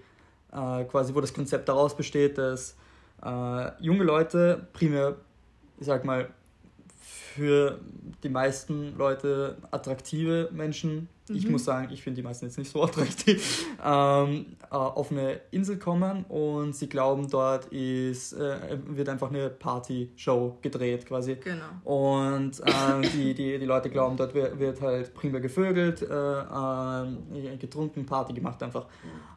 äh, 0.51 0.83
quasi, 0.85 1.15
wo 1.15 1.21
das 1.21 1.33
Konzept 1.33 1.69
daraus 1.69 1.95
besteht, 1.95 2.37
dass 2.37 2.75
äh, 3.23 3.71
junge 3.83 4.03
Leute, 4.03 4.67
primär, 4.73 5.17
ich 5.79 5.85
sag 5.85 6.05
mal, 6.05 6.29
für 6.99 7.79
die 8.23 8.29
meisten 8.29 8.97
Leute 8.97 9.57
attraktive 9.71 10.49
Menschen, 10.51 11.07
mhm. 11.29 11.35
ich 11.35 11.49
muss 11.49 11.65
sagen, 11.65 11.89
ich 11.91 12.01
finde 12.01 12.21
die 12.21 12.23
meisten 12.23 12.45
jetzt 12.45 12.57
nicht 12.57 12.71
so 12.71 12.83
attraktiv, 12.83 13.65
ähm, 13.83 14.45
äh, 14.63 14.75
auf 14.75 15.11
eine 15.11 15.41
Insel 15.51 15.77
kommen 15.77 16.25
und 16.25 16.75
sie 16.75 16.87
glauben, 16.87 17.29
dort 17.29 17.65
ist, 17.67 18.33
äh, 18.33 18.77
wird 18.85 19.09
einfach 19.09 19.29
eine 19.29 19.49
Party-Show 19.49 20.57
gedreht 20.61 21.05
quasi. 21.05 21.35
Genau. 21.35 21.65
Und 21.83 22.59
äh, 22.61 23.07
die, 23.13 23.33
die, 23.33 23.59
die 23.59 23.65
Leute 23.65 23.89
glauben, 23.89 24.17
dort 24.17 24.33
wird, 24.33 24.59
wird 24.59 24.81
halt 24.81 25.13
primär 25.13 25.41
gevögelt, 25.41 26.01
äh, 26.01 27.57
getrunken, 27.57 28.05
Party 28.05 28.33
gemacht 28.33 28.61
einfach. 28.63 28.87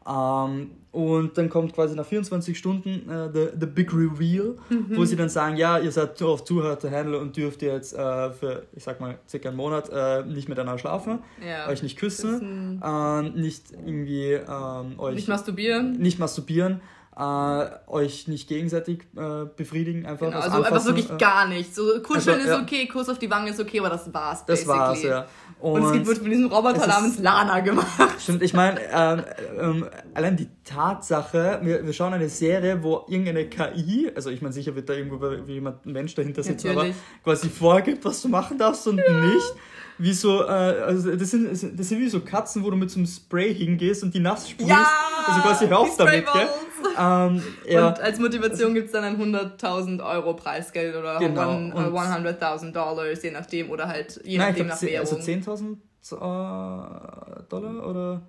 Ähm, 0.07 0.73
und 0.93 1.37
dann 1.37 1.49
kommt 1.49 1.73
quasi 1.75 1.97
nach 1.97 2.07
24 2.07 2.57
Stunden 2.57 3.09
äh, 3.11 3.29
the, 3.33 3.49
the 3.59 3.67
Big 3.67 3.93
Reveal, 3.93 4.57
mhm. 4.69 4.97
wo 4.97 5.05
sie 5.05 5.17
dann 5.17 5.29
sagen, 5.29 5.57
ja, 5.57 5.79
ihr 5.79 5.91
seid 5.91 6.23
auf 6.23 6.45
Too 6.45 6.63
Hard 6.63 6.83
to 6.83 6.91
Handle 6.91 7.19
und 7.19 7.37
dürft 7.37 7.63
jetzt 7.63 7.95
äh, 7.95 8.31
für, 8.31 8.67
ich 8.73 8.85
sag 8.85 9.01
mal, 9.01 9.19
circa 9.29 9.49
einen 9.49 9.57
Monat 9.57 9.91
äh, 9.93 10.23
nicht 10.25 10.49
miteinander 10.49 10.79
schlafen, 10.79 11.19
ja. 11.45 11.67
Euch 11.75 11.83
nicht 11.83 11.99
küssen, 11.99 12.81
ähm, 12.85 13.33
nicht 13.35 13.71
irgendwie 13.73 14.33
ähm, 14.33 14.99
euch... 14.99 15.15
Nicht 15.15 15.29
masturbieren. 15.29 15.93
Nicht 15.99 16.19
masturbieren. 16.19 16.81
Äh, 17.17 17.67
euch 17.87 18.27
nicht 18.27 18.49
gegenseitig 18.49 19.03
äh, 19.17 19.45
befriedigen, 19.57 20.05
einfach. 20.05 20.27
Genau, 20.27 20.41
also 20.41 20.63
einfach 20.65 20.85
wirklich 20.85 21.09
äh, 21.09 21.17
gar 21.17 21.47
nicht. 21.47 21.73
So 21.73 22.01
kuscheln 22.03 22.41
also, 22.41 22.55
ist 22.55 22.63
okay, 22.63 22.89
Kuss 22.89 23.09
auf 23.09 23.21
die 23.21 23.31
Wange 23.31 23.51
ist 23.51 23.61
okay, 23.61 23.79
aber 23.79 23.91
das 23.91 24.13
war's. 24.13 24.45
Das 24.45 24.65
basically. 24.65 24.79
war's, 24.79 25.03
ja. 25.05 25.27
Und, 25.61 25.83
und 25.83 26.01
es 26.01 26.07
wird 26.09 26.19
von 26.19 26.29
diesem 26.29 26.47
Roboter 26.47 26.89
namens 26.89 27.21
Lana 27.21 27.61
gemacht. 27.61 27.87
Stimmt, 28.19 28.43
ich 28.43 28.53
meine, 28.53 28.81
ähm, 28.93 29.23
ähm, 29.61 29.87
allein 30.13 30.37
die 30.37 30.49
Tatsache, 30.65 31.61
wir, 31.63 31.87
wir 31.87 31.93
schauen 31.93 32.15
eine 32.15 32.29
Serie, 32.29 32.83
wo 32.83 33.05
irgendeine 33.07 33.49
KI, 33.49 34.11
also 34.17 34.31
ich 34.31 34.43
meine, 34.43 34.53
sicher 34.53 34.75
wird 34.75 34.89
da 34.89 34.95
irgendwo 34.95 35.25
jemand 35.47 35.87
ein 35.87 35.93
Mensch 35.93 36.17
dahinter 36.17 36.43
sitzen, 36.43 36.71
aber 36.71 36.87
quasi 37.23 37.49
vorgibt, 37.49 38.05
was 38.05 38.23
du 38.23 38.29
machen 38.29 38.59
darfst 38.59 38.89
und 38.89 38.99
ja. 38.99 39.21
nicht 39.21 39.55
wie 39.99 40.13
so, 40.13 40.43
äh, 40.43 40.47
also 40.47 41.15
das 41.15 41.31
sind, 41.31 41.49
das 41.49 41.89
sind 41.89 42.01
wie 42.01 42.09
so 42.09 42.21
Katzen, 42.21 42.65
wo 42.65 42.71
du 42.71 42.77
mit 42.77 42.91
so 42.91 42.99
einem 42.99 43.07
Spray 43.07 43.55
hingehst 43.55 44.03
und 44.03 44.13
die 44.13 44.21
nass 44.21 44.51
sprühst. 44.51 44.69
Ja, 44.69 44.85
also 45.27 45.41
quasi 45.41 45.67
hör 45.69 45.79
auf 45.79 45.97
damit, 45.97 46.27
gell? 46.33 46.49
Ähm, 46.99 47.43
ja. 47.69 47.89
Und 47.89 48.01
als 48.01 48.19
Motivation 48.19 48.75
gibt 48.75 48.87
es 48.87 48.93
dann 48.93 49.05
ein 49.05 49.21
100.000 49.21 50.05
Euro 50.05 50.35
Preisgeld 50.35 50.95
oder 50.97 51.19
genau. 51.19 51.51
100.000 51.51 52.73
Dollars, 52.73 53.23
je 53.23 53.31
nachdem, 53.31 53.71
oder 53.71 53.89
halt 53.89 54.21
je 54.25 54.39
Nein, 54.39 54.51
nachdem 54.51 54.67
nach 54.69 54.83
Währung. 54.83 54.99
Also 54.99 55.17
10.000 55.17 55.77
äh, 56.13 57.43
Dollar 57.49 57.87
oder? 57.87 58.23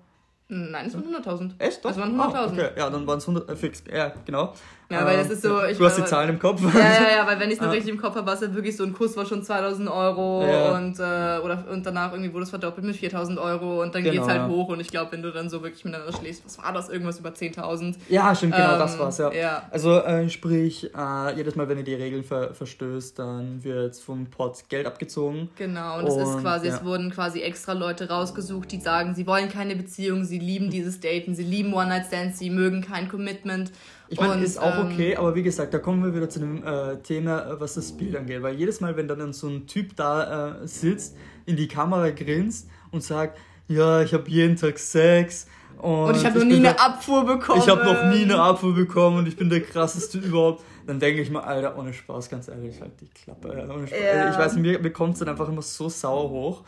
Nein, 0.48 0.86
es 0.86 0.94
waren 0.94 1.04
100.000. 1.04 1.50
Echt? 1.58 1.84
Doch? 1.84 1.90
Es 1.90 1.96
waren 1.98 2.14
100.000. 2.14 2.34
Ah, 2.34 2.46
okay, 2.46 2.68
ja, 2.76 2.90
dann 2.90 3.06
waren 3.06 3.18
es 3.18 3.28
100, 3.28 3.50
äh, 3.50 3.56
fix. 3.56 3.82
Ja, 3.92 4.12
genau. 4.24 4.54
Ja, 4.88 5.04
weil 5.04 5.16
das 5.16 5.30
ist 5.30 5.42
so. 5.42 5.64
Ich 5.64 5.78
du 5.78 5.84
hast 5.84 5.98
die 5.98 6.04
Zahlen 6.04 6.30
im 6.30 6.38
Kopf. 6.38 6.62
Ja, 6.62 6.80
ja, 6.80 7.16
ja, 7.16 7.26
weil 7.26 7.40
wenn 7.40 7.48
ich 7.48 7.54
es 7.54 7.60
noch 7.60 7.68
ah. 7.68 7.72
richtig 7.72 7.90
im 7.90 8.00
Kopf 8.00 8.14
habe, 8.14 8.26
war 8.26 8.34
es 8.34 8.40
halt 8.40 8.54
wirklich 8.54 8.76
so 8.76 8.84
ein 8.84 8.92
Kurs 8.92 9.16
war 9.16 9.26
schon 9.26 9.42
2000 9.42 9.88
Euro 9.88 10.46
ja. 10.46 10.76
und, 10.76 10.98
äh, 10.98 11.44
oder, 11.44 11.64
und 11.72 11.84
danach 11.84 12.12
irgendwie 12.12 12.32
wurde 12.32 12.44
es 12.44 12.50
verdoppelt 12.50 12.86
mit 12.86 12.94
4000 12.94 13.38
Euro 13.38 13.82
und 13.82 13.94
dann 13.94 14.04
genau, 14.04 14.14
geht's 14.14 14.28
halt 14.28 14.42
ja. 14.42 14.48
hoch 14.48 14.68
und 14.68 14.80
ich 14.80 14.88
glaube, 14.88 15.12
wenn 15.12 15.22
du 15.22 15.32
dann 15.32 15.50
so 15.50 15.62
wirklich 15.62 15.84
miteinander 15.84 16.12
schläfst, 16.12 16.44
was 16.44 16.58
war 16.58 16.72
das? 16.72 16.88
Irgendwas 16.88 17.18
über 17.18 17.30
10.000? 17.30 17.96
Ja, 18.08 18.34
stimmt, 18.34 18.54
genau, 18.54 18.74
ähm, 18.74 18.78
das 18.78 18.98
war's, 18.98 19.18
ja. 19.18 19.32
ja. 19.32 19.62
Also, 19.70 19.98
äh, 20.02 20.28
sprich, 20.28 20.90
äh, 20.94 21.36
jedes 21.36 21.56
Mal, 21.56 21.68
wenn 21.68 21.78
ihr 21.78 21.84
die 21.84 21.94
Regeln 21.94 22.22
ver 22.22 22.54
verstößt, 22.54 23.18
dann 23.18 23.64
wird 23.64 23.96
vom 23.96 24.26
Pot 24.26 24.64
Geld 24.68 24.86
abgezogen. 24.86 25.48
Genau, 25.56 25.98
und, 25.98 26.04
und 26.04 26.20
es 26.20 26.28
ist 26.28 26.40
quasi, 26.40 26.68
es 26.68 26.84
wurden 26.84 27.10
quasi 27.10 27.40
extra 27.40 27.72
Leute 27.72 28.08
rausgesucht, 28.08 28.70
die 28.70 28.80
sagen, 28.80 29.14
sie 29.14 29.26
wollen 29.26 29.48
keine 29.48 29.74
Beziehung, 29.74 30.24
sie 30.24 30.38
lieben 30.38 30.70
dieses 30.70 31.00
Daten, 31.00 31.34
sie 31.34 31.44
lieben 31.44 31.74
One-Night-Stands, 31.74 32.38
sie 32.38 32.50
mögen 32.50 32.82
kein 32.82 33.08
Commitment 33.08 33.72
ich 34.08 34.20
meine, 34.20 34.42
ist 34.42 34.58
auch 34.58 34.78
ähm, 34.78 34.86
okay, 34.86 35.16
aber 35.16 35.34
wie 35.34 35.42
gesagt, 35.42 35.74
da 35.74 35.78
kommen 35.78 36.04
wir 36.04 36.14
wieder 36.14 36.28
zu 36.28 36.38
dem 36.38 36.62
äh, 36.64 36.96
Thema, 36.98 37.56
was 37.58 37.74
das 37.74 37.92
Bild 37.92 38.16
angeht. 38.16 38.42
Weil 38.42 38.54
jedes 38.54 38.80
Mal, 38.80 38.96
wenn 38.96 39.08
dann 39.08 39.32
so 39.32 39.48
ein 39.48 39.66
Typ 39.66 39.96
da 39.96 40.60
äh, 40.62 40.66
sitzt, 40.66 41.16
in 41.44 41.56
die 41.56 41.68
Kamera 41.68 42.10
grinst 42.10 42.68
und 42.90 43.02
sagt, 43.02 43.38
ja, 43.68 44.02
ich 44.02 44.14
habe 44.14 44.28
jeden 44.30 44.56
Tag 44.56 44.78
Sex. 44.78 45.46
Und, 45.78 46.04
und 46.04 46.16
ich 46.16 46.24
habe 46.24 46.38
noch 46.38 46.46
nie 46.46 46.56
eine 46.56 46.78
Abfuhr 46.78 47.26
bekommen. 47.26 47.60
Ich 47.60 47.68
habe 47.68 47.84
noch 47.84 48.04
nie 48.14 48.22
eine 48.22 48.40
Abfuhr 48.40 48.74
bekommen 48.74 49.18
und 49.18 49.28
ich 49.28 49.36
bin 49.36 49.50
der 49.50 49.60
krasseste 49.60 50.18
überhaupt. 50.18 50.62
Dann 50.86 51.00
denke 51.00 51.20
ich 51.20 51.30
mal, 51.30 51.40
Alter, 51.40 51.76
ohne 51.76 51.92
Spaß, 51.92 52.30
ganz 52.30 52.48
ehrlich, 52.48 52.80
halt 52.80 52.92
die 53.00 53.08
Klappe. 53.08 53.50
Alter, 53.50 53.74
ohne 53.74 53.86
Spaß. 53.86 53.98
Ja. 54.00 54.30
Ich 54.30 54.38
weiß 54.38 54.54
nicht, 54.54 54.62
mir, 54.62 54.78
mir 54.78 54.92
kommt 54.92 55.14
es 55.14 55.18
dann 55.18 55.28
einfach 55.28 55.48
immer 55.48 55.62
so 55.62 55.88
sauer 55.88 56.30
hoch. 56.30 56.64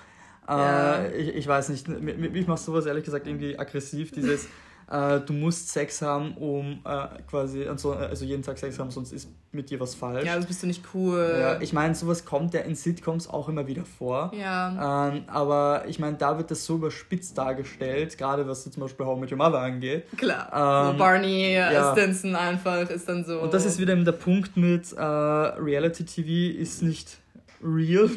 Ja. 0.49 0.97
Äh, 0.97 1.17
ich, 1.17 1.37
ich 1.37 1.47
weiß 1.47 1.69
nicht, 1.69 1.89
mich 1.89 2.47
macht 2.47 2.63
sowas 2.63 2.87
ehrlich 2.87 3.05
gesagt 3.05 3.27
irgendwie 3.27 3.59
aggressiv, 3.59 4.11
dieses 4.11 4.49
äh, 4.91 5.21
du 5.21 5.33
musst 5.33 5.71
Sex 5.71 6.01
haben, 6.03 6.35
um 6.37 6.81
äh, 6.85 7.07
quasi, 7.29 7.67
also, 7.67 7.93
also 7.93 8.25
jeden 8.25 8.43
Tag 8.43 8.59
Sex 8.59 8.79
haben, 8.79 8.91
sonst 8.91 9.13
ist 9.13 9.29
mit 9.53 9.71
dir 9.71 9.81
was 9.81 9.95
falsch. 9.95 10.25
Ja, 10.25 10.37
das 10.37 10.47
bist 10.47 10.63
du 10.63 10.67
nicht 10.67 10.83
cool. 10.95 11.37
Ja, 11.41 11.61
ich 11.61 11.73
meine, 11.73 11.95
sowas 11.95 12.25
kommt 12.25 12.55
ja 12.55 12.61
in 12.61 12.75
Sitcoms 12.75 13.29
auch 13.29 13.49
immer 13.49 13.67
wieder 13.67 13.85
vor. 13.85 14.33
Ja. 14.35 15.09
Ähm, 15.09 15.25
aber 15.27 15.85
ich 15.87 15.99
meine, 15.99 16.17
da 16.17 16.37
wird 16.39 16.51
das 16.51 16.65
so 16.65 16.77
überspitzt 16.77 17.37
dargestellt, 17.37 18.17
gerade 18.17 18.47
was 18.47 18.65
zum 18.65 18.81
Beispiel 18.81 19.05
How 19.05 19.19
Met 19.19 19.31
Your 19.31 19.39
Mother 19.39 19.61
angeht. 19.61 20.05
Klar. 20.17 20.51
Ähm, 20.53 20.93
so 20.93 20.99
Barney 20.99 21.55
ja. 21.55 21.93
Stinson 21.93 22.35
einfach 22.35 22.89
ist 22.89 23.09
dann 23.09 23.25
so. 23.25 23.41
Und 23.41 23.53
das 23.53 23.65
ist 23.65 23.79
wieder 23.79 23.93
eben 23.93 24.05
der 24.05 24.13
Punkt 24.13 24.57
mit 24.57 24.93
äh, 24.93 25.03
Reality 25.03 26.05
TV 26.05 26.59
ist 26.59 26.83
nicht 26.83 27.19
real, 27.63 28.09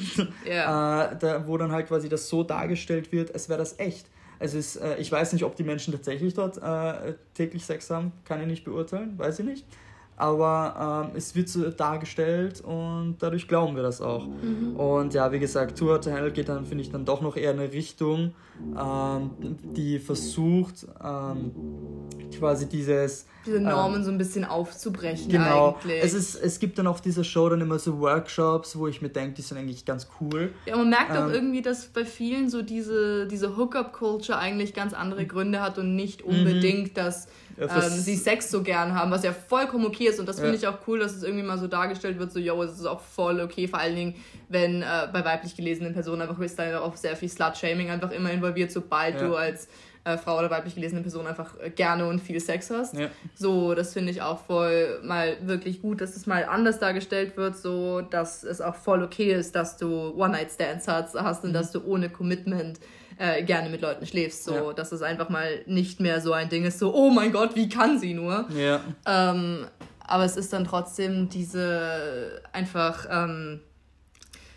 yeah. 0.45 1.11
äh, 1.11 1.17
da, 1.17 1.47
wo 1.47 1.57
dann 1.57 1.71
halt 1.71 1.87
quasi 1.87 2.09
das 2.09 2.29
so 2.29 2.43
dargestellt 2.43 3.11
wird, 3.11 3.33
als 3.33 3.49
wäre 3.49 3.59
das 3.59 3.79
echt. 3.79 4.05
Es 4.41 4.55
ist, 4.55 4.77
äh, 4.77 4.97
ich 4.97 5.11
weiß 5.11 5.33
nicht, 5.33 5.43
ob 5.43 5.55
die 5.55 5.63
Menschen 5.63 5.93
tatsächlich 5.93 6.33
dort 6.33 6.57
äh, 6.57 7.13
täglich 7.35 7.63
Sex 7.63 7.91
haben, 7.91 8.11
kann 8.25 8.41
ich 8.41 8.47
nicht 8.47 8.63
beurteilen, 8.63 9.17
weiß 9.17 9.39
ich 9.39 9.45
nicht. 9.45 9.65
Aber 10.21 11.07
ähm, 11.09 11.15
es 11.17 11.35
wird 11.35 11.49
so 11.49 11.67
dargestellt 11.71 12.61
und 12.61 13.15
dadurch 13.17 13.47
glauben 13.47 13.75
wir 13.75 13.81
das 13.81 14.01
auch. 14.01 14.27
Mhm. 14.27 14.75
Und 14.75 15.15
ja, 15.15 15.31
wie 15.31 15.39
gesagt, 15.39 15.79
Tour 15.79 15.99
to 15.99 16.11
Hell 16.11 16.29
geht 16.29 16.47
dann, 16.47 16.67
finde 16.67 16.83
ich, 16.83 16.91
dann 16.91 17.05
doch 17.05 17.21
noch 17.21 17.35
eher 17.35 17.51
in 17.53 17.59
eine 17.59 17.71
Richtung, 17.71 18.35
ähm, 18.79 19.31
die 19.75 19.97
versucht, 19.97 20.85
ähm, 21.03 21.51
quasi 22.37 22.69
dieses 22.69 23.25
diese 23.45 23.57
ähm, 23.57 23.63
Normen 23.63 23.97
ähm, 23.97 24.03
so 24.03 24.11
ein 24.11 24.19
bisschen 24.19 24.45
aufzubrechen 24.45 25.31
genau. 25.31 25.79
eigentlich. 25.81 26.03
Es, 26.03 26.13
ist, 26.13 26.35
es 26.35 26.59
gibt 26.59 26.77
dann 26.77 26.85
auf 26.85 27.01
dieser 27.01 27.23
Show 27.23 27.49
dann 27.49 27.61
immer 27.61 27.79
so 27.79 27.99
Workshops, 27.99 28.77
wo 28.77 28.87
ich 28.87 29.01
mir 29.01 29.09
denke, 29.09 29.33
die 29.37 29.41
sind 29.41 29.57
eigentlich 29.57 29.85
ganz 29.85 30.07
cool. 30.19 30.53
Ja, 30.67 30.77
man 30.77 30.89
merkt 30.89 31.15
ähm, 31.15 31.17
auch 31.17 31.31
irgendwie, 31.31 31.63
dass 31.63 31.87
bei 31.87 32.05
vielen 32.05 32.49
so 32.49 32.61
diese, 32.61 33.27
diese 33.27 33.57
Hookup-Culture 33.57 34.37
eigentlich 34.37 34.75
ganz 34.75 34.93
andere 34.93 35.25
Gründe 35.25 35.61
hat 35.61 35.79
und 35.79 35.95
nicht 35.95 36.23
mhm. 36.23 36.31
unbedingt, 36.31 36.95
dass 36.95 37.27
ja, 37.69 37.83
ähm, 37.83 37.89
sie 37.89 38.15
Sex 38.15 38.49
so 38.49 38.63
gern 38.63 38.93
haben, 38.95 39.11
was 39.11 39.23
ja 39.23 39.33
vollkommen 39.33 39.85
okay 39.85 40.07
ist 40.07 40.19
und 40.19 40.27
das 40.27 40.39
finde 40.39 40.53
ja. 40.53 40.57
ich 40.57 40.67
auch 40.67 40.79
cool, 40.87 40.99
dass 40.99 41.13
es 41.13 41.23
irgendwie 41.23 41.43
mal 41.43 41.57
so 41.57 41.67
dargestellt 41.67 42.19
wird, 42.19 42.31
so, 42.31 42.39
yo, 42.39 42.61
es 42.63 42.73
ist 42.73 42.85
auch 42.85 43.01
voll 43.01 43.39
okay, 43.39 43.67
vor 43.67 43.79
allen 43.79 43.95
Dingen, 43.95 44.15
wenn 44.49 44.81
äh, 44.81 45.07
bei 45.11 45.23
weiblich 45.23 45.55
gelesenen 45.55 45.93
Personen 45.93 46.21
einfach 46.21 46.39
ist 46.39 46.57
da 46.57 46.79
auch 46.79 46.95
sehr 46.95 47.15
viel 47.15 47.29
Slut-Shaming 47.29 47.89
einfach 47.89 48.11
immer 48.11 48.31
involviert, 48.31 48.71
sobald 48.71 49.15
ja. 49.15 49.27
du 49.27 49.35
als 49.35 49.67
äh, 50.03 50.17
Frau 50.17 50.39
oder 50.39 50.49
weiblich 50.49 50.75
gelesene 50.75 51.01
Person 51.01 51.27
einfach 51.27 51.53
äh, 51.59 51.69
gerne 51.69 52.07
und 52.07 52.19
viel 52.19 52.39
Sex 52.39 52.71
hast. 52.71 52.95
Ja. 52.95 53.09
So, 53.35 53.75
das 53.75 53.93
finde 53.93 54.11
ich 54.11 54.21
auch 54.21 54.39
voll 54.39 54.99
mal 55.03 55.37
wirklich 55.43 55.81
gut, 55.81 56.01
dass 56.01 56.15
es 56.15 56.25
mal 56.25 56.45
anders 56.45 56.79
dargestellt 56.79 57.37
wird, 57.37 57.55
so 57.55 58.01
dass 58.01 58.43
es 58.43 58.61
auch 58.61 58.75
voll 58.75 59.03
okay 59.03 59.33
ist, 59.33 59.55
dass 59.55 59.77
du 59.77 60.13
One-Night-Stands 60.15 60.87
hast, 60.87 61.15
hast 61.15 61.43
und 61.43 61.51
mhm. 61.51 61.53
dass 61.53 61.71
du 61.71 61.83
ohne 61.85 62.09
Commitment 62.09 62.79
äh, 63.21 63.43
gerne 63.43 63.69
mit 63.69 63.81
Leuten 63.81 64.05
schläfst. 64.07 64.43
So, 64.43 64.53
ja. 64.53 64.73
dass 64.73 64.91
es 64.91 65.03
einfach 65.03 65.29
mal 65.29 65.61
nicht 65.67 65.99
mehr 65.99 66.21
so 66.21 66.33
ein 66.33 66.49
Ding 66.49 66.65
ist, 66.65 66.79
so, 66.79 66.93
oh 66.93 67.11
mein 67.11 67.31
Gott, 67.31 67.55
wie 67.55 67.69
kann 67.69 67.99
sie 67.99 68.15
nur? 68.15 68.47
Ja. 68.49 68.81
Ähm, 69.05 69.67
aber 69.99 70.25
es 70.25 70.35
ist 70.35 70.51
dann 70.51 70.65
trotzdem 70.65 71.29
diese 71.29 72.41
einfach. 72.51 73.05
Ähm, 73.09 73.61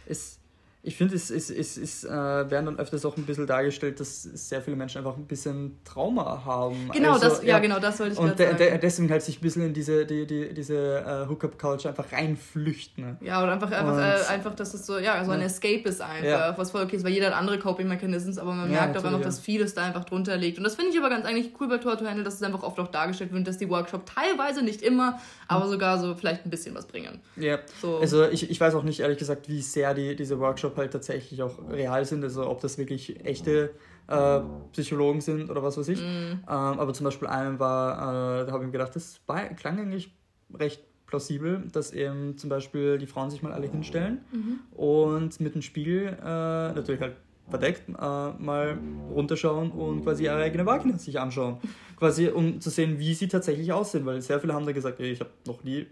es 0.07 0.39
ich 0.87 0.97
finde, 0.97 1.15
es, 1.15 1.31
es, 1.31 1.49
es, 1.49 1.79
es 1.79 2.05
äh, 2.05 2.11
werden 2.11 2.67
dann 2.67 2.79
öfters 2.79 3.07
auch 3.07 3.17
ein 3.17 3.25
bisschen 3.25 3.47
dargestellt, 3.47 4.01
dass 4.01 4.23
sehr 4.23 4.61
viele 4.61 4.77
Menschen 4.77 4.99
einfach 4.99 5.17
ein 5.17 5.25
bisschen 5.25 5.79
Trauma 5.83 6.45
haben. 6.45 6.91
Genau, 6.93 7.15
also, 7.15 7.27
das, 7.27 7.43
ja, 7.43 7.49
ja, 7.49 7.59
genau, 7.59 7.79
das 7.79 7.99
wollte 8.01 8.13
ich 8.13 8.19
Und 8.19 8.39
de, 8.39 8.55
de, 8.55 8.79
deswegen 8.79 9.11
halt 9.11 9.23
sich 9.23 9.39
ein 9.39 9.41
bisschen 9.41 9.63
in 9.65 9.73
diese, 9.73 10.05
die, 10.05 10.27
die, 10.27 10.53
diese 10.53 11.03
uh, 11.27 11.31
Hookup-Culture 11.31 11.89
einfach 11.89 12.13
reinflüchten. 12.13 13.17
Ja, 13.23 13.43
oder 13.43 13.53
einfach, 13.53 13.73
einfach, 13.73 13.99
äh, 13.99 14.31
einfach 14.31 14.55
dass 14.55 14.75
es 14.75 14.85
so, 14.85 14.99
ja, 14.99 15.25
so 15.25 15.31
ein 15.31 15.41
ja. 15.41 15.47
Escape 15.47 15.89
ist 15.89 16.03
einfach, 16.03 16.25
ja. 16.25 16.59
was 16.59 16.71
voll 16.71 16.83
okay 16.83 16.97
ist, 16.97 17.05
weil 17.05 17.13
jeder 17.13 17.29
hat 17.29 17.35
andere 17.35 17.59
Coping-Mechanisms, 17.59 18.37
aber 18.37 18.53
man 18.53 18.71
merkt 18.71 18.99
auch 18.99 19.05
einfach, 19.05 19.23
dass 19.23 19.39
vieles 19.39 19.73
da 19.73 19.85
einfach 19.85 20.05
drunter 20.05 20.37
liegt. 20.37 20.59
Und 20.59 20.65
das 20.65 20.75
finde 20.75 20.91
ich 20.93 20.99
aber 20.99 21.09
ganz 21.09 21.25
eigentlich 21.25 21.53
cool 21.61 21.69
bei 21.69 21.79
Tour 21.79 21.97
to 21.97 22.05
Handle, 22.05 22.25
dass 22.25 22.35
es 22.35 22.43
einfach 22.43 22.63
oft 22.63 22.79
auch 22.79 22.89
dargestellt 22.89 23.33
wird, 23.33 23.49
dass 23.49 23.57
die 23.57 23.71
Workshop 23.71 24.05
teilweise 24.05 24.63
nicht 24.63 24.83
immer, 24.83 25.19
aber 25.49 25.67
sogar 25.67 25.99
so 25.99 26.15
vielleicht 26.15 26.45
ein 26.45 26.51
bisschen 26.51 26.75
was 26.75 26.87
bringen. 26.87 27.21
Ja, 27.37 27.61
so. 27.81 28.01
also 28.01 28.29
ich, 28.29 28.51
ich 28.51 28.61
weiß 28.61 28.75
auch 28.75 28.83
nicht, 28.83 29.01
ehrlich 29.01 29.19
gesagt, 29.19 29.49
wie 29.49 29.63
sehr 29.63 29.95
die, 29.95 30.15
diese 30.15 30.39
Workshop 30.75 30.77
halt 30.77 30.93
tatsächlich 30.93 31.43
auch 31.43 31.59
real 31.71 32.05
sind, 32.05 32.23
also 32.23 32.49
ob 32.49 32.61
das 32.61 32.79
wirklich 32.79 33.25
echte 33.25 33.71
äh, 34.09 34.41
Psychologen 34.73 35.21
sind 35.21 35.51
oder 35.51 35.63
was 35.63 35.77
weiß 35.79 35.89
ich. 35.89 36.01
Mm. 36.01 36.03
Ähm, 36.03 36.41
aber 36.49 36.93
zum 36.93 37.05
Beispiel 37.05 37.29
einem 37.29 37.59
war, 37.59 38.43
äh, 38.43 38.47
da 38.47 38.53
habe 38.53 38.65
ich 38.65 38.67
mir 38.67 38.73
gedacht, 38.73 38.95
das 38.95 39.21
war, 39.27 39.43
klang 39.51 39.79
eigentlich 39.79 40.13
recht 40.53 40.83
plausibel, 41.07 41.63
dass 41.73 41.93
eben 41.93 42.37
zum 42.37 42.51
Beispiel 42.51 42.99
die 42.99 43.07
Frauen 43.07 43.31
sich 43.31 43.43
mal 43.43 43.53
alle 43.53 43.67
hinstellen 43.69 44.25
mhm. 44.33 44.61
und 44.77 45.39
mit 45.41 45.55
dem 45.55 45.63
Spiegel, 45.63 46.17
äh, 46.21 46.73
natürlich 46.75 47.01
halt 47.01 47.17
verdeckt, 47.49 47.89
äh, 47.89 47.93
mal 47.93 48.79
runterschauen 49.13 49.71
und 49.71 50.03
quasi 50.03 50.25
ihre 50.25 50.37
eigene 50.37 50.65
Vagina 50.65 50.99
sich 50.99 51.21
anschauen. 51.21 51.59
quasi 51.97 52.29
um 52.29 52.61
zu 52.61 52.71
sehen, 52.71 52.99
wie 52.99 53.15
sie 53.15 53.29
tatsächlich 53.29 53.73
aussehen, 53.73 54.07
weil 54.07 54.21
sehr 54.23 54.41
viele 54.41 54.55
haben 54.55 54.67
da 54.67 54.73
gesagt, 54.73 54.99
ey, 54.99 55.13
ich 55.13 55.21
habe 55.21 55.31
noch 55.47 55.63
nie, 55.63 55.87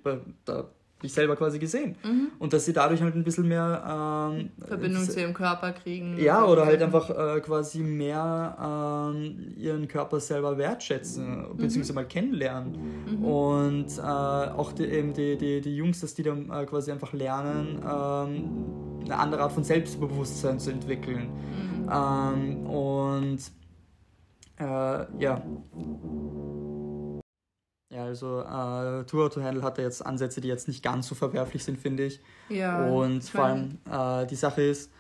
da 0.45 0.68
dich 1.03 1.12
selber 1.12 1.36
quasi 1.36 1.59
gesehen. 1.59 1.96
Mhm. 2.05 2.28
Und 2.38 2.53
dass 2.53 2.64
sie 2.64 2.72
dadurch 2.72 3.03
halt 3.03 3.14
ein 3.14 3.24
bisschen 3.24 3.48
mehr 3.48 4.30
ähm, 4.32 4.50
Verbindung 4.64 5.05
zu 5.05 5.20
ihrem 5.20 5.34
Körper 5.34 5.72
kriegen. 5.72 6.18
Ja, 6.18 6.44
oder 6.44 6.66
halt 6.66 6.82
einfach 6.82 7.11
äh, 7.11 7.40
quasi 7.40 7.80
mehr 7.80 8.57
ähm, 9.14 9.55
ihren 9.57 9.88
Körper 9.88 10.20
selber 10.20 10.59
wertschätzen, 10.59 11.53
mhm. 11.53 11.57
beziehungsweise 11.57 11.92
mal 11.94 12.07
kennenlernen. 12.07 12.76
Mhm. 13.07 13.24
Und 13.24 13.98
äh, 13.98 14.03
auch 14.03 14.72
die, 14.72 14.84
eben 14.84 15.12
die, 15.12 15.36
die, 15.36 15.61
die 15.61 15.76
Jungs, 15.76 16.00
dass 16.00 16.14
die 16.14 16.22
dann 16.22 16.50
äh, 16.50 16.64
quasi 16.66 16.92
einfach 16.92 17.12
lernen, 17.12 17.78
ähm, 17.78 19.05
eine 19.05 19.18
andere 19.18 19.42
Art 19.42 19.53
von 19.53 19.64
Selbstbewusstsein 19.64 20.59
zu 20.59 20.70
entwickeln. 20.70 21.30
Mhm. 21.30 21.90
Ähm, 21.92 22.66
und 22.66 23.38
äh, 24.59 25.22
ja. 25.22 25.42
Ja, 27.93 28.05
also 28.05 28.40
äh, 28.40 29.05
Tour 29.05 29.30
to 29.30 29.43
Handle 29.43 29.62
hatte 29.62 29.82
jetzt 29.82 30.05
Ansätze, 30.05 30.40
die 30.40 30.49
jetzt 30.49 30.66
nicht 30.66 30.82
ganz 30.82 31.07
so 31.09 31.14
verwerflich 31.14 31.62
sind, 31.62 31.78
finde 31.78 32.05
ich. 32.05 32.20
Ja. 32.49 32.86
Und 32.86 33.22
vor 33.22 33.45
allem 33.45 33.78
äh, 33.90 34.26
die 34.26 34.34
Sache 34.34 34.62
ist, 34.62 34.90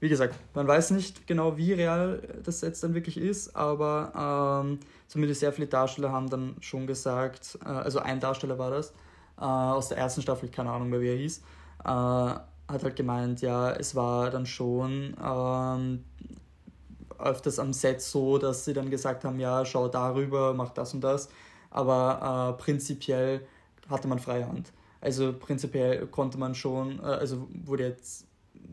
wie 0.00 0.08
gesagt, 0.08 0.34
man 0.54 0.66
weiß 0.66 0.90
nicht 0.90 1.28
genau, 1.28 1.56
wie 1.56 1.74
real 1.74 2.20
das 2.42 2.60
jetzt 2.62 2.82
dann 2.82 2.94
wirklich 2.94 3.18
ist, 3.18 3.54
aber 3.54 4.64
ähm, 4.64 4.80
zumindest 5.06 5.40
sehr 5.40 5.52
viele 5.52 5.68
Darsteller 5.68 6.10
haben 6.10 6.28
dann 6.28 6.56
schon 6.60 6.88
gesagt, 6.88 7.56
äh, 7.64 7.68
also 7.68 8.00
ein 8.00 8.18
Darsteller 8.18 8.58
war 8.58 8.70
das, 8.70 8.90
äh, 9.38 9.44
aus 9.44 9.88
der 9.88 9.98
ersten 9.98 10.22
Staffel, 10.22 10.48
keine 10.48 10.72
Ahnung 10.72 10.90
mehr, 10.90 11.00
wie 11.00 11.10
er 11.10 11.16
hieß, 11.18 11.38
äh, 11.84 11.88
hat 11.88 12.82
halt 12.82 12.96
gemeint, 12.96 13.42
ja, 13.42 13.70
es 13.70 13.94
war 13.94 14.28
dann 14.30 14.46
schon 14.46 15.14
ähm, 15.24 16.04
öfters 17.16 17.60
am 17.60 17.72
Set 17.72 18.02
so, 18.02 18.38
dass 18.38 18.64
sie 18.64 18.72
dann 18.72 18.90
gesagt 18.90 19.24
haben, 19.24 19.38
ja, 19.38 19.64
schau 19.64 19.86
darüber, 19.86 20.52
mach 20.52 20.70
das 20.70 20.94
und 20.94 21.02
das 21.02 21.28
aber 21.70 22.56
äh, 22.58 22.62
prinzipiell 22.62 23.46
hatte 23.88 24.08
man 24.08 24.18
freie 24.18 24.46
Hand. 24.46 24.72
Also 25.00 25.32
prinzipiell 25.32 26.06
konnte 26.06 26.38
man 26.38 26.54
schon, 26.54 26.98
äh, 26.98 27.02
also 27.02 27.48
wurde 27.64 27.84
jetzt 27.84 28.26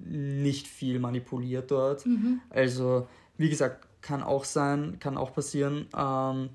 nicht 0.03 0.67
viel 0.67 0.99
manipuliert 0.99 1.71
dort. 1.71 2.05
Mhm. 2.05 2.41
Also 2.49 3.07
wie 3.37 3.49
gesagt, 3.49 3.87
kann 4.01 4.23
auch 4.23 4.45
sein, 4.45 4.97
kann 4.99 5.17
auch 5.17 5.33
passieren. 5.33 5.87
Ähm, 5.95 6.49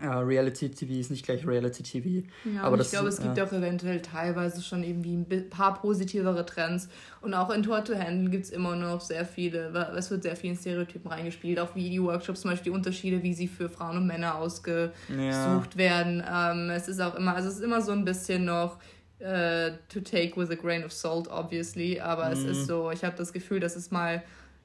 äh, 0.00 0.06
Reality 0.06 0.70
TV 0.70 0.94
ist 0.94 1.10
nicht 1.10 1.24
gleich 1.24 1.46
Reality 1.46 1.82
TV. 1.82 2.26
Ja, 2.44 2.62
aber 2.62 2.76
das, 2.76 2.86
ich 2.86 2.92
glaube, 2.92 3.08
es 3.08 3.20
gibt 3.20 3.36
ja. 3.36 3.44
auch 3.44 3.52
eventuell 3.52 4.00
teilweise 4.00 4.62
schon 4.62 4.82
irgendwie 4.82 5.14
ein 5.14 5.50
paar 5.50 5.80
positivere 5.80 6.44
Trends. 6.46 6.88
Und 7.20 7.34
auch 7.34 7.50
in 7.50 7.62
Tour 7.62 7.84
to 7.84 7.94
Handle 7.94 8.30
gibt 8.30 8.46
es 8.46 8.50
immer 8.50 8.74
noch 8.74 9.00
sehr 9.00 9.24
viele, 9.24 9.68
es 9.96 10.10
wird 10.10 10.22
sehr 10.22 10.34
vielen 10.34 10.56
Stereotypen 10.56 11.10
reingespielt. 11.10 11.60
Auch 11.60 11.74
wie 11.76 11.90
die 11.90 12.02
Workshops, 12.02 12.40
zum 12.40 12.50
Beispiel 12.50 12.72
die 12.72 12.76
Unterschiede, 12.76 13.22
wie 13.22 13.34
sie 13.34 13.46
für 13.48 13.68
Frauen 13.68 13.98
und 13.98 14.06
Männer 14.06 14.36
ausgesucht 14.36 14.94
ja. 15.08 15.62
werden. 15.76 16.22
Ähm, 16.28 16.70
es 16.70 16.88
ist 16.88 17.00
auch 17.00 17.14
immer, 17.14 17.36
also 17.36 17.48
es 17.48 17.56
ist 17.56 17.62
immer 17.62 17.82
so 17.82 17.92
ein 17.92 18.04
bisschen 18.04 18.44
noch 18.46 18.78
uh, 19.20 19.70
to 19.88 20.00
take 20.00 20.36
with 20.36 20.50
a 20.50 20.56
grain 20.56 20.84
of 20.84 20.92
salt, 20.92 21.28
obviously. 21.28 22.00
Aber 22.00 22.26
mhm. 22.26 22.32
es 22.32 22.44
ist 22.44 22.62
mhm. 22.62 22.66
so, 22.66 22.90
ich 22.90 23.04
habe 23.04 23.16
das 23.16 23.32
Gefühl, 23.32 23.60
dass 23.60 23.76
es 23.76 23.90
mal 23.90 24.22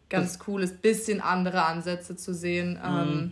ganz 0.09 0.37
das 0.37 0.47
cool 0.47 0.63
ist, 0.63 0.81
bisschen 0.81 1.21
andere 1.21 1.65
Ansätze 1.65 2.15
zu 2.15 2.33
sehen. 2.33 2.79
Mhm. 2.81 2.99
Ähm, 2.99 3.31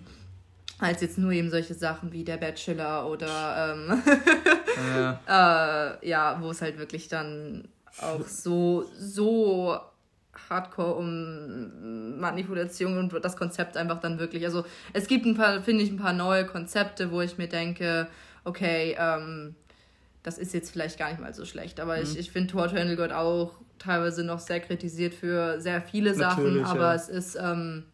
als 0.79 1.01
jetzt 1.01 1.17
nur 1.17 1.31
eben 1.31 1.49
solche 1.49 1.73
Sachen 1.73 2.11
wie 2.11 2.23
der 2.23 2.37
Bachelor 2.37 3.09
oder 3.09 3.75
ähm, 3.75 4.03
ja. 5.27 5.95
äh, 6.01 6.09
ja, 6.09 6.37
wo 6.41 6.51
es 6.51 6.61
halt 6.61 6.77
wirklich 6.77 7.07
dann 7.07 7.67
auch 8.01 8.27
so, 8.27 8.85
so 8.97 9.79
hardcore 10.49 10.95
um 10.95 12.19
Manipulation 12.19 12.97
und 12.97 13.13
das 13.23 13.37
Konzept 13.37 13.77
einfach 13.77 14.01
dann 14.01 14.19
wirklich. 14.19 14.43
Also 14.45 14.65
es 14.93 15.07
gibt 15.07 15.25
ein 15.25 15.35
paar, 15.35 15.61
finde 15.61 15.83
ich, 15.83 15.91
ein 15.91 15.97
paar 15.97 16.13
neue 16.13 16.45
Konzepte, 16.45 17.11
wo 17.11 17.21
ich 17.21 17.37
mir 17.37 17.47
denke, 17.47 18.07
okay, 18.43 18.95
ähm, 18.99 19.55
das 20.23 20.37
ist 20.37 20.53
jetzt 20.53 20.71
vielleicht 20.71 20.99
gar 20.99 21.09
nicht 21.09 21.21
mal 21.21 21.33
so 21.33 21.45
schlecht. 21.45 21.79
Aber 21.79 21.95
mhm. 21.95 22.03
ich, 22.03 22.17
ich 22.17 22.31
finde, 22.31 22.51
Tour 22.51 22.67
to 22.67 22.75
Handle 22.75 22.95
gehört 22.95 23.13
auch 23.13 23.53
teilweise 23.79 24.23
noch 24.23 24.39
sehr 24.39 24.59
kritisiert 24.59 25.13
für 25.13 25.61
sehr 25.61 25.81
viele 25.81 26.13
Sachen, 26.15 26.43
Natürlich, 26.43 26.65
aber 26.65 26.87
ja. 26.87 26.95
es 26.95 27.09
ist. 27.09 27.35
Ähm, 27.35 27.85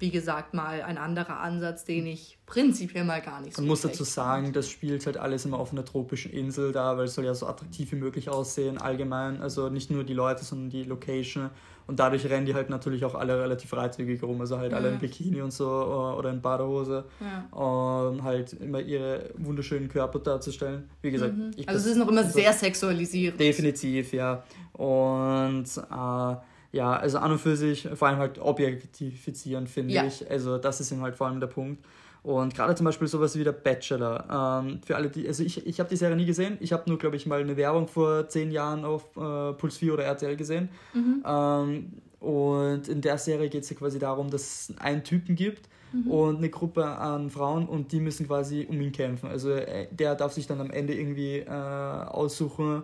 wie 0.00 0.10
gesagt, 0.10 0.54
mal 0.54 0.82
ein 0.82 0.96
anderer 0.96 1.40
Ansatz, 1.40 1.84
den 1.84 2.06
ich 2.06 2.38
prinzipiell 2.46 3.04
mal 3.04 3.20
gar 3.20 3.40
nicht 3.40 3.56
so 3.56 3.62
Man 3.62 3.68
muss 3.68 3.80
dazu 3.80 4.04
sagen, 4.04 4.52
das 4.52 4.70
spielt 4.70 5.04
halt 5.06 5.16
alles 5.16 5.44
immer 5.44 5.58
auf 5.58 5.72
einer 5.72 5.84
tropischen 5.84 6.32
Insel 6.32 6.72
da, 6.72 6.96
weil 6.96 7.06
es 7.06 7.14
soll 7.14 7.24
ja 7.24 7.34
so 7.34 7.46
attraktiv 7.46 7.90
wie 7.90 7.96
möglich 7.96 8.28
aussehen, 8.28 8.78
allgemein. 8.78 9.42
Also 9.42 9.68
nicht 9.70 9.90
nur 9.90 10.04
die 10.04 10.14
Leute, 10.14 10.44
sondern 10.44 10.70
die 10.70 10.84
Location. 10.84 11.50
Und 11.88 11.98
dadurch 11.98 12.26
rennen 12.26 12.46
die 12.46 12.54
halt 12.54 12.70
natürlich 12.70 13.04
auch 13.04 13.14
alle 13.14 13.40
relativ 13.40 13.70
freizügig 13.70 14.22
rum. 14.22 14.40
Also 14.40 14.58
halt 14.58 14.72
ja. 14.72 14.78
alle 14.78 14.90
in 14.90 14.98
Bikini 14.98 15.40
und 15.40 15.52
so 15.52 15.64
äh, 15.64 16.18
oder 16.18 16.30
in 16.30 16.42
Badehose. 16.42 17.06
Ja. 17.18 17.58
Um 17.58 18.22
halt 18.22 18.52
immer 18.52 18.80
ihre 18.80 19.30
wunderschönen 19.36 19.88
Körper 19.88 20.20
darzustellen. 20.20 20.88
Wie 21.02 21.10
gesagt, 21.10 21.36
mhm. 21.36 21.50
Also 21.66 21.80
es 21.80 21.86
ist 21.86 21.96
noch 21.96 22.08
immer 22.08 22.24
sehr 22.24 22.52
sexualisiert. 22.52 23.40
Definitiv, 23.40 24.12
ja. 24.12 24.44
Und 24.74 25.64
äh, 25.64 26.36
ja, 26.72 26.94
also 26.94 27.18
an 27.18 27.32
und 27.32 27.38
für 27.38 27.56
sich 27.56 27.88
vor 27.94 28.08
allem 28.08 28.18
halt 28.18 28.38
objektifizieren, 28.38 29.66
finde 29.66 29.94
ja. 29.94 30.04
ich. 30.04 30.30
Also 30.30 30.58
das 30.58 30.80
ist 30.80 30.92
eben 30.92 31.02
halt 31.02 31.16
vor 31.16 31.26
allem 31.26 31.40
der 31.40 31.46
Punkt. 31.46 31.82
Und 32.22 32.54
gerade 32.54 32.74
zum 32.74 32.84
Beispiel 32.84 33.08
sowas 33.08 33.38
wie 33.38 33.44
der 33.44 33.52
Bachelor. 33.52 34.62
Ähm, 34.64 34.80
für 34.84 34.96
alle, 34.96 35.08
die, 35.08 35.26
also 35.26 35.42
ich, 35.42 35.66
ich 35.66 35.80
habe 35.80 35.88
die 35.88 35.96
Serie 35.96 36.16
nie 36.16 36.26
gesehen. 36.26 36.58
Ich 36.60 36.72
habe 36.72 36.82
nur, 36.88 36.98
glaube 36.98 37.16
ich, 37.16 37.26
mal 37.26 37.40
eine 37.40 37.56
Werbung 37.56 37.88
vor 37.88 38.28
zehn 38.28 38.50
Jahren 38.50 38.84
auf 38.84 39.16
äh, 39.16 39.52
Puls 39.54 39.78
4 39.78 39.94
oder 39.94 40.04
RTL 40.04 40.36
gesehen. 40.36 40.68
Mhm. 40.92 41.24
Ähm, 41.24 41.92
und 42.20 42.88
in 42.88 43.00
der 43.00 43.16
Serie 43.16 43.48
geht 43.48 43.62
es 43.62 43.70
ja 43.70 43.76
quasi 43.76 43.98
darum, 43.98 44.30
dass 44.30 44.68
es 44.70 44.78
einen 44.78 45.04
Typen 45.04 45.36
gibt 45.36 45.68
mhm. 45.92 46.10
und 46.10 46.36
eine 46.38 46.50
Gruppe 46.50 46.84
an 46.84 47.30
Frauen 47.30 47.68
und 47.68 47.92
die 47.92 48.00
müssen 48.00 48.26
quasi 48.26 48.66
um 48.68 48.80
ihn 48.80 48.92
kämpfen. 48.92 49.28
Also 49.30 49.52
äh, 49.52 49.86
der 49.92 50.14
darf 50.14 50.32
sich 50.32 50.46
dann 50.46 50.60
am 50.60 50.70
Ende 50.70 50.94
irgendwie 50.94 51.38
äh, 51.38 51.48
aussuchen, 51.48 52.82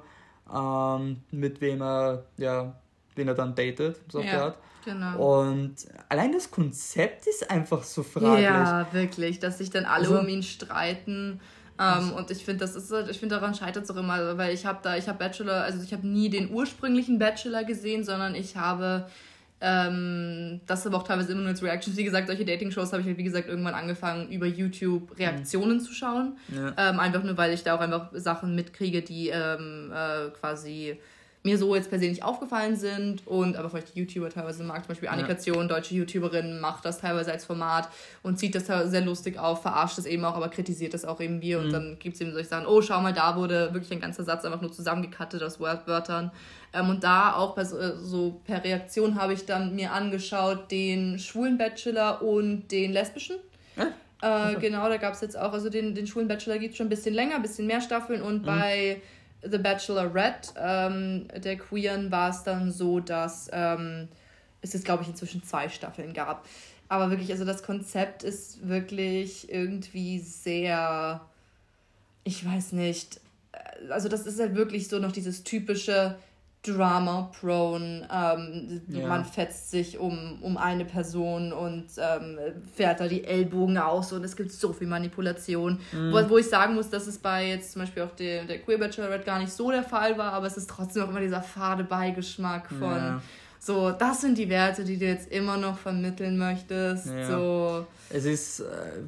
ähm, 0.55 1.17
mit 1.31 1.61
wem 1.61 1.83
er 1.83 2.25
ja, 2.37 2.75
den 3.17 3.29
er 3.29 3.35
dann 3.35 3.55
datet, 3.55 4.01
so 4.11 4.21
ja. 4.21 4.55
Genau. 4.85 5.45
Und 5.47 5.77
allein 6.09 6.33
das 6.33 6.51
Konzept 6.51 7.27
ist 7.27 7.51
einfach 7.51 7.83
so 7.83 8.03
fraglich. 8.03 8.45
Ja, 8.45 8.87
wirklich, 8.93 9.41
dass 9.41 9.59
sich 9.59 9.71
dann 9.71 9.87
alle 9.87 10.09
also, 10.09 10.21
um 10.21 10.29
ihn 10.29 10.43
streiten. 10.43 11.41
Ähm, 11.79 12.13
und 12.13 12.31
ich 12.31 12.45
finde, 12.45 12.61
das 12.61 12.77
ist, 12.77 12.93
ich 13.11 13.19
finde, 13.19 13.37
daran 13.37 13.55
scheitert 13.55 13.85
es 13.85 13.91
auch 13.91 13.97
immer, 13.97 14.37
weil 14.39 14.55
ich 14.55 14.65
habe 14.67 14.79
da, 14.83 14.97
ich 14.97 15.09
habe 15.09 15.19
Bachelor, 15.19 15.63
also 15.65 15.83
ich 15.83 15.93
habe 15.93 16.07
nie 16.07 16.29
den 16.29 16.53
ursprünglichen 16.53 17.19
Bachelor 17.19 17.65
gesehen, 17.65 18.05
sondern 18.05 18.35
ich 18.35 18.57
habe 18.57 19.07
ähm, 19.61 20.61
das 20.67 20.87
aber 20.87 20.99
auch 20.99 21.03
teilweise 21.05 21.33
immer 21.33 21.41
nur 21.41 21.51
als 21.51 21.63
Reactions. 21.63 21.97
Wie 21.97 22.05
gesagt, 22.05 22.29
solche 22.29 22.45
Dating-Shows 22.45 22.93
habe 22.93 23.01
ich 23.01 23.09
halt, 23.09 23.17
wie 23.17 23.25
gesagt, 23.25 23.49
irgendwann 23.49 23.75
angefangen, 23.75 24.31
über 24.31 24.47
YouTube 24.47 25.19
Reaktionen 25.19 25.79
mhm. 25.79 25.81
zu 25.81 25.93
schauen. 25.95 26.37
Ja. 26.55 26.75
Ähm, 26.77 27.01
einfach 27.01 27.23
nur, 27.23 27.37
weil 27.37 27.53
ich 27.53 27.65
da 27.65 27.75
auch 27.75 27.81
einfach 27.81 28.11
Sachen 28.13 28.55
mitkriege, 28.55 29.03
die 29.03 29.31
ähm, 29.31 29.91
äh, 29.93 30.31
quasi 30.39 30.99
mir 31.45 31.59
so 31.59 31.75
jetzt 31.75 31.91
persönlich 31.91 32.23
aufgefallen 32.23 32.75
sind 32.75 33.27
und 33.27 33.57
aber 33.57 33.69
vielleicht 33.69 33.95
die 33.95 34.01
YouTuber 34.01 34.31
teilweise 34.31 34.65
mag, 34.65 34.79
zum 34.79 34.89
Beispiel 34.89 35.11
Annika 35.11 35.37
ja. 35.39 35.65
deutsche 35.65 35.95
YouTuberin, 35.95 36.59
macht 36.59 36.87
das 36.87 37.01
teilweise 37.01 37.31
als 37.31 37.45
Format 37.45 37.91
und 38.23 38.39
zieht 38.39 38.55
das 38.55 38.67
sehr 38.67 39.03
lustig 39.03 39.39
auf, 39.39 39.61
verarscht 39.61 39.99
das 39.99 40.07
eben 40.07 40.25
auch, 40.25 40.35
aber 40.35 40.49
kritisiert 40.49 40.95
das 40.95 41.05
auch 41.05 41.21
eben 41.21 41.43
wir 41.43 41.59
mhm. 41.59 41.65
und 41.65 41.73
dann 41.73 41.99
gibt 41.99 42.15
es 42.15 42.23
eben 42.23 42.33
solche 42.33 42.49
Sachen, 42.49 42.67
oh, 42.67 42.81
schau 42.81 43.01
mal, 43.03 43.13
da 43.13 43.37
wurde 43.37 43.75
wirklich 43.75 43.93
ein 43.93 44.01
ganzer 44.01 44.25
Satz 44.25 44.47
einfach 44.47 44.63
nur 44.63 44.73
zusammengekattet 44.73 45.43
aus 45.43 45.61
Wörtern 45.61 46.33
ähm, 46.73 46.89
und 46.89 47.05
da 47.05 47.35
auch 47.35 47.63
so, 47.63 47.79
äh, 47.79 47.97
so 47.99 48.41
per 48.47 48.65
Reaktion 48.65 49.21
habe 49.21 49.35
ich 49.35 49.45
dann 49.45 49.75
mir 49.75 49.93
angeschaut 49.93 50.71
den 50.71 51.19
schwulen 51.19 51.59
Bachelor 51.59 52.23
und 52.23 52.69
den 52.69 52.93
lesbischen. 52.93 53.37
Ja? 53.77 54.51
Äh, 54.51 54.57
genau, 54.57 54.89
da 54.89 54.97
gab 54.97 55.13
es 55.13 55.21
jetzt 55.21 55.39
auch, 55.39 55.53
also 55.53 55.69
den, 55.69 55.95
den 55.95 56.07
schwulen 56.07 56.27
Bachelor 56.27 56.57
gibt 56.57 56.73
es 56.73 56.79
schon 56.79 56.87
ein 56.87 56.91
bisschen 56.91 57.15
länger, 57.15 57.37
ein 57.37 57.43
bisschen 57.43 57.67
mehr 57.67 57.83
Staffeln 57.83 58.23
und 58.23 58.43
mhm. 58.43 58.47
bei 58.47 59.03
The 59.49 59.59
Bachelorette, 59.59 60.55
ähm, 60.57 61.29
der 61.37 61.57
Queeren, 61.57 62.11
war 62.11 62.31
es 62.31 62.43
dann 62.43 62.73
so, 62.73 63.01
dass 63.01 63.49
ähm, 63.53 64.09
es 64.63 64.73
jetzt, 64.73 64.85
glaube 64.85 65.03
ich, 65.03 65.09
inzwischen 65.09 65.43
zwei 65.43 65.69
Staffeln 65.69 66.15
gab. 66.15 66.47
Aber 66.89 67.11
wirklich, 67.11 67.31
also 67.31 67.45
das 67.45 67.63
Konzept 67.63 68.23
ist 68.23 68.69
wirklich 68.69 69.51
irgendwie 69.51 70.19
sehr, 70.19 71.21
ich 72.25 72.45
weiß 72.45 72.73
nicht, 72.73 73.21
äh, 73.53 73.91
also 73.91 74.09
das 74.09 74.27
ist 74.27 74.41
halt 74.41 74.55
wirklich 74.55 74.89
so 74.89 74.99
noch 74.99 75.13
dieses 75.13 75.45
typische, 75.45 76.17
Drama-prone. 76.67 78.09
Ähm, 78.11 78.83
ja. 78.89 79.07
Man 79.07 79.25
fetzt 79.25 79.71
sich 79.71 79.99
um, 79.99 80.39
um 80.43 80.57
eine 80.57 80.85
Person 80.85 81.53
und 81.53 81.87
ähm, 81.99 82.39
fährt 82.75 83.01
da 83.01 83.09
die 83.09 83.25
Ellbogen 83.25 83.79
aus 83.79 84.13
und 84.13 84.25
es 84.25 84.35
gibt 84.35 84.51
so 84.53 84.73
viel 84.73 84.87
Manipulation. 84.87 85.79
Mhm. 85.93 86.13
Wo, 86.13 86.31
wo 86.31 86.39
ich 86.39 86.49
sagen 86.49 86.75
muss, 86.75 86.91
dass 86.91 87.07
es 87.07 87.19
bei 87.19 87.49
jetzt 87.49 87.73
zum 87.73 87.83
Beispiel 87.83 88.03
auch 88.03 88.15
der, 88.17 88.45
der 88.45 88.61
Queer 88.61 88.79
Bachelorette 88.79 89.25
gar 89.25 89.39
nicht 89.39 89.53
so 89.53 89.71
der 89.71 89.85
Fall 89.85 90.17
war, 90.19 90.33
aber 90.33 90.47
es 90.47 90.57
ist 90.57 90.69
trotzdem 90.69 91.05
auch 91.05 91.11
immer 91.11 91.21
dieser 91.21 91.43
fade 91.43 91.85
Beigeschmack 91.85 92.69
von. 92.69 92.97
Ja. 92.97 93.23
So, 93.61 93.93
das 93.93 94.21
sind 94.21 94.37
die 94.37 94.51
Werte, 94.51 94.85
die 94.85 94.99
du 94.99 95.07
jetzt 95.07 95.33
immer 95.33 95.57
noch 95.57 95.79
vermitteln 95.79 96.37
möchtest. 96.37 97.07
Ja. 97.07 97.27
So. 97.27 97.87
Es 98.11 98.27
ist, 98.27 98.61
äh, 98.61 98.65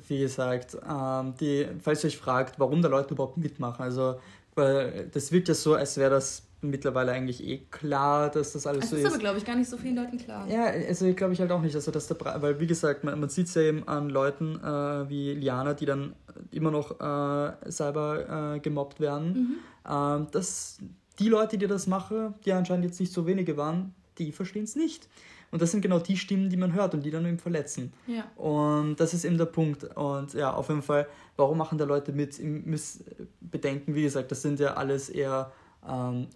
wie 0.09 0.21
gesagt, 0.21 0.79
ähm, 0.89 1.35
die, 1.39 1.67
falls 1.83 2.03
ihr 2.05 2.09
euch 2.09 2.17
fragt, 2.17 2.59
warum 2.59 2.81
da 2.81 2.89
Leute 2.89 3.13
überhaupt 3.13 3.37
mitmachen, 3.37 3.83
also 3.83 4.19
weil 4.55 5.11
das 5.13 5.31
wirkt 5.31 5.49
ja 5.49 5.55
so, 5.55 5.75
als 5.75 5.99
wäre 5.99 6.11
das 6.11 6.46
mittlerweile 6.61 7.13
eigentlich 7.13 7.45
eh 7.45 7.59
klar, 7.71 8.31
dass 8.31 8.53
das 8.53 8.67
alles 8.67 8.83
das 8.83 8.91
so 8.91 8.97
ist. 8.97 9.05
Das 9.05 9.13
ist 9.13 9.15
aber, 9.15 9.23
glaube 9.23 9.39
ich, 9.39 9.45
gar 9.45 9.57
nicht 9.57 9.69
so 9.69 9.77
vielen 9.77 9.97
Leuten 9.97 10.19
klar. 10.19 10.49
Ja, 10.49 10.65
also 10.65 11.13
glaube 11.15 11.33
ich 11.33 11.41
halt 11.41 11.51
auch 11.53 11.61
nicht, 11.61 11.75
also 11.75 11.91
dass 11.91 12.07
der 12.07 12.17
weil 12.43 12.59
wie 12.61 12.67
gesagt, 12.67 13.05
man, 13.05 13.19
man 13.21 13.29
sieht 13.29 13.47
es 13.47 13.55
ja 13.55 13.63
eben 13.63 13.87
an 13.87 14.09
Leuten 14.09 14.57
äh, 14.57 15.09
wie 15.09 15.35
Liana, 15.35 15.75
die 15.75 15.87
dann 15.87 16.15
immer 16.51 16.71
noch 16.71 17.01
äh, 17.01 17.71
selber 17.71 18.55
äh, 18.55 18.61
gemobbt 18.61 19.01
werden, 19.01 19.33
mhm. 19.33 19.57
Ähm, 19.89 20.27
dass 20.33 20.79
die 21.21 21.29
Leute, 21.29 21.59
die 21.59 21.69
das 21.69 21.87
machen, 21.87 22.35
die 22.45 22.53
anscheinend 22.53 22.87
jetzt 22.87 22.99
nicht 22.99 23.13
so 23.13 23.25
wenige 23.25 23.57
waren, 23.57 23.95
die 24.19 24.33
verstehen 24.33 24.65
es 24.65 24.75
nicht. 24.75 25.09
Und 25.53 25.63
das 25.63 25.71
sind 25.71 25.81
genau 25.81 25.99
die 25.99 26.17
Stimmen, 26.17 26.51
die 26.51 26.57
man 26.57 26.73
hört 26.75 26.95
und 26.95 27.05
die 27.05 27.11
dann 27.11 27.25
eben 27.25 27.39
verletzen. 27.39 27.93
Ja. 28.07 28.25
Und 28.35 28.97
das 28.97 29.15
ist 29.15 29.25
eben 29.25 29.39
der 29.39 29.47
Punkt. 29.47 29.85
Und 29.97 30.35
ja, 30.35 30.53
auf 30.53 30.69
jeden 30.69 30.83
Fall, 30.83 31.07
warum 31.37 31.57
machen 31.57 31.79
da 31.79 31.85
Leute 31.85 32.13
mit? 32.13 32.39
Ihr 32.39 32.47
müsst 32.47 33.05
bedenken, 33.41 33.95
wie 33.95 34.03
gesagt, 34.03 34.31
das 34.33 34.43
sind 34.43 34.59
ja 34.59 34.75
alles 34.75 35.09
eher 35.09 35.53
ähm, 35.89 36.27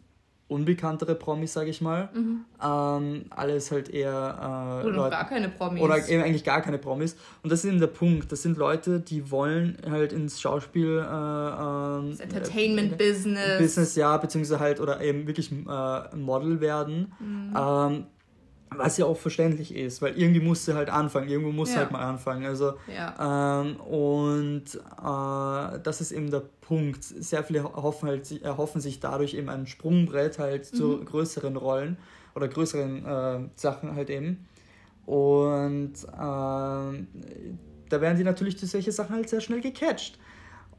unbekanntere 0.50 1.14
Promis, 1.14 1.52
sage 1.52 1.70
ich 1.70 1.80
mal. 1.80 2.08
Mhm. 2.12 2.44
Ähm, 2.62 3.24
alles 3.30 3.70
halt 3.70 3.88
eher. 3.88 4.82
Äh, 4.82 4.86
oder 4.86 4.96
Leute, 4.96 5.10
gar 5.10 5.28
keine 5.28 5.48
Promis. 5.48 5.82
Oder 5.82 6.08
eben 6.08 6.22
eigentlich 6.22 6.44
gar 6.44 6.60
keine 6.60 6.78
Promis. 6.78 7.16
Und 7.42 7.50
das 7.50 7.64
ist 7.64 7.70
eben 7.70 7.80
der 7.80 7.86
Punkt. 7.86 8.32
Das 8.32 8.42
sind 8.42 8.58
Leute, 8.58 9.00
die 9.00 9.30
wollen 9.30 9.78
halt 9.88 10.12
ins 10.12 10.40
Schauspiel. 10.40 10.98
Äh, 10.98 11.02
ähm, 11.02 12.10
das 12.10 12.20
Entertainment-Business. 12.20 13.58
Äh, 13.58 13.62
Business, 13.62 13.94
ja, 13.96 14.16
beziehungsweise 14.16 14.60
halt, 14.60 14.80
oder 14.80 15.00
eben 15.00 15.26
wirklich 15.26 15.52
äh, 15.52 16.16
Model 16.16 16.60
werden. 16.60 17.12
Mhm. 17.20 17.56
Ähm, 17.56 18.04
was 18.76 18.96
ja 18.98 19.06
auch 19.06 19.16
verständlich 19.16 19.74
ist, 19.74 20.00
weil 20.00 20.16
irgendwie 20.16 20.40
musst 20.40 20.68
du 20.68 20.74
halt 20.74 20.90
anfangen, 20.90 21.28
irgendwo 21.28 21.50
musst 21.50 21.72
ja. 21.72 21.78
du 21.78 21.82
halt 21.82 21.92
mal 21.92 22.02
anfangen. 22.02 22.44
Also, 22.44 22.74
ja. 22.86 23.62
ähm, 23.62 23.76
und 23.80 24.64
äh, 24.74 25.80
das 25.82 26.00
ist 26.00 26.12
eben 26.12 26.30
der 26.30 26.42
Punkt. 26.60 27.02
Sehr 27.02 27.42
viele 27.42 27.60
erhoffen, 27.60 28.08
halt, 28.08 28.42
erhoffen 28.42 28.80
sich 28.80 29.00
dadurch 29.00 29.34
eben 29.34 29.48
ein 29.48 29.66
Sprungbrett 29.66 30.38
halt 30.38 30.72
mhm. 30.72 30.76
zu 30.76 31.04
größeren 31.04 31.56
Rollen 31.56 31.96
oder 32.34 32.48
größeren 32.48 33.04
äh, 33.04 33.48
Sachen 33.56 33.96
halt 33.96 34.08
eben. 34.08 34.46
Und 35.04 35.94
äh, 36.04 36.12
da 36.12 38.00
werden 38.00 38.16
die 38.16 38.24
natürlich 38.24 38.56
durch 38.56 38.70
solche 38.70 38.92
Sachen 38.92 39.16
halt 39.16 39.28
sehr 39.28 39.40
schnell 39.40 39.60
gecatcht. 39.60 40.18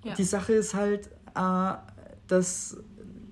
Ja. 0.04 0.16
Die 0.16 0.24
Sache 0.24 0.54
ist 0.54 0.74
halt, 0.74 1.08
äh, 1.36 1.74
dass 2.28 2.78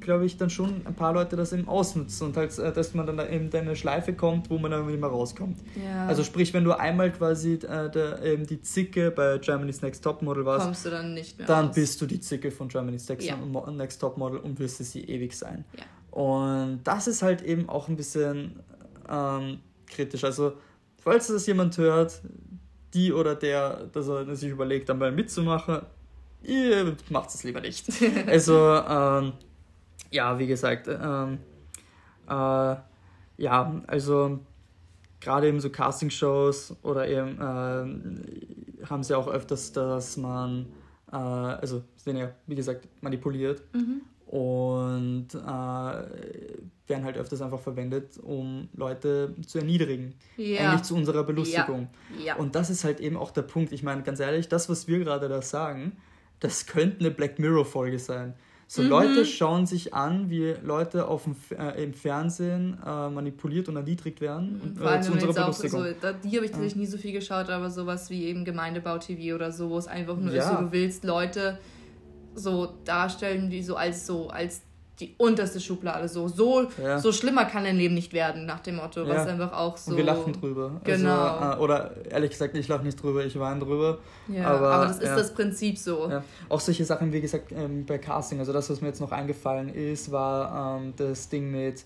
glaube 0.09 0.25
ich, 0.25 0.37
dann 0.37 0.49
schon 0.49 0.81
ein 0.87 0.95
paar 0.95 1.13
Leute 1.13 1.35
das 1.35 1.53
eben 1.53 1.67
ausnutzen 1.67 2.25
und 2.25 2.35
halt, 2.35 2.57
äh, 2.57 2.73
dass 2.73 2.95
man 2.95 3.05
dann 3.05 3.19
eben 3.31 3.49
in 3.49 3.55
eine 3.55 3.75
Schleife 3.75 4.13
kommt, 4.13 4.49
wo 4.49 4.57
man 4.57 4.71
dann 4.71 4.87
nicht 4.87 4.99
mehr 4.99 5.07
rauskommt. 5.07 5.59
Ja. 5.75 6.07
Also 6.07 6.23
sprich, 6.23 6.51
wenn 6.55 6.63
du 6.63 6.71
einmal 6.71 7.11
quasi 7.11 7.53
äh, 7.53 7.91
der, 7.91 8.23
eben 8.23 8.47
die 8.47 8.59
Zicke 8.59 9.11
bei 9.11 9.37
Germany's 9.37 9.83
Next 9.83 10.03
Topmodel 10.03 10.45
warst, 10.45 10.65
kommst 10.65 10.85
du 10.87 10.89
dann 10.89 11.13
nicht 11.13 11.37
mehr 11.37 11.45
Dann 11.45 11.67
raus. 11.67 11.75
bist 11.75 12.01
du 12.01 12.07
die 12.07 12.19
Zicke 12.19 12.49
von 12.49 12.69
Germany's 12.69 13.07
Next, 13.07 13.27
ja. 13.27 13.37
Next 13.69 14.01
Topmodel 14.01 14.39
und 14.39 14.57
wirst 14.57 14.79
sie 14.79 15.03
ewig 15.03 15.37
sein. 15.37 15.63
Ja. 15.77 15.83
Und 16.09 16.79
das 16.85 17.07
ist 17.07 17.21
halt 17.21 17.43
eben 17.43 17.69
auch 17.69 17.87
ein 17.87 17.95
bisschen 17.95 18.61
ähm, 19.07 19.59
kritisch. 19.85 20.23
Also, 20.23 20.53
falls 21.03 21.27
das 21.27 21.45
jemand 21.45 21.77
hört, 21.77 22.19
die 22.95 23.13
oder 23.13 23.35
der, 23.35 23.85
dass 23.93 24.07
er 24.07 24.35
sich 24.35 24.49
überlegt, 24.49 24.89
dann 24.89 24.97
mal 24.97 25.11
mitzumachen, 25.11 25.81
ihr 26.41 26.97
macht 27.11 27.29
es 27.29 27.43
lieber 27.43 27.61
nicht. 27.61 27.85
also, 28.25 28.57
ähm, 28.57 29.33
ja, 30.11 30.39
wie 30.39 30.47
gesagt, 30.47 30.87
ähm, 30.87 31.39
äh, 32.27 32.75
ja, 33.37 33.81
also 33.87 34.39
gerade 35.19 35.47
eben 35.47 35.59
so 35.59 35.69
Castingshows 35.69 36.75
oder 36.83 37.07
eben 37.07 37.37
äh, 37.37 38.85
haben 38.85 39.03
sie 39.03 39.17
auch 39.17 39.27
öfters, 39.27 39.71
dass 39.71 40.17
man, 40.17 40.67
äh, 41.11 41.15
also 41.15 41.83
sind 41.95 42.17
ja, 42.17 42.31
wie 42.47 42.55
gesagt, 42.55 42.87
manipuliert 43.01 43.61
mhm. 43.73 44.01
und 44.27 45.27
äh, 45.33 45.37
werden 46.87 47.03
halt 47.03 47.17
öfters 47.17 47.41
einfach 47.41 47.59
verwendet, 47.59 48.17
um 48.17 48.67
Leute 48.73 49.35
zu 49.45 49.59
erniedrigen. 49.59 50.15
Ja. 50.37 50.71
Eigentlich 50.71 50.83
zu 50.83 50.95
unserer 50.95 51.23
Belustigung. 51.23 51.87
Ja. 52.17 52.25
Ja. 52.25 52.35
Und 52.35 52.55
das 52.55 52.69
ist 52.69 52.83
halt 52.83 52.99
eben 52.99 53.15
auch 53.15 53.31
der 53.31 53.43
Punkt. 53.43 53.71
Ich 53.71 53.83
meine, 53.83 54.01
ganz 54.01 54.19
ehrlich, 54.19 54.47
das, 54.47 54.69
was 54.69 54.87
wir 54.87 54.99
gerade 54.99 55.29
da 55.29 55.41
sagen, 55.41 55.97
das 56.39 56.65
könnte 56.65 57.01
eine 57.01 57.11
Black 57.11 57.37
Mirror-Folge 57.37 57.99
sein. 57.99 58.33
So 58.71 58.83
mhm. 58.83 58.89
Leute 58.89 59.25
schauen 59.25 59.65
sich 59.65 59.95
an, 59.95 60.29
wie 60.29 60.53
Leute 60.61 61.07
auf 61.07 61.23
dem, 61.23 61.35
äh, 61.57 61.83
im 61.83 61.95
Fernsehen 61.95 62.77
äh, 62.85 63.09
manipuliert 63.09 63.67
und 63.67 63.77
erniedrigt 63.77 64.21
werden. 64.21 64.61
Und, 64.61 64.79
äh, 64.79 65.01
zu 65.01 65.11
unserer 65.11 65.33
Belustigung. 65.33 65.85
So, 65.85 65.91
da, 65.99 66.13
die 66.13 66.35
habe 66.35 66.45
ich 66.45 66.51
tatsächlich 66.51 66.75
ja. 66.75 66.79
nie 66.81 66.85
so 66.85 66.99
viel 66.99 67.11
geschaut, 67.11 67.49
aber 67.49 67.71
sowas 67.71 68.11
wie 68.11 68.25
eben 68.25 68.45
Gemeindebau-TV 68.45 69.33
oder 69.33 69.51
so, 69.51 69.71
wo 69.71 69.77
es 69.79 69.87
einfach 69.87 70.17
nur 70.17 70.31
ja. 70.31 70.43
ist, 70.43 70.49
so, 70.51 70.63
du 70.65 70.71
willst 70.71 71.03
Leute 71.03 71.57
so 72.35 72.75
darstellen, 72.85 73.49
wie 73.49 73.63
so 73.63 73.75
als 73.75 74.05
so 74.05 74.29
als 74.29 74.61
die 74.99 75.15
unterste 75.17 75.59
Schublade. 75.59 76.07
So, 76.07 76.27
so, 76.27 76.67
ja. 76.81 76.99
so 76.99 77.11
schlimmer 77.11 77.45
kann 77.45 77.63
dein 77.63 77.77
Leben 77.77 77.93
nicht 77.93 78.13
werden, 78.13 78.45
nach 78.45 78.59
dem 78.59 78.77
Motto. 78.77 79.07
Was 79.07 79.25
ja. 79.25 79.33
einfach 79.33 79.53
auch 79.53 79.77
so. 79.77 79.91
Und 79.91 79.97
wir 79.97 80.03
lachen 80.03 80.33
drüber. 80.33 80.79
Also, 80.83 80.97
genau. 80.97 81.21
Also, 81.21 81.63
oder 81.63 81.91
ehrlich 82.09 82.31
gesagt, 82.31 82.55
ich 82.55 82.67
lache 82.67 82.83
nicht 82.83 83.01
drüber, 83.01 83.25
ich 83.25 83.39
weine 83.39 83.59
drüber. 83.59 83.99
Ja, 84.27 84.47
aber, 84.47 84.71
aber 84.71 84.85
das 84.87 84.99
ist 84.99 85.15
das 85.15 85.33
Prinzip 85.33 85.77
so. 85.77 86.11
Auch 86.49 86.59
solche 86.59 86.85
Sachen, 86.85 87.11
wie 87.13 87.21
gesagt, 87.21 87.51
ähm, 87.51 87.85
bei 87.85 87.97
Casting. 87.97 88.39
Also 88.39 88.53
das, 88.53 88.69
was 88.69 88.81
mir 88.81 88.87
jetzt 88.87 89.01
noch 89.01 89.11
eingefallen 89.11 89.69
ist, 89.69 90.11
war 90.11 90.77
ähm, 90.79 90.93
das 90.97 91.29
Ding 91.29 91.51
mit 91.51 91.85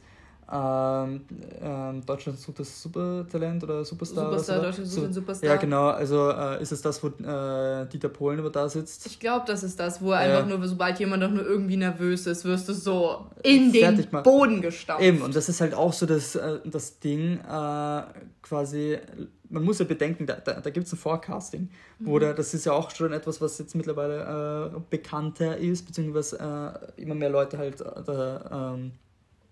ähm, 0.52 1.22
ähm, 1.62 2.06
Deutschland 2.06 2.38
sucht 2.38 2.60
das 2.60 2.82
Supertalent 2.82 3.64
oder 3.64 3.86
Superstar. 3.86 4.26
Superstar, 4.26 4.60
oder 4.60 4.72
so. 4.74 4.82
Deutschland 4.82 4.90
sucht 4.90 5.08
so, 5.08 5.14
Superstar. 5.14 5.50
Ja, 5.50 5.56
genau. 5.56 5.88
Also 5.88 6.30
äh, 6.30 6.62
ist 6.62 6.72
es 6.72 6.82
das, 6.82 7.02
wo 7.02 7.08
äh, 7.08 7.88
Dieter 7.88 8.10
Polen 8.10 8.40
über 8.40 8.50
da 8.50 8.68
sitzt? 8.68 9.06
Ich 9.06 9.20
glaube, 9.20 9.46
das 9.48 9.64
ist 9.64 9.80
das, 9.80 10.02
wo 10.02 10.12
er 10.12 10.28
ja. 10.28 10.38
einfach 10.38 10.50
nur, 10.50 10.68
sobald 10.68 11.00
jemand 11.00 11.24
doch 11.24 11.30
nur 11.30 11.46
irgendwie 11.46 11.78
nervös 11.78 12.28
ist, 12.28 12.44
wirst 12.46 12.68
du 12.68 12.74
so 12.74 13.28
in 13.42 13.72
den 13.72 14.08
mal. 14.12 14.22
Boden 14.22 14.62
gestampft. 14.62 15.04
Eben, 15.04 15.22
und 15.22 15.36
das 15.36 15.48
ist 15.48 15.62
halt 15.62 15.74
auch 15.74 15.94
so 15.94 16.06
das, 16.06 16.36
äh, 16.36 16.60
das 16.66 17.00
Ding, 17.00 17.40
äh, 17.40 18.02
quasi, 18.42 18.98
man 19.50 19.64
muss 19.64 19.80
ja 19.80 19.86
bedenken, 19.86 20.26
da, 20.26 20.36
da, 20.36 20.60
da 20.60 20.70
gibt 20.70 20.88
es 20.88 20.94
ein 20.94 20.98
Forecasting, 20.98 21.70
mhm. 22.00 22.20
da, 22.20 22.34
das 22.34 22.54
ist 22.54 22.66
ja 22.66 22.74
auch 22.74 22.92
schon 22.92 23.14
etwas, 23.14 23.40
was 23.40 23.58
jetzt 23.60 23.76
mittlerweile 23.76 24.72
äh, 24.76 24.80
bekannter 24.90 25.58
ist, 25.58 25.86
beziehungsweise 25.86 26.38
äh, 26.98 27.02
immer 27.02 27.16
mehr 27.16 27.30
Leute 27.30 27.58
halt 27.58 27.80
da, 27.80 28.74
ähm, 28.76 28.92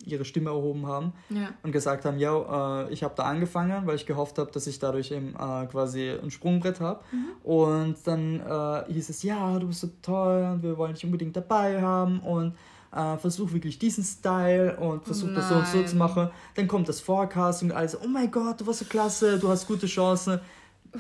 ihre 0.06 0.26
Stimme 0.26 0.50
erhoben 0.50 0.88
haben 0.88 1.14
ja. 1.30 1.50
und 1.64 1.72
gesagt 1.72 2.06
haben, 2.06 2.18
ja, 2.18 2.84
äh, 2.84 2.94
ich 2.94 3.04
habe 3.04 3.14
da 3.16 3.24
angefangen, 3.24 3.86
weil 3.86 3.96
ich 3.96 4.06
gehofft 4.06 4.38
habe, 4.38 4.52
dass 4.52 4.68
ich 4.68 4.80
dadurch 4.80 5.12
eben 5.12 5.36
äh, 5.36 5.66
quasi 5.68 6.12
ein 6.12 6.32
Sprungbrett 6.32 6.80
habe. 6.80 7.02
Mhm. 7.12 7.26
Und 7.44 7.96
dann 8.06 8.40
äh, 8.40 8.92
hieß 8.94 9.10
es, 9.10 9.24
ja, 9.24 9.58
du 9.60 9.68
bist 9.68 9.82
so 9.82 9.90
toll 10.02 10.50
und 10.54 10.64
wir 10.64 10.78
wollen 10.78 10.94
dich 10.94 11.06
unbedingt 11.06 11.36
dabei 11.36 11.82
haben 11.82 12.20
und 12.20 12.56
äh, 12.96 13.18
versuch 13.18 13.52
wirklich 13.54 13.80
diesen 13.80 14.04
Style 14.04 14.78
und 14.78 15.04
versuch 15.04 15.28
Nein. 15.28 15.36
das 15.36 15.50
so 15.50 15.56
und 15.56 15.68
so 15.68 15.84
zu 15.84 15.96
machen. 15.96 16.30
Dann 16.56 16.68
kommt 16.68 16.90
das 16.90 17.00
Forecasting 17.00 17.72
und 17.72 17.76
alles, 17.76 17.98
oh 18.00 18.08
mein 18.08 18.30
Gott, 18.30 18.62
du 18.62 18.68
warst 18.68 18.80
so 18.80 18.86
klasse, 18.86 19.40
du 19.40 19.50
hast 19.50 19.68
gute 19.68 19.88
Chancen. 19.88 20.40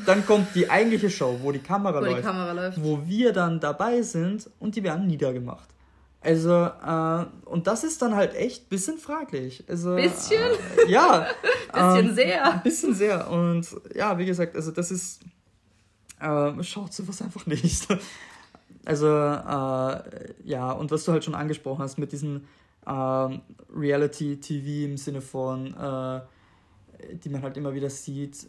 Dann 0.05 0.25
kommt 0.25 0.55
die 0.55 0.69
eigentliche 0.69 1.09
Show, 1.09 1.37
wo 1.41 1.51
die 1.51 1.59
Kamera, 1.59 1.99
wo 1.99 2.05
läuft, 2.05 2.19
die 2.19 2.21
Kamera 2.21 2.51
läuft, 2.53 2.81
wo 2.81 3.01
wir 3.05 3.33
dann 3.33 3.59
dabei 3.59 4.01
sind 4.01 4.49
und 4.59 4.75
die 4.77 4.83
werden 4.83 5.05
niedergemacht. 5.05 5.67
Also, 6.22 6.51
äh, 6.51 7.26
und 7.45 7.65
das 7.65 7.84
ist 7.84 8.01
dann 8.01 8.15
halt 8.15 8.36
echt 8.36 8.65
ein 8.65 8.69
bisschen 8.69 8.97
fraglich. 8.99 9.63
Also, 9.67 9.95
bisschen? 9.95 10.53
Äh, 10.88 10.91
ja. 10.91 11.28
bisschen 11.74 12.09
ähm, 12.09 12.15
sehr. 12.15 12.53
Ein 12.53 12.63
bisschen 12.63 12.93
sehr. 12.93 13.30
Und 13.30 13.67
ja, 13.95 14.17
wie 14.17 14.26
gesagt, 14.26 14.55
also 14.55 14.72
das 14.72 14.91
ist. 14.91 15.22
Äh, 16.19 16.63
schaut 16.63 16.93
sowas 16.93 17.22
einfach 17.22 17.45
nicht. 17.45 17.88
Also, 18.84 19.05
äh, 19.05 20.34
ja, 20.43 20.72
und 20.72 20.89
was 20.89 21.03
du 21.03 21.11
halt 21.11 21.24
schon 21.24 21.36
angesprochen 21.36 21.84
hast 21.84 21.99
mit 21.99 22.11
diesem 22.11 22.47
ähm, 22.88 23.41
Reality-TV 23.76 24.89
im 24.89 24.97
Sinne 24.97 25.22
von, 25.22 25.67
äh, 25.67 26.22
die 27.13 27.30
man 27.30 27.43
halt 27.43 27.57
immer 27.57 27.76
wieder 27.76 27.91
sieht, 27.91 28.47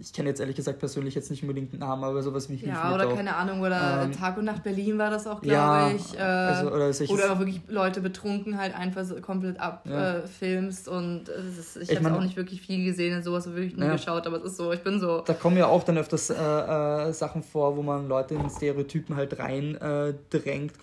ich 0.00 0.12
kenne 0.12 0.28
jetzt 0.28 0.40
ehrlich 0.40 0.56
gesagt 0.56 0.78
persönlich 0.78 1.14
jetzt 1.14 1.30
nicht 1.30 1.42
unbedingt 1.42 1.72
einen 1.72 1.80
Namen, 1.80 2.04
aber 2.04 2.22
sowas 2.22 2.48
wie 2.48 2.56
Ja, 2.56 2.94
oder 2.94 3.08
auch. 3.08 3.14
keine 3.14 3.36
Ahnung, 3.36 3.60
oder 3.60 4.02
ähm, 4.04 4.12
Tag 4.12 4.36
und 4.36 4.44
Nacht 4.44 4.62
Berlin 4.62 4.98
war 4.98 5.10
das 5.10 5.26
auch, 5.26 5.40
glaube 5.40 5.54
ja, 5.54 5.90
ich. 5.90 6.18
Äh, 6.18 6.20
also, 6.20 6.66
oder, 6.68 6.90
oder 7.10 7.32
auch 7.32 7.38
wirklich 7.38 7.60
Leute 7.68 8.00
betrunken 8.00 8.58
halt 8.58 8.74
einfach 8.74 9.04
so 9.04 9.20
komplett 9.20 9.60
abfilmst 9.60 10.86
ja. 10.86 10.92
äh, 10.92 10.96
und 10.96 11.28
ist, 11.28 11.76
ich, 11.76 11.90
ich 11.90 12.04
habe 12.04 12.14
auch 12.14 12.22
nicht 12.22 12.36
wirklich 12.36 12.60
viel 12.60 12.84
gesehen 12.84 13.16
und 13.16 13.22
sowas 13.22 13.46
wirklich 13.46 13.76
nur 13.76 13.86
ja. 13.86 13.92
geschaut, 13.92 14.26
aber 14.26 14.38
es 14.38 14.44
ist 14.44 14.56
so, 14.56 14.72
ich 14.72 14.82
bin 14.82 15.00
so. 15.00 15.20
Da 15.20 15.34
kommen 15.34 15.56
ja 15.56 15.66
auch 15.66 15.84
dann 15.84 15.98
öfters 15.98 16.30
äh, 16.30 16.34
äh 16.34 17.12
Sachen 17.12 17.42
vor, 17.42 17.76
wo 17.76 17.82
man 17.82 18.08
Leute 18.08 18.34
in 18.34 18.48
Stereotypen 18.48 19.16
halt 19.16 19.38
rein 19.38 19.76
äh, 19.76 20.14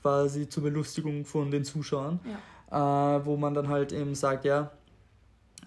quasi 0.02 0.48
zur 0.48 0.64
Belustigung 0.64 1.26
von 1.26 1.52
den 1.52 1.64
Zuschauern. 1.64 2.20
Äh, 2.72 2.76
wo 2.76 3.36
man 3.36 3.56
dann 3.56 3.68
halt 3.68 3.92
eben 3.92 4.14
sagt, 4.14 4.46
ja, 4.46 4.70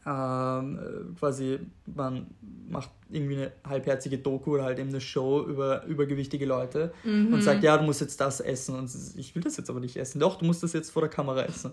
ähm, 0.06 1.14
quasi 1.18 1.60
man 1.86 2.26
macht 2.68 2.90
irgendwie 3.12 3.36
eine 3.36 3.52
halbherzige 3.68 4.18
Doku 4.18 4.54
oder 4.54 4.64
halt 4.64 4.78
eben 4.78 4.88
eine 4.88 5.00
Show 5.00 5.44
über 5.46 5.84
übergewichtige 5.84 6.46
Leute 6.46 6.92
mhm. 7.04 7.32
und 7.32 7.42
sagt, 7.42 7.62
ja, 7.62 7.76
du 7.76 7.84
musst 7.84 8.00
jetzt 8.00 8.20
das 8.20 8.40
essen 8.40 8.74
und 8.76 8.90
ich 9.16 9.34
will 9.34 9.42
das 9.42 9.56
jetzt 9.56 9.70
aber 9.70 9.80
nicht 9.80 9.96
essen. 9.96 10.20
Doch, 10.20 10.38
du 10.38 10.44
musst 10.44 10.62
das 10.62 10.72
jetzt 10.72 10.90
vor 10.90 11.02
der 11.02 11.10
Kamera 11.10 11.42
essen. 11.42 11.72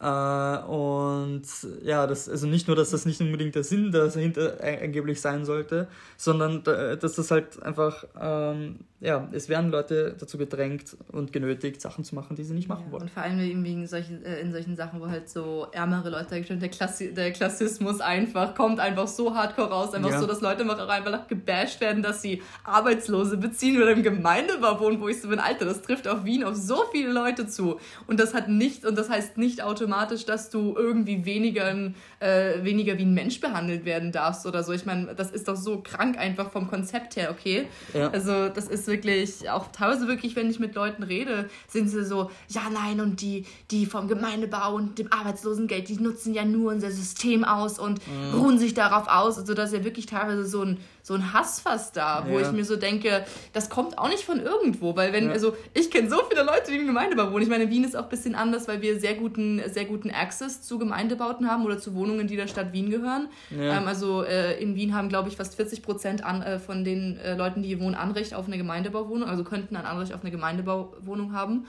Äh, 0.00 0.64
und 0.66 1.44
ja, 1.82 2.06
das, 2.06 2.28
also 2.28 2.46
nicht 2.46 2.66
nur, 2.66 2.76
dass 2.76 2.90
das 2.90 3.06
nicht 3.06 3.20
unbedingt 3.20 3.54
der 3.54 3.64
Sinn 3.64 3.92
dahinter 3.92 4.58
angeblich 4.60 5.20
sein 5.20 5.44
sollte, 5.44 5.88
sondern 6.16 6.64
dass 6.64 7.14
das 7.14 7.30
halt 7.30 7.62
einfach 7.62 8.04
ähm, 8.20 8.80
ja, 9.02 9.28
es 9.32 9.48
werden 9.48 9.72
Leute 9.72 10.14
dazu 10.16 10.38
gedrängt 10.38 10.96
und 11.10 11.32
genötigt, 11.32 11.80
Sachen 11.80 12.04
zu 12.04 12.14
machen, 12.14 12.36
die 12.36 12.44
sie 12.44 12.54
nicht 12.54 12.68
machen 12.68 12.84
ja, 12.86 12.92
wollen. 12.92 13.02
Und 13.02 13.10
vor 13.10 13.24
allem 13.24 13.64
wegen 13.64 13.84
solchen, 13.88 14.24
äh, 14.24 14.38
in 14.38 14.52
solchen 14.52 14.76
Sachen, 14.76 15.00
wo 15.00 15.08
halt 15.08 15.28
so 15.28 15.66
ärmere 15.72 16.08
Leute, 16.08 16.40
der, 16.40 16.68
Klassi 16.68 17.12
der 17.12 17.32
Klassismus 17.32 18.00
einfach 18.00 18.54
kommt 18.54 18.78
einfach 18.78 19.08
so 19.08 19.34
hardcore 19.34 19.70
raus, 19.70 19.92
einfach 19.92 20.12
ja. 20.12 20.20
so, 20.20 20.26
dass 20.28 20.40
Leute 20.40 20.62
einfach 20.62 20.88
einfach 20.88 21.26
gebasht 21.26 21.80
werden, 21.80 22.04
dass 22.04 22.22
sie 22.22 22.42
Arbeitslose 22.62 23.38
beziehen 23.38 23.82
oder 23.82 23.90
im 23.90 24.04
Gemeindebau 24.04 24.78
wohnen, 24.78 25.00
wo 25.00 25.08
ich 25.08 25.20
so 25.20 25.28
bin, 25.28 25.40
Alter, 25.40 25.64
das 25.64 25.82
trifft 25.82 26.06
auf 26.06 26.24
Wien 26.24 26.44
auf 26.44 26.54
so 26.54 26.84
viele 26.92 27.10
Leute 27.10 27.48
zu. 27.48 27.80
Und 28.06 28.20
das 28.20 28.34
hat 28.34 28.48
nicht, 28.48 28.84
und 28.84 28.96
das 28.96 29.10
heißt 29.10 29.36
nicht 29.36 29.64
automatisch, 29.64 30.26
dass 30.26 30.48
du 30.48 30.76
irgendwie 30.76 31.24
weniger, 31.24 31.74
äh, 32.20 32.62
weniger 32.62 32.96
wie 32.98 33.02
ein 33.04 33.14
Mensch 33.14 33.40
behandelt 33.40 33.84
werden 33.84 34.12
darfst 34.12 34.46
oder 34.46 34.62
so. 34.62 34.72
Ich 34.72 34.86
meine, 34.86 35.12
das 35.16 35.32
ist 35.32 35.48
doch 35.48 35.56
so 35.56 35.80
krank 35.82 36.16
einfach 36.16 36.52
vom 36.52 36.68
Konzept 36.68 37.16
her, 37.16 37.32
okay? 37.32 37.66
Ja. 37.94 38.10
Also 38.10 38.48
das 38.48 38.68
ist 38.68 38.91
wirklich, 38.92 39.50
auch 39.50 39.72
teilweise 39.72 40.06
wirklich, 40.06 40.36
wenn 40.36 40.48
ich 40.48 40.60
mit 40.60 40.74
Leuten 40.74 41.02
rede, 41.02 41.50
sind 41.66 41.88
sie 41.88 42.04
so, 42.04 42.30
ja, 42.48 42.62
nein, 42.72 43.00
und 43.00 43.20
die, 43.20 43.46
die 43.70 43.86
vom 43.86 44.06
Gemeindebau 44.06 44.74
und 44.76 44.98
dem 44.98 45.12
Arbeitslosengeld, 45.12 45.88
die 45.88 45.96
nutzen 45.96 46.34
ja 46.34 46.44
nur 46.44 46.70
unser 46.72 46.90
System 46.90 47.44
aus 47.44 47.78
und 47.78 48.00
mhm. 48.06 48.38
ruhen 48.38 48.58
sich 48.58 48.74
darauf 48.74 49.08
aus, 49.08 49.36
sodass 49.36 49.72
ja 49.72 49.82
wirklich 49.82 50.06
teilweise 50.06 50.46
so 50.46 50.62
ein 50.62 50.78
so 51.02 51.14
ein 51.14 51.32
Hass 51.32 51.60
fast 51.60 51.96
da, 51.96 52.24
wo 52.28 52.38
ja. 52.38 52.46
ich 52.46 52.52
mir 52.52 52.64
so 52.64 52.76
denke, 52.76 53.24
das 53.52 53.68
kommt 53.68 53.98
auch 53.98 54.08
nicht 54.08 54.22
von 54.22 54.40
irgendwo, 54.40 54.94
weil 54.94 55.12
wenn, 55.12 55.26
ja. 55.26 55.32
also 55.32 55.56
ich 55.74 55.90
kenne 55.90 56.08
so 56.08 56.22
viele 56.28 56.44
Leute, 56.44 56.70
die 56.70 56.78
im 56.78 56.86
Gemeindebau 56.86 57.32
wohnen. 57.32 57.42
Ich 57.42 57.48
meine, 57.48 57.68
Wien 57.70 57.82
ist 57.82 57.96
auch 57.96 58.04
ein 58.04 58.08
bisschen 58.08 58.36
anders, 58.36 58.68
weil 58.68 58.82
wir 58.82 59.00
sehr 59.00 59.14
guten, 59.14 59.60
sehr 59.68 59.84
guten 59.84 60.10
Access 60.10 60.62
zu 60.62 60.78
Gemeindebauten 60.78 61.50
haben 61.50 61.64
oder 61.64 61.78
zu 61.78 61.94
Wohnungen, 61.94 62.28
die 62.28 62.36
der 62.36 62.46
Stadt 62.46 62.72
Wien 62.72 62.90
gehören. 62.90 63.28
Ja. 63.50 63.78
Ähm, 63.78 63.88
also 63.88 64.22
äh, 64.22 64.62
in 64.62 64.76
Wien 64.76 64.94
haben, 64.94 65.08
glaube 65.08 65.28
ich, 65.28 65.36
fast 65.36 65.56
40 65.56 65.82
Prozent 65.82 66.24
an, 66.24 66.40
äh, 66.40 66.58
von 66.60 66.84
den 66.84 67.18
äh, 67.18 67.34
Leuten, 67.34 67.62
die 67.62 67.68
hier 67.68 67.80
wohnen, 67.80 67.96
Anrecht 67.96 68.34
auf 68.34 68.46
eine 68.46 68.58
Gemeindebauwohnung, 68.82 69.28
also 69.28 69.44
könnten 69.44 69.76
ein 69.76 69.86
Anrecht 69.86 70.12
auf 70.12 70.22
eine 70.22 70.30
Gemeindebauwohnung 70.30 71.32
haben. 71.32 71.66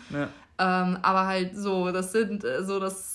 Ähm, 0.60 0.98
aber 1.02 1.26
halt 1.26 1.58
so, 1.58 1.92
das 1.92 2.12
sind 2.12 2.44
äh, 2.44 2.64
so 2.64 2.80
das 2.80 3.13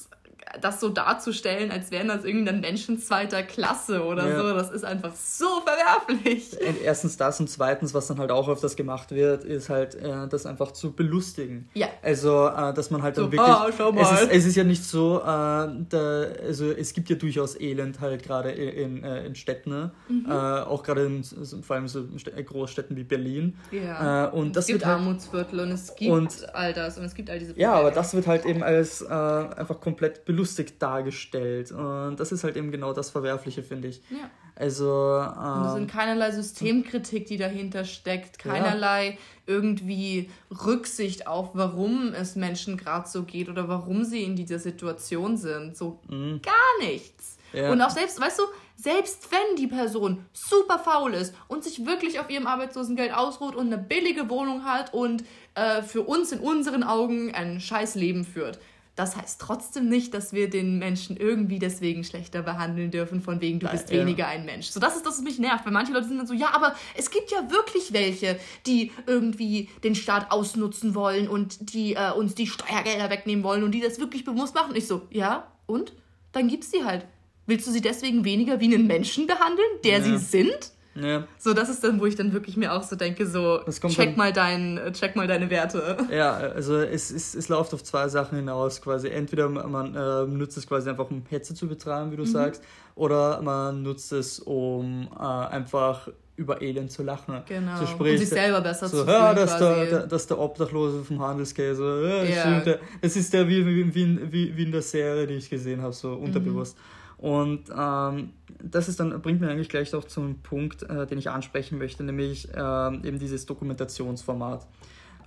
das 0.60 0.80
so 0.80 0.88
darzustellen, 0.88 1.70
als 1.70 1.90
wären 1.90 2.08
das 2.08 2.24
irgendwie 2.24 2.46
dann 2.46 2.60
Menschen 2.60 2.98
zweiter 2.98 3.42
Klasse 3.42 4.04
oder 4.04 4.28
ja. 4.28 4.38
so, 4.38 4.54
das 4.54 4.70
ist 4.70 4.84
einfach 4.84 5.14
so 5.14 5.46
verwerflich. 5.64 6.56
Erstens 6.82 7.16
das 7.16 7.38
und 7.40 7.48
zweitens, 7.48 7.94
was 7.94 8.06
dann 8.06 8.18
halt 8.18 8.30
auch 8.30 8.48
öfters 8.48 8.76
gemacht 8.76 9.10
wird, 9.10 9.44
ist 9.44 9.68
halt, 9.68 9.94
äh, 9.94 10.26
das 10.28 10.46
einfach 10.46 10.72
zu 10.72 10.92
belustigen. 10.92 11.68
Ja. 11.74 11.88
Also, 12.02 12.48
äh, 12.48 12.72
dass 12.72 12.90
man 12.90 13.02
halt 13.02 13.16
so, 13.16 13.22
dann 13.22 13.32
wirklich. 13.32 13.50
Ah, 13.50 13.68
schau 13.76 13.92
mal. 13.92 14.02
Es 14.02 14.22
ist, 14.22 14.30
es 14.30 14.46
ist 14.46 14.56
ja 14.56 14.64
nicht 14.64 14.84
so, 14.84 15.20
äh, 15.20 15.24
da, 15.24 16.24
also 16.46 16.70
es 16.70 16.92
gibt 16.92 17.10
ja 17.10 17.16
durchaus 17.16 17.60
Elend 17.60 18.00
halt 18.00 18.22
gerade 18.22 18.50
in, 18.50 18.96
in, 18.98 19.04
äh, 19.04 19.26
in 19.26 19.34
Städten, 19.34 19.70
ne? 19.70 19.90
mhm. 20.08 20.26
Äh, 20.28 20.32
auch 20.32 20.82
gerade 20.82 21.06
in 21.06 21.24
vor 21.62 21.76
allem 21.76 21.88
so 21.88 22.04
Großstädten 22.04 22.96
wie 22.96 23.04
Berlin. 23.04 23.56
Ja. 23.70 24.26
Äh, 24.26 24.30
und, 24.30 24.40
und 24.40 24.56
das 24.56 24.64
es 24.64 24.68
gibt 24.68 24.86
halt, 24.86 24.98
Armutsviertel 24.98 25.60
und 25.60 25.72
es 25.72 25.94
gibt 25.94 26.10
und, 26.10 26.54
all 26.54 26.72
das 26.72 26.98
und 26.98 27.04
es 27.04 27.14
gibt 27.14 27.30
all 27.30 27.38
diese 27.38 27.52
Probleme. 27.52 27.70
Ja, 27.70 27.78
aber 27.78 27.90
das 27.90 28.14
wird 28.14 28.26
halt 28.26 28.46
eben 28.46 28.62
als 28.62 29.04
einfach 29.04 29.80
komplett 29.80 30.24
belustigt 30.24 30.37
lustig 30.38 30.78
dargestellt. 30.78 31.72
Und 31.72 32.16
das 32.18 32.32
ist 32.32 32.44
halt 32.44 32.56
eben 32.56 32.70
genau 32.70 32.92
das 32.92 33.10
Verwerfliche, 33.10 33.62
finde 33.62 33.88
ich. 33.88 34.00
Ja. 34.08 34.30
Also. 34.54 35.20
Ähm, 35.20 35.60
und 35.60 35.66
es 35.66 35.74
sind 35.74 35.90
keinerlei 35.90 36.30
Systemkritik, 36.30 37.26
die 37.26 37.36
dahinter 37.36 37.84
steckt, 37.84 38.38
keinerlei 38.38 39.10
ja. 39.10 39.16
irgendwie 39.46 40.30
Rücksicht 40.64 41.26
auf, 41.26 41.50
warum 41.52 42.14
es 42.14 42.36
Menschen 42.36 42.76
gerade 42.76 43.08
so 43.08 43.24
geht 43.24 43.48
oder 43.48 43.68
warum 43.68 44.04
sie 44.04 44.22
in 44.22 44.36
dieser 44.36 44.58
Situation 44.58 45.36
sind. 45.36 45.76
So 45.76 46.00
mhm. 46.08 46.40
gar 46.42 46.88
nichts. 46.88 47.36
Ja. 47.52 47.70
Und 47.70 47.80
auch 47.80 47.90
selbst, 47.90 48.20
weißt 48.20 48.38
du, 48.38 48.42
selbst 48.76 49.28
wenn 49.32 49.56
die 49.56 49.66
Person 49.66 50.24
super 50.32 50.78
faul 50.78 51.14
ist 51.14 51.34
und 51.48 51.64
sich 51.64 51.84
wirklich 51.84 52.20
auf 52.20 52.30
ihrem 52.30 52.46
Arbeitslosengeld 52.46 53.12
ausruht 53.12 53.56
und 53.56 53.66
eine 53.66 53.78
billige 53.78 54.28
Wohnung 54.30 54.64
hat 54.64 54.92
und 54.92 55.24
äh, 55.54 55.82
für 55.82 56.02
uns 56.02 56.30
in 56.30 56.40
unseren 56.40 56.82
Augen 56.84 57.34
ein 57.34 57.60
scheiß 57.60 57.94
Leben 57.94 58.24
führt, 58.24 58.58
das 58.98 59.16
heißt 59.16 59.40
trotzdem 59.40 59.88
nicht, 59.88 60.12
dass 60.12 60.32
wir 60.32 60.50
den 60.50 60.78
Menschen 60.78 61.16
irgendwie 61.16 61.60
deswegen 61.60 62.02
schlechter 62.02 62.42
behandeln 62.42 62.90
dürfen, 62.90 63.20
von 63.20 63.40
wegen, 63.40 63.60
du 63.60 63.68
bist 63.68 63.90
ja. 63.90 64.00
weniger 64.00 64.26
ein 64.26 64.44
Mensch. 64.44 64.66
So, 64.66 64.80
das 64.80 64.96
ist 64.96 65.06
das, 65.06 65.18
was 65.18 65.22
mich 65.22 65.38
nervt, 65.38 65.64
weil 65.64 65.72
manche 65.72 65.92
Leute 65.92 66.08
sind 66.08 66.18
dann 66.18 66.26
so, 66.26 66.34
ja, 66.34 66.52
aber 66.52 66.74
es 66.96 67.10
gibt 67.10 67.30
ja 67.30 67.48
wirklich 67.48 67.92
welche, 67.92 68.40
die 68.66 68.90
irgendwie 69.06 69.68
den 69.84 69.94
Staat 69.94 70.32
ausnutzen 70.32 70.96
wollen 70.96 71.28
und 71.28 71.72
die 71.72 71.94
äh, 71.94 72.10
uns 72.10 72.34
die 72.34 72.48
Steuergelder 72.48 73.08
wegnehmen 73.08 73.44
wollen 73.44 73.62
und 73.62 73.70
die 73.70 73.80
das 73.80 74.00
wirklich 74.00 74.24
bewusst 74.24 74.56
machen. 74.56 74.74
Ich 74.74 74.88
so, 74.88 75.06
ja, 75.10 75.46
und? 75.66 75.92
Dann 76.32 76.48
gibt's 76.48 76.72
die 76.72 76.82
halt. 76.82 77.06
Willst 77.46 77.68
du 77.68 77.70
sie 77.70 77.80
deswegen 77.80 78.24
weniger 78.24 78.58
wie 78.58 78.74
einen 78.74 78.88
Menschen 78.88 79.28
behandeln, 79.28 79.68
der 79.84 79.98
ja. 79.98 80.04
sie 80.04 80.18
sind? 80.18 80.72
Ja. 81.02 81.26
So, 81.38 81.54
das 81.54 81.68
ist 81.68 81.82
dann, 81.84 82.00
wo 82.00 82.06
ich 82.06 82.16
dann 82.16 82.32
wirklich 82.32 82.56
mir 82.56 82.72
auch 82.72 82.82
so 82.82 82.96
denke, 82.96 83.26
so, 83.26 83.60
check 83.88 84.16
mal, 84.16 84.32
dein, 84.32 84.80
check 84.92 85.16
mal 85.16 85.26
deine 85.26 85.50
Werte. 85.50 85.96
Ja, 86.10 86.32
also 86.32 86.78
es, 86.78 87.10
es, 87.10 87.34
es 87.34 87.48
läuft 87.48 87.74
auf 87.74 87.82
zwei 87.82 88.08
Sachen 88.08 88.36
hinaus 88.36 88.80
quasi. 88.80 89.08
Entweder 89.08 89.48
man 89.48 89.94
äh, 89.94 90.26
nutzt 90.26 90.56
es 90.56 90.66
quasi 90.66 90.88
einfach, 90.90 91.10
um 91.10 91.22
Hetze 91.28 91.54
zu 91.54 91.68
betreiben, 91.68 92.10
wie 92.12 92.16
du 92.16 92.22
mhm. 92.22 92.26
sagst, 92.26 92.62
oder 92.94 93.40
man 93.42 93.82
nutzt 93.82 94.12
es, 94.12 94.40
um 94.40 95.08
äh, 95.18 95.22
einfach 95.22 96.08
über 96.38 96.62
Elend 96.62 96.90
zu 96.90 97.02
lachen. 97.02 97.42
Genau. 97.46 97.76
So, 97.78 97.86
sprich, 97.86 98.12
um 98.12 98.18
sich 98.18 98.28
selber 98.28 98.60
besser 98.60 98.88
so, 98.88 98.98
zu 98.98 99.04
fühlen. 99.04 99.16
Ja, 99.16 99.34
dass 99.34 99.58
der, 99.58 99.86
der, 99.86 100.06
dass 100.06 100.26
der 100.26 100.38
Obdachlose 100.38 101.02
vom 101.04 101.20
Handelskäse, 101.20 102.24
ja, 102.24 102.60
ja. 102.60 102.76
das 103.02 103.16
ist 103.16 103.32
der 103.32 103.48
wie, 103.48 103.66
wie, 103.66 103.94
wie, 104.32 104.56
wie 104.56 104.62
in 104.62 104.72
der 104.72 104.82
Serie, 104.82 105.26
die 105.26 105.34
ich 105.34 105.50
gesehen 105.50 105.82
habe, 105.82 105.92
so 105.92 106.12
unterbewusst. 106.12 106.76
Mhm. 106.76 106.97
Und 107.18 107.64
ähm, 107.76 108.30
das 108.62 108.88
ist 108.88 109.00
dann, 109.00 109.20
bringt 109.20 109.40
mir 109.40 109.50
eigentlich 109.50 109.68
gleich 109.68 109.92
auch 109.94 110.04
zum 110.04 110.40
Punkt, 110.40 110.84
äh, 110.84 111.04
den 111.06 111.18
ich 111.18 111.28
ansprechen 111.28 111.76
möchte, 111.78 112.04
nämlich 112.04 112.48
äh, 112.54 113.06
eben 113.06 113.18
dieses 113.18 113.44
Dokumentationsformat. 113.44 114.66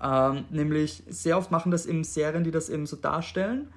Ähm, 0.01 0.45
nämlich 0.49 1.03
sehr 1.09 1.37
oft 1.37 1.51
machen 1.51 1.69
das 1.71 1.85
eben 1.85 2.05
Serien, 2.05 2.45
die 2.45 2.51
das 2.51 2.69
eben 2.69 2.87
so 2.87 2.95
darstellen, 2.95 3.73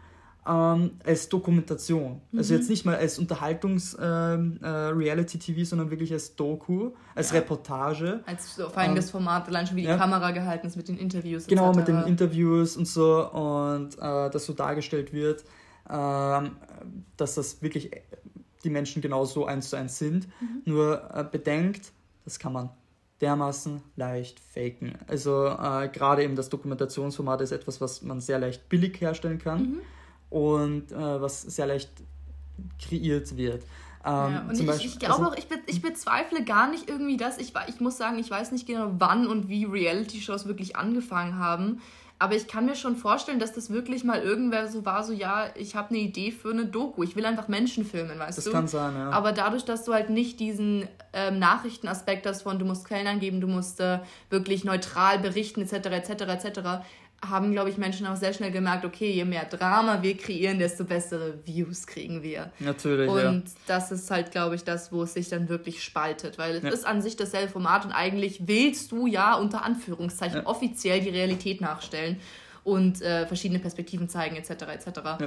ähm, 0.46 0.92
als 1.04 1.28
Dokumentation. 1.28 2.04
Also 2.04 2.20
mhm. 2.30 2.38
Also 2.38 2.54
jetzt 2.54 2.70
nicht 2.70 2.86
mal 2.86 2.94
als 2.96 3.18
Unterhaltungs-Reality-TV, 3.18 5.56
ähm, 5.56 5.62
äh, 5.62 5.64
sondern 5.64 5.90
wirklich 5.90 6.12
als 6.12 6.36
Doku, 6.36 6.92
als 7.16 7.32
ja. 7.32 7.38
Reportage. 7.38 8.20
Als 8.26 8.52
vor 8.52 8.78
allem 8.78 8.90
ähm, 8.90 8.96
das 8.96 9.10
Format, 9.10 9.48
allein 9.48 9.66
schon 9.66 9.74
wie 9.76 9.82
die 9.82 9.88
ja. 9.88 9.96
Kamera 9.96 10.30
gehalten 10.30 10.68
ist 10.68 10.76
mit 10.76 10.86
den 10.86 10.98
Interviews. 10.98 11.48
Genau, 11.48 11.74
mit 11.74 11.88
den 11.88 12.04
Interviews 12.04 12.76
und 12.76 12.86
so 12.86 13.28
und 13.30 13.98
äh, 13.98 14.30
das 14.30 14.46
so 14.46 14.52
dargestellt 14.52 15.12
wird 15.12 15.44
ähm, 15.90 16.56
dass 17.16 17.34
das 17.34 17.62
wirklich 17.62 17.90
die 18.64 18.70
Menschen 18.70 19.02
genauso 19.02 19.46
eins 19.46 19.70
zu 19.70 19.76
eins 19.76 19.98
sind. 19.98 20.26
Mhm. 20.40 20.62
Nur 20.64 21.10
äh, 21.14 21.24
bedenkt, 21.24 21.92
das 22.24 22.38
kann 22.38 22.52
man 22.52 22.70
dermaßen 23.20 23.82
leicht 23.96 24.40
faken. 24.40 24.98
Also 25.06 25.46
äh, 25.46 25.88
gerade 25.88 26.24
eben 26.24 26.36
das 26.36 26.48
Dokumentationsformat 26.48 27.40
ist 27.42 27.52
etwas, 27.52 27.80
was 27.80 28.02
man 28.02 28.20
sehr 28.20 28.38
leicht 28.38 28.68
billig 28.68 29.00
herstellen 29.00 29.38
kann 29.38 29.62
mhm. 29.62 29.80
und 30.30 30.92
äh, 30.92 30.96
was 30.96 31.42
sehr 31.42 31.66
leicht 31.66 31.90
kreiert 32.80 33.36
wird. 33.36 33.64
Ähm, 34.06 34.10
ja, 34.32 34.46
und 34.48 34.60
ich, 34.60 34.66
Beispiel, 34.66 34.90
ich 34.90 34.98
glaube 34.98 35.14
also, 35.14 35.30
auch, 35.30 35.36
ich, 35.36 35.48
be, 35.48 35.56
ich 35.66 35.80
bezweifle 35.80 36.44
gar 36.44 36.70
nicht 36.70 36.90
irgendwie 36.90 37.16
das. 37.16 37.38
Ich, 37.38 37.54
ich 37.68 37.80
muss 37.80 37.96
sagen, 37.96 38.18
ich 38.18 38.30
weiß 38.30 38.52
nicht 38.52 38.66
genau, 38.66 38.92
wann 38.98 39.26
und 39.26 39.48
wie 39.48 39.64
Reality-Shows 39.64 40.46
wirklich 40.46 40.76
angefangen 40.76 41.38
haben. 41.38 41.80
Aber 42.24 42.36
ich 42.36 42.48
kann 42.48 42.64
mir 42.64 42.74
schon 42.74 42.96
vorstellen, 42.96 43.38
dass 43.38 43.52
das 43.52 43.68
wirklich 43.68 44.02
mal 44.02 44.18
irgendwer 44.18 44.66
so 44.68 44.86
war, 44.86 45.04
so 45.04 45.12
ja, 45.12 45.48
ich 45.56 45.76
habe 45.76 45.90
eine 45.90 45.98
Idee 45.98 46.30
für 46.30 46.52
eine 46.52 46.64
Doku. 46.64 47.02
Ich 47.02 47.16
will 47.16 47.26
einfach 47.26 47.48
Menschen 47.48 47.84
filmen, 47.84 48.18
weißt 48.18 48.38
das 48.38 48.44
du? 48.46 48.50
Das 48.50 48.58
kann 48.58 48.66
sein, 48.66 48.94
ja. 48.96 49.10
Aber 49.10 49.32
dadurch, 49.32 49.66
dass 49.66 49.84
du 49.84 49.92
halt 49.92 50.08
nicht 50.08 50.40
diesen 50.40 50.88
ähm, 51.12 51.38
Nachrichtenaspekt 51.38 52.26
hast 52.26 52.40
von, 52.40 52.58
du 52.58 52.64
musst 52.64 52.86
Quellen 52.86 53.08
angeben, 53.08 53.42
du 53.42 53.46
musst 53.46 53.78
äh, 53.78 53.98
wirklich 54.30 54.64
neutral 54.64 55.18
berichten, 55.18 55.60
etc., 55.60 55.74
etc., 55.74 56.10
etc., 56.22 56.60
haben, 57.28 57.52
glaube 57.52 57.70
ich, 57.70 57.78
Menschen 57.78 58.06
auch 58.06 58.16
sehr 58.16 58.32
schnell 58.32 58.50
gemerkt, 58.50 58.84
okay, 58.84 59.10
je 59.10 59.24
mehr 59.24 59.44
Drama 59.44 60.02
wir 60.02 60.16
kreieren, 60.16 60.58
desto 60.58 60.84
bessere 60.84 61.34
Views 61.44 61.86
kriegen 61.86 62.22
wir. 62.22 62.52
Natürlich. 62.60 63.08
Und 63.08 63.48
ja. 63.48 63.54
das 63.66 63.92
ist 63.92 64.10
halt, 64.10 64.30
glaube 64.30 64.54
ich, 64.54 64.64
das, 64.64 64.92
wo 64.92 65.02
es 65.02 65.14
sich 65.14 65.28
dann 65.28 65.48
wirklich 65.48 65.82
spaltet, 65.82 66.38
weil 66.38 66.56
es 66.56 66.62
ja. 66.62 66.70
ist 66.70 66.86
an 66.86 67.02
sich 67.02 67.16
dasselbe 67.16 67.52
Format 67.52 67.84
und 67.84 67.92
eigentlich 67.92 68.46
willst 68.46 68.92
du 68.92 69.06
ja 69.06 69.34
unter 69.34 69.64
Anführungszeichen 69.64 70.42
ja. 70.42 70.46
offiziell 70.46 71.00
die 71.00 71.10
Realität 71.10 71.60
nachstellen 71.60 72.18
und 72.64 73.02
äh, 73.02 73.26
verschiedene 73.26 73.60
Perspektiven 73.60 74.08
zeigen, 74.08 74.36
etc. 74.36 74.50
etc. 74.50 74.86
Ja. 75.04 75.18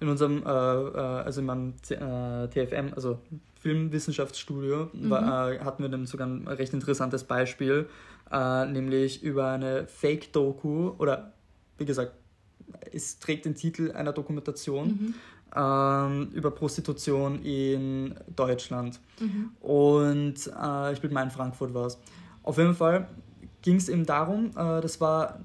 In 0.00 0.08
unserem, 0.08 0.42
äh, 0.44 0.48
äh 0.48 0.98
also 0.98 1.40
in 1.40 1.46
meinem 1.46 1.74
äh, 1.90 2.48
TFM, 2.48 2.94
also 2.94 3.18
Filmwissenschaftsstudio, 3.60 4.90
mhm. 4.92 5.10
war, 5.10 5.52
äh, 5.52 5.58
hatten 5.60 5.82
wir 5.82 5.90
dann 5.90 6.06
sogar 6.06 6.26
ein 6.26 6.48
recht 6.48 6.72
interessantes 6.72 7.24
Beispiel, 7.24 7.88
äh, 8.32 8.66
nämlich 8.66 9.22
über 9.22 9.50
eine 9.50 9.86
Fake-Doku 9.86 10.94
oder 10.98 11.32
wie 11.78 11.84
gesagt, 11.84 12.12
es 12.92 13.18
trägt 13.18 13.44
den 13.44 13.54
Titel 13.54 13.92
einer 13.92 14.12
Dokumentation 14.12 14.88
mhm. 14.88 15.14
ähm, 15.54 16.30
über 16.32 16.50
Prostitution 16.50 17.42
in 17.42 18.14
Deutschland. 18.34 19.00
Mhm. 19.20 19.50
Und 19.60 20.50
äh, 20.60 20.92
ich 20.92 21.00
bin 21.00 21.12
mal 21.12 21.22
in 21.22 21.30
Frankfurt 21.30 21.74
war 21.74 21.86
es. 21.86 21.98
Auf 22.42 22.58
jeden 22.58 22.74
Fall 22.74 23.08
ging 23.62 23.76
es 23.76 23.88
eben 23.88 24.06
darum, 24.06 24.50
äh, 24.56 24.80
das 24.80 25.00
war 25.00 25.40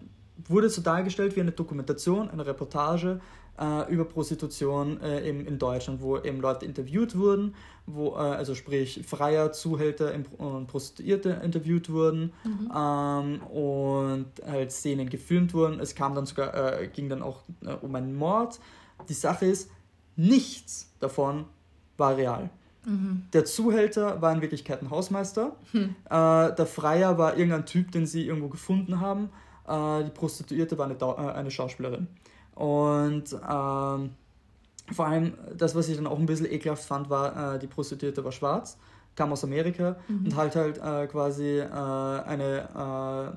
wurde 0.48 0.70
so 0.70 0.82
dargestellt 0.82 1.36
wie 1.36 1.42
eine 1.42 1.52
Dokumentation, 1.52 2.30
eine 2.30 2.46
Reportage 2.46 3.22
äh, 3.62 3.92
über 3.92 4.06
Prostitution 4.06 5.00
äh, 5.02 5.28
eben 5.28 5.46
in 5.46 5.60
Deutschland, 5.60 6.02
wo 6.02 6.18
eben 6.18 6.42
Leute 6.42 6.66
interviewt 6.66 7.18
wurden, 7.18 7.54
wo, 7.86 8.14
äh, 8.14 8.18
also 8.18 8.56
sprich 8.56 9.02
Freier, 9.06 9.52
Zuhälter 9.52 10.14
und 10.38 10.68
Prostituierte 10.68 11.42
interviewt 11.44 11.90
wurden 11.92 12.34
mhm. 12.44 12.72
ähm, 12.76 13.42
und 13.44 14.28
halt 14.46 14.72
Szenen 14.72 15.10
gefilmt 15.10 15.54
wurden. 15.54 15.80
Es 15.80 15.94
kam 15.94 16.16
dann 16.16 16.26
sogar, 16.26 16.82
äh, 16.82 16.88
ging 16.88 17.08
dann 17.10 17.22
auch 17.22 17.44
äh, 17.64 17.74
um 17.74 17.94
einen 17.94 18.16
Mord. 18.16 18.60
Die 19.08 19.14
Sache 19.14 19.46
ist, 19.46 19.70
nichts 20.16 20.92
davon 21.00 21.46
war 21.98 22.18
real. 22.18 22.50
Mhm. 22.86 23.28
Der 23.34 23.46
Zuhälter 23.46 24.22
war 24.24 24.34
in 24.34 24.42
Wirklichkeit 24.42 24.82
ein 24.82 24.90
Hausmeister. 24.90 25.56
Hm. 25.72 25.96
Äh, 26.06 26.56
der 26.56 26.66
Freier 26.66 27.20
war 27.20 27.38
irgendein 27.38 27.68
Typ, 27.68 27.92
den 27.92 28.08
sie 28.08 28.26
irgendwo 28.26 28.48
gefunden 28.48 29.00
haben. 29.00 29.30
Äh, 29.68 30.06
die 30.06 30.10
Prostituierte 30.10 30.80
war 30.80 30.86
eine, 30.86 30.96
äh, 30.96 31.32
eine 31.34 31.52
Schauspielerin. 31.52 32.08
Und 32.56 33.34
ähm, 33.34 34.10
vor 34.92 35.08
allem 35.08 35.34
das, 35.56 35.76
was 35.76 35.88
ich 35.90 35.96
dann 35.96 36.08
auch 36.08 36.20
ein 36.20 36.26
bisschen 36.26 36.52
ekelhaft 36.52 36.84
fand, 36.84 37.10
war, 37.10 37.56
äh, 37.56 37.60
die 37.60 37.68
Prostituierte 37.68 38.24
war 38.24 38.32
schwarz, 38.32 38.78
kam 39.16 39.32
aus 39.32 39.44
Amerika 39.44 39.98
mhm. 40.08 40.26
und 40.26 40.36
halt 40.36 40.56
halt 40.56 40.78
äh, 40.78 41.08
quasi 41.08 41.60
äh, 41.60 41.70
eine 41.70 43.34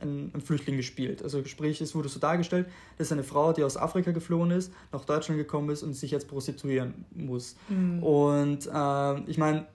ein, 0.00 0.30
ein, 0.32 0.40
Flüchtling 0.40 0.76
gespielt. 0.76 1.22
Also 1.24 1.44
sprich, 1.44 1.80
es 1.80 1.94
wurde 1.94 2.08
so 2.08 2.20
dargestellt, 2.20 2.68
dass 2.98 3.10
eine 3.10 3.24
Frau, 3.24 3.52
die 3.52 3.64
aus 3.64 3.76
Afrika 3.76 4.12
geflohen 4.12 4.52
ist, 4.52 4.72
nach 4.92 5.04
Deutschland 5.04 5.40
gekommen 5.40 5.70
ist 5.70 5.82
und 5.82 5.94
sich 5.94 6.12
jetzt 6.12 6.28
prostituieren 6.28 7.04
muss. 7.10 7.56
Mhm. 7.68 8.02
Und 8.02 8.66
äh, 8.72 9.20
ich 9.30 9.38
meine, 9.38 9.66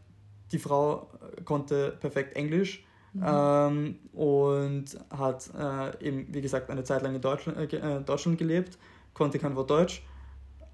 die 0.54 0.60
Frau 0.60 1.10
konnte 1.46 1.98
perfekt 2.00 2.36
Englisch 2.38 2.86
mhm. 3.14 3.24
ähm, 3.26 3.96
und 4.14 4.86
hat 5.16 5.50
äh, 5.58 6.08
eben, 6.08 6.28
wie 6.34 6.42
gesagt, 6.42 6.70
eine 6.70 6.84
Zeit 6.84 7.02
lang 7.02 7.16
in 7.16 7.22
Deutschland, 7.22 7.74
äh, 7.74 8.02
Deutschland 8.02 8.38
gelebt, 8.38 8.78
konnte 9.14 9.40
kein 9.40 9.56
Wort 9.56 9.70
Deutsch. 9.70 10.04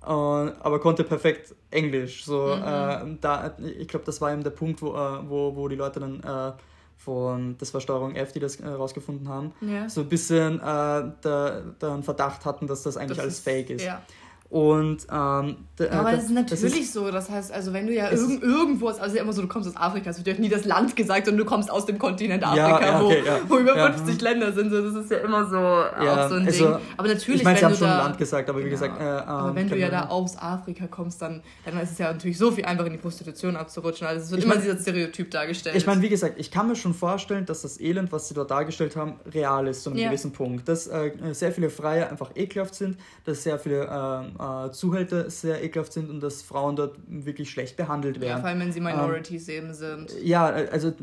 aber 0.01 0.79
konnte 0.79 1.03
perfekt 1.03 1.55
Englisch. 1.71 2.25
So, 2.25 2.55
mhm. 2.55 2.63
Äh, 2.63 3.17
da, 3.21 3.55
ich 3.77 3.87
glaube, 3.87 4.05
das 4.05 4.21
war 4.21 4.31
eben 4.31 4.43
der 4.43 4.51
Punkt, 4.51 4.81
wo, 4.81 4.93
äh, 4.93 5.29
wo, 5.29 5.55
wo 5.55 5.67
die 5.67 5.75
Leute 5.75 5.99
dann 5.99 6.23
äh, 6.23 6.53
von, 6.99 7.57
das 7.57 7.73
war 7.73 7.79
Steuerung 7.79 8.15
F, 8.15 8.33
die 8.33 8.39
das 8.39 8.59
herausgefunden 8.59 9.25
äh, 9.25 9.29
haben, 9.29 9.53
ja. 9.61 9.87
so 9.87 10.01
ein 10.01 10.09
bisschen 10.09 10.59
äh, 10.59 10.61
der, 10.61 11.61
der 11.81 11.91
einen 11.91 12.03
Verdacht 12.03 12.45
hatten, 12.45 12.67
dass 12.67 12.83
das 12.83 12.97
eigentlich 12.97 13.17
das 13.17 13.19
alles 13.19 13.33
ist, 13.35 13.43
fake 13.45 13.69
ist. 13.69 13.85
Ja. 13.85 14.01
Und, 14.49 15.05
ähm, 15.11 15.57
aber 15.77 16.11
das 16.11 16.23
ist 16.23 16.31
natürlich 16.31 16.63
das 16.63 16.73
ist, 16.73 16.93
so. 16.93 17.11
Das 17.11 17.29
heißt, 17.29 17.51
also 17.51 17.71
wenn 17.71 17.85
du 17.85 17.93
ja 17.93 18.09
irg 18.09 18.41
irgendwo, 18.41 18.87
also 18.87 19.15
ja 19.15 19.21
immer 19.21 19.31
so, 19.31 19.43
du 19.43 19.47
kommst 19.47 19.69
aus 19.69 19.75
Afrika, 19.75 20.09
es 20.09 20.17
wird 20.17 20.27
ja 20.27 20.33
nie 20.41 20.49
das 20.49 20.65
Land 20.65 20.95
gesagt, 20.95 21.27
sondern 21.27 21.45
du 21.45 21.49
kommst 21.49 21.69
aus 21.69 21.85
dem 21.85 21.99
Kontinent 21.99 22.43
Afrika, 22.43 22.81
ja, 22.81 22.87
ja, 22.87 23.01
okay, 23.03 23.23
wo, 23.47 23.55
wo, 23.55 23.59
über 23.59 23.93
50 23.93 24.19
Länder 24.21 24.51
sind. 24.51 24.71
So, 24.71 24.81
das 24.81 25.03
ist 25.03 25.11
ja 25.11 25.19
immer 25.19 25.47
so 25.47 25.57
auch 25.57 26.29
so 26.29 26.35
ein 26.35 26.47
also, 26.47 26.65
Ding. 26.65 26.77
Aber 26.97 27.07
natürlich, 27.07 27.41
ich 27.41 27.45
meine, 27.45 27.59
sie 27.59 27.65
haben 27.65 27.75
schon 27.75 27.87
da, 27.87 28.05
Land 28.05 28.17
gesagt, 28.17 28.49
aber 28.49 28.65
wie 28.65 28.71
gesagt, 28.71 28.99
äh, 28.99 29.03
aber 29.03 29.53
wenn 29.53 29.69
du 29.69 29.77
ja 29.77 29.89
da 29.89 30.07
aus 30.07 30.35
Afrika 30.35 30.87
kommst, 30.87 31.21
dann, 31.21 31.43
dann 31.63 31.79
ist 31.79 31.91
es 31.91 31.99
ja 31.99 32.11
natürlich 32.11 32.39
so 32.39 32.49
viel 32.49 32.65
einfacher 32.65 32.87
in 32.87 32.93
die 32.93 32.99
Prostitution 32.99 33.55
abzurutschen. 33.55 34.07
Also 34.07 34.23
es 34.23 34.31
wird 34.31 34.39
ich 34.39 34.45
immer 34.45 34.55
mein, 34.55 34.63
dieser 34.63 34.79
Stereotyp 34.79 35.29
dargestellt. 35.29 35.75
Ich 35.75 35.85
meine, 35.85 36.01
wie 36.01 36.09
gesagt, 36.09 36.39
ich 36.39 36.49
kann 36.49 36.67
mir 36.67 36.75
schon 36.75 36.95
vorstellen, 36.95 37.45
dass 37.45 37.61
das 37.61 37.79
Elend, 37.79 38.11
was 38.11 38.27
sie 38.27 38.33
dort 38.33 38.49
dargestellt 38.49 38.95
haben, 38.95 39.19
real 39.31 39.67
ist 39.67 39.83
zu 39.83 39.91
einem 39.91 40.05
gewissen 40.05 40.31
Punkt. 40.31 40.67
Dass 40.67 40.87
äh, 40.87 41.11
sehr 41.33 41.51
viele 41.51 41.69
Freie 41.69 42.09
einfach 42.09 42.31
ekelhaft 42.33 42.73
sind, 42.73 42.97
dass 43.25 43.43
sehr 43.43 43.59
viele 43.59 43.83
ähm, 43.83 44.38
äh, 44.39 44.71
Zuhälter 44.71 45.29
sehr 45.29 45.63
ekelhaft 45.63 45.93
sind 45.93 46.09
und 46.09 46.21
dass 46.21 46.41
Frauen 46.41 46.75
dort 46.75 46.97
wirklich 47.07 47.49
schlecht 47.49 47.77
behandelt 47.77 48.19
werden. 48.19 48.29
Ja, 48.29 48.39
vor 48.39 48.49
allem 48.49 48.59
wenn 48.59 48.71
sie 48.71 48.79
Minorities 48.79 49.47
ähm, 49.49 49.55
eben 49.55 49.73
sind. 49.73 50.13
Ja, 50.21 50.45
also 50.45 50.93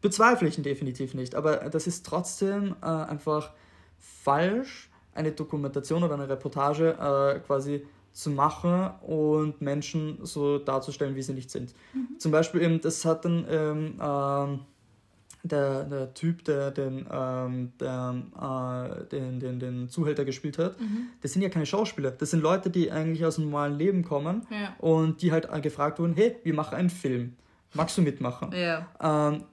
bezweifle 0.00 0.48
ich 0.48 0.60
definitiv 0.60 1.14
nicht, 1.14 1.34
aber 1.34 1.56
das 1.70 1.86
ist 1.86 2.06
trotzdem 2.06 2.76
äh, 2.82 2.86
einfach 2.86 3.52
falsch, 3.98 4.90
eine 5.14 5.32
Dokumentation 5.32 6.02
oder 6.02 6.14
eine 6.14 6.28
Reportage 6.28 6.90
äh, 6.90 7.40
quasi 7.40 7.86
zu 8.12 8.30
machen 8.30 8.90
und 9.02 9.60
Menschen 9.60 10.18
so 10.22 10.58
darzustellen, 10.58 11.14
wie 11.16 11.22
sie 11.22 11.34
nicht 11.34 11.50
sind. 11.50 11.74
Mhm. 11.92 12.18
Zum 12.18 12.32
Beispiel 12.32 12.62
eben, 12.62 12.80
das 12.80 13.04
hat 13.04 13.24
dann 13.24 13.46
ähm, 13.50 14.00
ähm, 14.00 14.60
der, 15.48 15.84
der 15.84 16.14
Typ, 16.14 16.44
der 16.44 16.70
den, 16.70 17.06
ähm, 17.10 17.72
der, 17.80 18.14
äh, 18.40 19.04
den, 19.06 19.40
den, 19.40 19.58
den 19.60 19.88
Zuhälter 19.88 20.24
gespielt 20.24 20.58
hat, 20.58 20.80
mhm. 20.80 21.08
das 21.22 21.32
sind 21.32 21.42
ja 21.42 21.48
keine 21.48 21.66
Schauspieler. 21.66 22.10
Das 22.10 22.30
sind 22.30 22.42
Leute, 22.42 22.70
die 22.70 22.90
eigentlich 22.90 23.24
aus 23.24 23.36
dem 23.36 23.44
normalen 23.44 23.78
Leben 23.78 24.04
kommen 24.04 24.46
ja. 24.50 24.74
und 24.78 25.22
die 25.22 25.32
halt 25.32 25.50
gefragt 25.62 25.98
wurden, 25.98 26.14
hey, 26.14 26.36
wir 26.42 26.54
machen 26.54 26.74
einen 26.74 26.90
Film. 26.90 27.36
Magst 27.74 27.96
du 27.98 28.02
mitmachen? 28.02 28.52
Ja. 28.52 28.86
Ähm, 29.00 29.44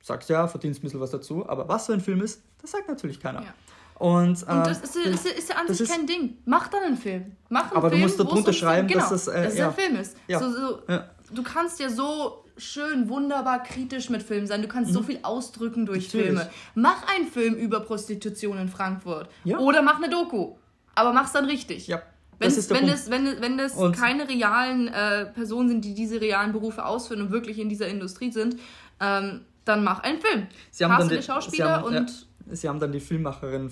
sagst 0.00 0.30
ja, 0.30 0.46
verdienst 0.46 0.80
ein 0.80 0.82
bisschen 0.82 1.00
was 1.00 1.10
dazu, 1.10 1.48
aber 1.48 1.68
was 1.68 1.86
so 1.86 1.92
ein 1.92 2.00
Film 2.00 2.20
ist, 2.20 2.42
das 2.60 2.70
sagt 2.70 2.88
natürlich 2.88 3.18
keiner. 3.20 3.42
Ja. 3.42 3.54
Und, 3.98 4.42
äh, 4.42 4.52
und 4.52 4.66
das 4.66 4.80
ist, 4.82 4.96
ist, 4.96 5.26
ist, 5.26 5.48
ja 5.48 5.56
an 5.56 5.72
sich 5.72 5.88
kein 5.88 6.06
Ding. 6.06 6.36
Mach 6.44 6.68
dann 6.68 6.82
einen 6.82 6.96
Film. 6.96 7.32
Mach 7.48 7.70
einen 7.70 7.76
aber 7.76 7.88
Film, 7.88 8.02
du 8.02 8.06
musst 8.06 8.20
darunter 8.20 8.52
schreiben, 8.52 8.86
genau, 8.88 9.00
dass 9.00 9.24
das, 9.24 9.28
äh, 9.28 9.44
dass 9.44 9.56
ja. 9.56 9.68
ein 9.68 9.74
Film 9.74 9.96
ist. 9.96 10.16
Ja. 10.28 10.38
So, 10.38 10.50
so, 10.50 10.82
ja. 10.88 11.10
Du 11.32 11.42
kannst 11.42 11.80
ja 11.80 11.88
so 11.88 12.44
schön, 12.56 13.08
wunderbar 13.08 13.62
kritisch 13.62 14.10
mit 14.10 14.22
Filmen 14.22 14.46
sein. 14.46 14.62
Du 14.62 14.68
kannst 14.68 14.90
mhm. 14.90 14.94
so 14.94 15.02
viel 15.02 15.18
ausdrücken 15.22 15.86
durch 15.86 16.06
Natürlich. 16.06 16.26
Filme. 16.26 16.50
Mach 16.74 17.06
einen 17.14 17.26
Film 17.26 17.54
über 17.54 17.80
Prostitution 17.80 18.58
in 18.58 18.68
Frankfurt. 18.68 19.28
Ja. 19.44 19.58
Oder 19.58 19.82
mach 19.82 19.96
eine 19.96 20.08
Doku. 20.08 20.54
Aber 20.94 21.12
mach's 21.12 21.32
dann 21.32 21.44
richtig. 21.44 21.86
Ja. 21.86 22.02
Wenn, 22.38 22.54
das 22.54 22.68
wenn, 22.70 22.86
das, 22.86 23.10
wenn, 23.10 23.40
wenn 23.40 23.58
das 23.58 23.76
keine 23.98 24.28
realen 24.28 24.88
äh, 24.88 25.26
Personen 25.26 25.68
sind, 25.68 25.84
die 25.84 25.94
diese 25.94 26.20
realen 26.20 26.52
Berufe 26.52 26.84
ausführen 26.84 27.22
und 27.22 27.30
wirklich 27.30 27.58
in 27.58 27.68
dieser 27.68 27.88
Industrie 27.88 28.30
sind, 28.30 28.56
ähm, 29.00 29.42
dann 29.64 29.82
mach 29.82 30.00
einen 30.00 30.20
Film. 30.20 30.46
Sie 30.70 30.84
haben 30.84 30.92
Hast 30.92 31.10
dann 31.10 31.16
die, 31.16 31.22
Schauspieler 31.22 31.76
haben, 31.76 31.84
und 31.84 31.94
ja 31.94 32.06
sie 32.50 32.68
haben 32.68 32.78
dann 32.78 32.92
die 32.92 33.00
Filmmacherin 33.00 33.66
äh, 33.66 33.70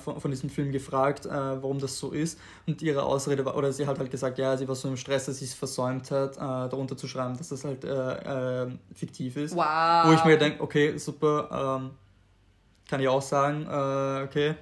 von, 0.00 0.20
von, 0.20 0.30
diesem 0.30 0.50
Film 0.50 0.72
gefragt, 0.72 1.26
äh, 1.26 1.30
warum 1.30 1.78
das 1.78 1.98
so 1.98 2.10
ist. 2.10 2.38
Und 2.66 2.82
ihre 2.82 3.02
Ausrede 3.02 3.44
war, 3.44 3.56
oder 3.56 3.72
sie 3.72 3.86
hat 3.86 3.98
halt 3.98 4.10
gesagt, 4.10 4.38
ja, 4.38 4.56
sie 4.56 4.66
war 4.66 4.74
so 4.74 4.88
im 4.88 4.96
Stress, 4.96 5.26
dass 5.26 5.38
sie 5.38 5.44
es 5.44 5.54
versäumt 5.54 6.10
hat, 6.10 6.36
äh, 6.36 6.40
darunter 6.40 6.96
zu 6.96 7.06
schreiben, 7.06 7.36
dass 7.36 7.48
das 7.48 7.64
halt 7.64 7.84
äh, 7.84 8.64
äh, 8.64 8.68
fiktiv 8.94 9.36
ist. 9.36 9.54
Wow. 9.54 10.06
Wo 10.06 10.12
ich 10.12 10.24
mir 10.24 10.38
denke, 10.38 10.62
okay, 10.62 10.96
super, 10.98 11.80
ähm, 11.80 11.90
kann 12.88 13.00
ich 13.00 13.08
auch 13.08 13.22
sagen, 13.22 13.62
äh, 13.62 14.24
okay. 14.24 14.54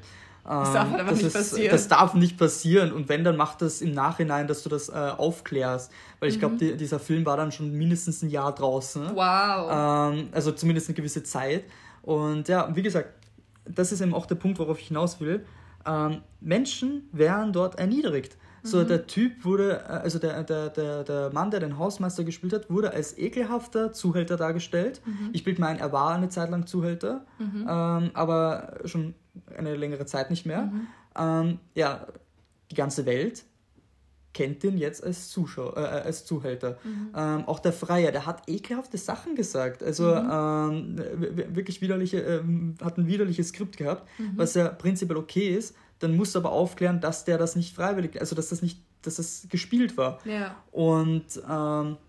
Das 0.47 0.75
darf 0.75 0.91
halt 0.91 1.01
aber 1.01 1.11
das 1.11 1.19
nicht 1.21 1.27
ist, 1.29 1.33
passieren. 1.33 1.71
Das 1.71 1.89
darf 1.89 2.13
nicht 2.13 2.37
passieren. 2.37 2.93
Und 2.93 3.09
wenn, 3.09 3.25
dann 3.25 3.35
macht 3.35 3.63
das 3.63 3.81
im 3.81 3.93
Nachhinein, 3.93 4.47
dass 4.47 4.63
du 4.63 4.69
das 4.69 4.91
aufklärst. 4.91 5.91
Weil 6.21 6.29
ich 6.29 6.37
mhm. 6.37 6.41
glaube, 6.41 6.57
die, 6.57 6.77
dieser 6.77 6.99
Film 6.99 7.25
war 7.25 7.39
dann 7.39 7.51
schon 7.51 7.73
mindestens 7.73 8.21
ein 8.21 8.29
Jahr 8.29 8.55
draußen. 8.55 9.17
Wow. 9.17 10.13
Ähm, 10.13 10.29
also 10.33 10.53
zumindest 10.53 10.91
eine 10.91 10.97
gewisse 10.97 11.23
Zeit. 11.23 11.65
Und 12.03 12.47
ja, 12.49 12.69
wie 12.77 12.83
gesagt, 12.83 13.24
das 13.65 13.93
ist 13.93 14.01
eben 14.01 14.15
auch 14.15 14.27
der 14.27 14.35
Punkt, 14.37 14.59
worauf 14.59 14.81
ich 14.81 14.89
hinaus 14.89 15.21
will. 15.21 15.45
Ähm, 15.87 16.23
Menschen 16.41 17.09
werden 17.13 17.53
dort 17.53 17.79
erniedrigt. 17.79 18.37
So, 18.63 18.79
mhm. 18.79 18.89
der 18.89 19.07
Typ 19.07 19.45
wurde, 19.45 19.85
äh, 19.87 19.93
also 19.93 20.19
der, 20.19 20.43
der, 20.43 20.71
der, 20.71 21.05
der 21.05 21.31
Mann, 21.33 21.51
der 21.51 21.61
den 21.61 21.79
Hausmeister 21.79 22.25
gespielt 22.25 22.55
hat, 22.55 22.71
wurde 22.71 22.93
als 22.93 23.17
ekelhafter 23.19 23.93
Zuhälter 23.93 24.39
dargestellt. 24.39 25.03
Mhm. 25.05 25.31
Ich 25.33 25.45
bilde 25.45 25.61
mein, 25.61 25.79
er 25.79 25.93
war 25.93 26.15
eine 26.15 26.31
Zeit 26.31 26.51
lang 26.51 26.67
Zuhälter, 26.67 27.27
mhm. 27.39 27.67
ähm, 27.69 28.11
aber 28.15 28.79
schon 28.87 29.15
eine 29.55 29.77
längere 29.77 30.07
Zeit 30.07 30.31
nicht 30.31 30.47
mehr. 30.47 30.63
Mhm. 30.63 30.87
Ähm, 31.17 31.59
ja, 31.75 32.07
die 32.71 32.75
ganze 32.75 33.05
Welt 33.05 33.45
kennt 34.35 34.63
den 34.63 34.77
jetzt 34.77 35.03
als 35.03 35.29
Zuschauer, 35.31 35.77
äh, 35.77 35.81
als 35.81 36.27
Zuhälter. 36.27 36.77
Mhm. 36.85 37.11
Ähm, 37.17 37.45
auch 37.47 37.61
der 37.61 37.73
Freier, 37.73 38.13
der 38.13 38.27
hat 38.27 38.43
ekelhafte 38.49 38.99
Sachen 38.99 39.35
gesagt. 39.35 39.83
Also 39.83 40.15
mhm. 40.15 40.99
ähm, 40.99 41.55
wirklich 41.55 41.81
widerliche, 41.81 42.19
ähm, 42.19 42.75
hat 42.83 42.99
ein 42.99 43.07
widerliches 43.07 43.49
Skript 43.49 43.77
gehabt, 43.79 44.07
mhm. 44.19 44.33
was 44.37 44.55
ja 44.55 44.69
prinzipiell 44.69 45.17
okay 45.17 45.57
ist. 45.57 45.75
Dann 46.01 46.17
musst 46.17 46.35
du 46.35 46.41
aber 46.41 46.51
aufklären, 46.51 47.01
dass 47.01 47.25
der 47.25 47.39
das 47.39 47.57
nicht 47.57 47.75
freiwillig, 47.75 48.21
also 48.21 48.35
dass 48.35 48.51
das 48.51 48.61
nicht, 48.61 48.81
dass 49.03 49.17
das 49.17 49.47
gespielt 49.49 49.97
war. 49.97 50.19
Ja. 50.25 50.57
Und 50.73 51.25
ähm, 51.49 51.93
äh, 51.93 52.04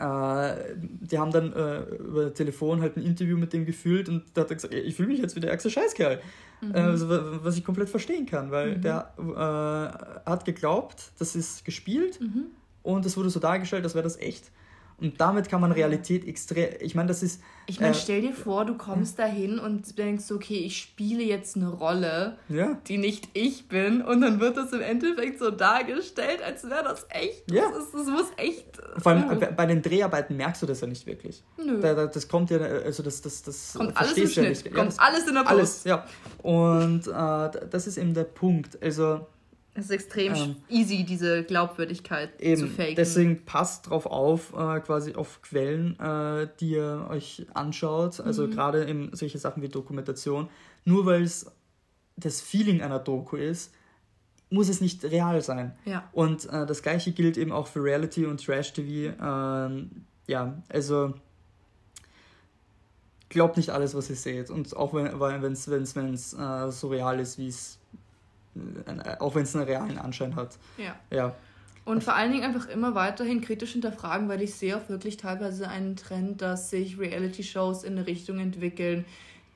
die 0.00 1.18
haben 1.18 1.30
dann 1.30 1.52
äh, 1.52 1.80
über 1.96 2.32
Telefon 2.32 2.80
halt 2.80 2.96
ein 2.96 3.02
Interview 3.02 3.36
mit 3.36 3.52
dem 3.52 3.66
gefühlt 3.66 4.08
und 4.08 4.24
da 4.32 4.42
hat 4.42 4.50
er 4.50 4.54
gesagt, 4.54 4.72
ich 4.72 4.94
fühle 4.94 5.08
mich 5.08 5.18
jetzt 5.18 5.36
wie 5.36 5.40
der 5.40 5.50
ärgste 5.50 5.70
Scheißkerl. 5.70 6.20
Mhm. 6.62 6.74
Also, 6.74 7.08
was 7.44 7.58
ich 7.58 7.64
komplett 7.64 7.90
verstehen 7.90 8.24
kann, 8.24 8.50
weil 8.50 8.76
mhm. 8.76 8.82
der 8.82 9.12
äh, 9.18 10.30
hat 10.30 10.44
geglaubt, 10.46 11.12
das 11.18 11.36
ist 11.36 11.66
gespielt 11.66 12.18
mhm. 12.20 12.46
und 12.82 13.04
es 13.04 13.16
wurde 13.18 13.28
so 13.28 13.40
dargestellt, 13.40 13.84
als 13.84 13.94
wäre 13.94 14.04
das 14.04 14.18
echt. 14.18 14.50
Und 15.00 15.20
damit 15.20 15.48
kann 15.48 15.60
man 15.60 15.72
Realität 15.72 16.26
extrem. 16.26 16.68
Ich 16.80 16.94
meine, 16.94 17.08
das 17.08 17.22
ist. 17.22 17.42
Ich 17.66 17.80
meine, 17.80 17.92
äh, 17.92 17.98
stell 17.98 18.20
dir 18.20 18.32
vor, 18.32 18.64
du 18.64 18.74
kommst 18.76 19.18
da 19.18 19.24
hin 19.24 19.58
und 19.58 19.96
denkst, 19.98 20.30
okay, 20.30 20.58
ich 20.58 20.76
spiele 20.78 21.22
jetzt 21.22 21.56
eine 21.56 21.68
Rolle, 21.68 22.36
ja. 22.48 22.78
die 22.86 22.98
nicht 22.98 23.28
ich 23.32 23.68
bin. 23.68 24.02
Und 24.02 24.20
dann 24.20 24.40
wird 24.40 24.56
das 24.56 24.72
im 24.72 24.80
Endeffekt 24.80 25.38
so 25.38 25.50
dargestellt, 25.50 26.42
als 26.42 26.64
wäre 26.64 26.84
das 26.84 27.06
echt. 27.10 27.50
Ja. 27.50 27.70
Das, 27.70 27.84
ist, 27.84 27.94
das 27.94 28.06
muss 28.06 28.26
echt. 28.36 28.66
Vor 28.98 29.12
allem 29.12 29.30
uh. 29.30 29.46
bei 29.56 29.66
den 29.66 29.82
Dreharbeiten 29.82 30.36
merkst 30.36 30.62
du 30.62 30.66
das 30.66 30.80
ja 30.80 30.86
nicht 30.86 31.06
wirklich. 31.06 31.42
Nö. 31.64 31.80
Da, 31.80 31.94
da, 31.94 32.06
das 32.06 32.28
kommt 32.28 32.50
ja, 32.50 32.58
also 32.58 33.02
das, 33.02 33.22
das, 33.22 33.42
das 33.42 33.74
kommt 33.74 33.96
alles 33.96 34.16
im 34.16 34.28
Schnitt. 34.28 34.64
Ja. 34.64 34.72
Kommt 34.72 34.92
ja, 34.94 35.02
alles 35.02 35.26
in 35.28 35.34
der 35.34 35.42
Post. 35.42 35.50
Alles, 35.52 35.84
ja. 35.84 36.04
Und 36.42 37.06
äh, 37.06 37.66
das 37.70 37.86
ist 37.86 37.96
eben 37.96 38.14
der 38.14 38.24
Punkt. 38.24 38.82
Also 38.82 39.26
es 39.80 39.86
ist 39.86 39.92
extrem 39.92 40.34
ähm, 40.34 40.56
easy, 40.68 41.04
diese 41.04 41.44
Glaubwürdigkeit 41.44 42.40
eben, 42.40 42.60
zu 42.60 42.66
faken. 42.68 42.94
Deswegen 42.96 43.44
passt 43.44 43.90
drauf 43.90 44.06
auf, 44.06 44.52
äh, 44.52 44.80
quasi 44.80 45.14
auf 45.14 45.42
Quellen, 45.42 45.98
äh, 45.98 46.48
die 46.60 46.72
ihr 46.72 47.06
euch 47.10 47.46
anschaut. 47.54 48.20
Also 48.20 48.46
mhm. 48.46 48.50
gerade 48.52 48.82
in 48.84 49.10
solche 49.14 49.38
Sachen 49.38 49.62
wie 49.62 49.68
Dokumentation. 49.68 50.48
Nur 50.84 51.06
weil 51.06 51.22
es 51.22 51.46
das 52.16 52.40
Feeling 52.40 52.82
einer 52.82 52.98
Doku 52.98 53.36
ist, 53.36 53.72
muss 54.50 54.68
es 54.68 54.80
nicht 54.80 55.04
real 55.04 55.40
sein. 55.42 55.76
Ja. 55.84 56.08
Und 56.12 56.46
äh, 56.46 56.66
das 56.66 56.82
gleiche 56.82 57.12
gilt 57.12 57.36
eben 57.36 57.52
auch 57.52 57.68
für 57.68 57.82
Reality 57.82 58.26
und 58.26 58.44
Trash-TV. 58.44 59.14
Ähm, 59.20 60.04
ja, 60.26 60.62
also 60.68 61.14
glaubt 63.28 63.56
nicht 63.56 63.70
alles, 63.70 63.94
was 63.94 64.10
ihr 64.10 64.16
seht. 64.16 64.50
Und 64.50 64.76
auch 64.76 64.92
wenn 64.92 65.52
es 65.52 65.70
wenn's, 65.70 66.32
äh, 66.34 66.70
so 66.70 66.88
real 66.88 67.18
ist, 67.20 67.38
wie 67.38 67.48
es, 67.48 67.78
auch 69.18 69.34
wenn 69.34 69.42
es 69.42 69.54
einen 69.54 69.64
realen 69.64 69.98
Anschein 69.98 70.36
hat. 70.36 70.58
Ja. 70.78 70.96
ja. 71.10 71.34
Und 71.84 72.04
vor 72.04 72.14
allen 72.14 72.30
Dingen 72.30 72.44
einfach 72.44 72.68
immer 72.68 72.94
weiterhin 72.94 73.40
kritisch 73.40 73.72
hinterfragen, 73.72 74.28
weil 74.28 74.42
ich 74.42 74.54
sehe 74.54 74.76
auch 74.76 74.88
wirklich 74.88 75.16
teilweise 75.16 75.68
einen 75.68 75.96
Trend, 75.96 76.42
dass 76.42 76.70
sich 76.70 76.98
Reality-Shows 76.98 77.84
in 77.84 77.96
eine 77.96 78.06
Richtung 78.06 78.38
entwickeln, 78.38 79.04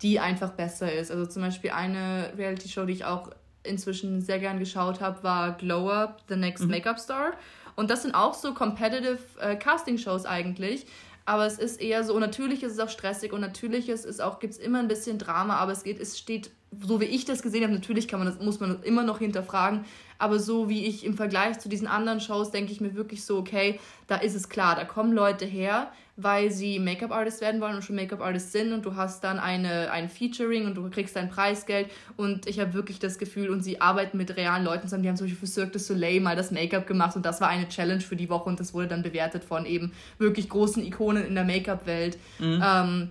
die 0.03 0.21
einfach 0.21 0.51
besser 0.51 0.93
ist. 0.93 1.11
Also 1.11 1.27
zum 1.27 1.43
Beispiel 1.43 1.71
eine 1.71 2.33
Reality-Show, 2.37 2.87
die 2.87 2.95
ich 2.95 3.05
auch 3.05 3.31
inzwischen 3.63 4.21
sehr 4.21 4.39
gern 4.39 4.59
geschaut 4.59 5.01
habe, 5.01 5.23
war 5.23 5.53
Glow 5.53 5.91
Up, 5.91 6.23
The 6.29 6.37
Next 6.37 6.65
mhm. 6.65 6.71
Makeup 6.71 6.99
Star. 6.99 7.33
Und 7.77 7.91
das 7.91 8.03
sind 8.03 8.15
auch 8.15 8.35
so 8.35 8.55
competitive 8.55 9.19
äh, 9.41 9.57
Casting-Shows 9.57 10.27
eigentlich. 10.27 10.87
Aber 11.27 11.47
es 11.47 11.59
ist 11.59 11.81
eher 11.81 12.05
so, 12.05 12.15
und 12.15 12.21
natürlich 12.21 12.63
ist 12.63 12.73
es 12.73 12.81
auch 12.81 12.91
stressig 12.91 13.33
und 13.33 13.41
natürlich 13.41 13.89
ist 13.89 14.05
es 14.05 14.21
auch, 14.21 14.41
gibt 14.41 14.55
es 14.55 14.59
immer 14.59 14.79
ein 14.79 14.89
bisschen 14.89 15.19
Drama, 15.19 15.57
aber 15.57 15.73
es 15.73 15.83
geht, 15.83 15.99
es 15.99 16.19
steht, 16.19 16.51
so 16.83 17.01
wie 17.01 17.07
ich 17.07 17.25
das 17.25 17.43
gesehen 17.43 17.63
habe, 17.63 17.73
natürlich 17.73 18.09
kann 18.09 18.19
man 18.19 18.29
das, 18.29 18.45
muss 18.45 18.61
man 18.61 18.71
das 18.71 18.83
immer 18.83 19.03
noch 19.03 19.19
hinterfragen, 19.19 19.85
aber 20.19 20.39
so 20.39 20.69
wie 20.69 20.87
ich 20.87 21.05
im 21.05 21.17
Vergleich 21.17 21.59
zu 21.59 21.69
diesen 21.69 21.87
anderen 21.87 22.21
Shows 22.21 22.51
denke 22.51 22.73
ich 22.73 22.81
mir 22.81 22.95
wirklich 22.95 23.25
so, 23.25 23.39
okay, 23.39 23.81
da 24.07 24.17
ist 24.17 24.35
es 24.35 24.49
klar, 24.49 24.77
da 24.77 24.85
kommen 24.85 25.13
Leute 25.13 25.45
her, 25.45 25.93
weil 26.17 26.51
sie 26.51 26.79
Make-up-Artist 26.79 27.41
werden 27.41 27.61
wollen 27.61 27.75
und 27.75 27.83
schon 27.83 27.97
Make-up-Artist 27.97 28.53
sind 28.53 28.73
und 28.73 28.85
du 28.85 28.95
hast 28.95 29.25
dann 29.25 29.41
eine, 29.41 29.91
ein 29.91 30.09
Featuring 30.09 30.67
und 30.67 30.77
du 30.77 30.89
kriegst 30.89 31.17
dein 31.17 31.29
Preisgeld 31.29 31.91
und 32.17 32.47
ich 32.47 32.61
habe 32.61 32.73
wirklich 32.75 33.01
das 33.01 33.19
Gefühl 33.19 33.51
und 33.51 33.63
sie 33.63 33.81
arbeiten 33.81 34.17
mit 34.17 34.37
realen 34.37 34.65
Leuten 34.65 34.83
zusammen, 34.83 35.03
die 35.03 35.09
haben 35.09 35.17
zum 35.17 35.27
Beispiel 35.27 35.41
für 35.41 35.53
Cirque 35.53 35.73
du 35.73 35.79
Soleil 35.79 36.21
mal 36.21 36.37
das 36.37 36.53
Make-up 36.53 36.87
gemacht 36.87 37.17
und 37.17 37.27
das 37.27 37.41
war 37.41 37.49
eine 37.49 37.69
Challenge 37.69 38.01
für 38.01 38.17
die 38.17 38.31
Woche 38.31 38.49
und 38.49 38.61
das 38.61 38.73
wurde 38.75 38.89
dann 38.89 39.03
bewertet 39.03 39.43
von 39.43 39.67
eben 39.67 39.93
wirklich 40.19 40.49
großen 40.49 40.85
Ikonen 40.85 41.27
in 41.27 41.35
der 41.35 41.45
Make-up-Welt. 41.45 42.17
Mhm. 42.39 42.63
Ähm, 42.65 43.09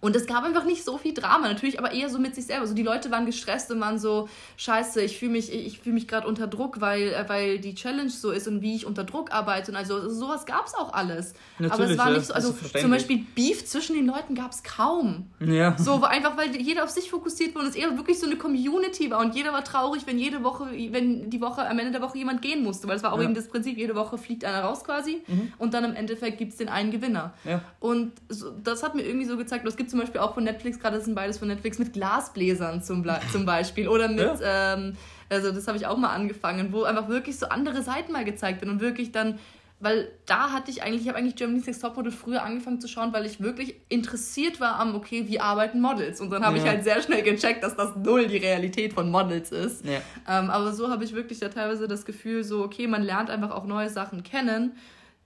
und 0.00 0.14
es 0.14 0.26
gab 0.26 0.44
einfach 0.44 0.64
nicht 0.64 0.84
so 0.84 0.98
viel 0.98 1.14
Drama, 1.14 1.48
natürlich, 1.48 1.78
aber 1.78 1.92
eher 1.92 2.08
so 2.10 2.18
mit 2.18 2.34
sich 2.34 2.46
selber. 2.46 2.62
Also 2.62 2.74
die 2.74 2.82
Leute 2.82 3.10
waren 3.10 3.26
gestresst 3.26 3.70
und 3.70 3.80
waren 3.80 3.98
so, 3.98 4.28
scheiße, 4.56 5.02
ich 5.02 5.18
fühle 5.18 5.32
mich, 5.32 5.52
ich 5.52 5.80
fühl 5.80 5.92
mich 5.92 6.06
gerade 6.06 6.26
unter 6.26 6.46
Druck, 6.46 6.80
weil, 6.80 7.08
äh, 7.08 7.24
weil 7.28 7.58
die 7.58 7.74
Challenge 7.74 8.10
so 8.10 8.30
ist 8.30 8.46
und 8.46 8.60
wie 8.62 8.76
ich 8.76 8.86
unter 8.86 9.04
Druck 9.04 9.32
arbeite. 9.32 9.70
Und 9.70 9.76
also 9.76 10.08
sowas 10.08 10.44
gab 10.46 10.66
es 10.66 10.74
auch 10.74 10.92
alles. 10.92 11.34
Natürlich, 11.58 11.72
aber 11.72 11.90
es 11.90 11.98
war 11.98 12.10
nicht 12.10 12.26
so, 12.26 12.34
also 12.34 12.52
zum 12.52 12.90
Beispiel 12.90 13.24
Beef 13.34 13.64
zwischen 13.64 13.94
den 13.94 14.06
Leuten 14.06 14.34
gab 14.34 14.52
es 14.52 14.62
kaum. 14.62 15.26
Ja. 15.40 15.76
So, 15.78 16.02
einfach 16.02 16.36
weil 16.36 16.54
jeder 16.56 16.84
auf 16.84 16.90
sich 16.90 17.10
fokussiert 17.10 17.54
war 17.54 17.62
und 17.62 17.68
es 17.68 17.74
eher 17.74 17.96
wirklich 17.96 18.18
so 18.18 18.26
eine 18.26 18.36
Community 18.36 19.10
war 19.10 19.20
und 19.20 19.34
jeder 19.34 19.52
war 19.52 19.64
traurig, 19.64 20.02
wenn 20.06 20.18
jede 20.18 20.44
Woche, 20.44 20.66
wenn 20.90 21.30
die 21.30 21.40
Woche, 21.40 21.68
am 21.68 21.78
Ende 21.78 21.92
der 21.92 22.02
Woche 22.02 22.18
jemand 22.18 22.42
gehen 22.42 22.62
musste, 22.62 22.86
weil 22.88 22.96
es 22.96 23.02
war 23.02 23.12
auch 23.12 23.18
ja. 23.18 23.24
eben 23.24 23.34
das 23.34 23.48
Prinzip, 23.48 23.78
jede 23.78 23.94
Woche 23.94 24.18
fliegt 24.18 24.44
einer 24.44 24.60
raus 24.60 24.84
quasi 24.84 25.22
mhm. 25.26 25.52
und 25.58 25.74
dann 25.74 25.84
im 25.84 25.94
Endeffekt 25.94 26.38
gibt 26.38 26.52
es 26.52 26.58
den 26.58 26.68
einen 26.68 26.90
Gewinner. 26.90 27.32
Ja. 27.44 27.62
Und 27.80 28.12
so, 28.28 28.50
das 28.62 28.82
hat 28.82 28.94
mir 28.94 29.02
irgendwie 29.02 29.26
so 29.26 29.36
gezeigt, 29.36 29.66
es 29.66 29.76
gibt 29.76 29.85
zum 29.88 30.00
Beispiel 30.00 30.20
auch 30.20 30.34
von 30.34 30.44
Netflix, 30.44 30.78
gerade 30.78 30.96
das 30.96 31.04
sind 31.04 31.14
beides 31.14 31.38
von 31.38 31.48
Netflix, 31.48 31.78
mit 31.78 31.92
Glasbläsern 31.92 32.82
zum, 32.82 33.04
zum 33.32 33.46
Beispiel. 33.46 33.88
Oder 33.88 34.08
mit, 34.08 34.40
ja. 34.40 34.74
ähm, 34.74 34.96
also 35.28 35.52
das 35.52 35.66
habe 35.66 35.78
ich 35.78 35.86
auch 35.86 35.96
mal 35.96 36.10
angefangen, 36.10 36.72
wo 36.72 36.84
einfach 36.84 37.08
wirklich 37.08 37.38
so 37.38 37.46
andere 37.46 37.82
Seiten 37.82 38.12
mal 38.12 38.24
gezeigt 38.24 38.60
werden 38.60 38.70
und 38.70 38.80
wirklich 38.80 39.12
dann 39.12 39.38
weil 39.78 40.08
da 40.24 40.52
hatte 40.52 40.70
ich 40.70 40.82
eigentlich, 40.82 41.02
ich 41.02 41.08
habe 41.08 41.18
eigentlich 41.18 41.36
Germany's 41.36 41.66
Next 41.66 41.82
Topmodel 41.82 42.10
früher 42.10 42.42
angefangen 42.42 42.80
zu 42.80 42.88
schauen, 42.88 43.12
weil 43.12 43.26
ich 43.26 43.42
wirklich 43.42 43.76
interessiert 43.90 44.58
war 44.58 44.80
am, 44.80 44.94
okay, 44.94 45.26
wie 45.28 45.38
arbeiten 45.38 45.82
Models. 45.82 46.22
Und 46.22 46.30
dann 46.30 46.46
habe 46.46 46.56
ja. 46.56 46.62
ich 46.62 46.68
halt 46.68 46.82
sehr 46.82 47.02
schnell 47.02 47.22
gecheckt, 47.22 47.62
dass 47.62 47.76
das 47.76 47.94
null 47.94 48.26
die 48.26 48.38
Realität 48.38 48.94
von 48.94 49.10
Models 49.10 49.52
ist. 49.52 49.84
Ja. 49.84 50.00
Ähm, 50.26 50.48
aber 50.48 50.72
so 50.72 50.88
habe 50.88 51.04
ich 51.04 51.14
wirklich 51.14 51.40
da 51.40 51.50
teilweise 51.50 51.88
das 51.88 52.06
Gefühl, 52.06 52.42
so, 52.42 52.64
okay, 52.64 52.86
man 52.86 53.02
lernt 53.02 53.28
einfach 53.28 53.50
auch 53.50 53.66
neue 53.66 53.90
Sachen 53.90 54.22
kennen 54.22 54.72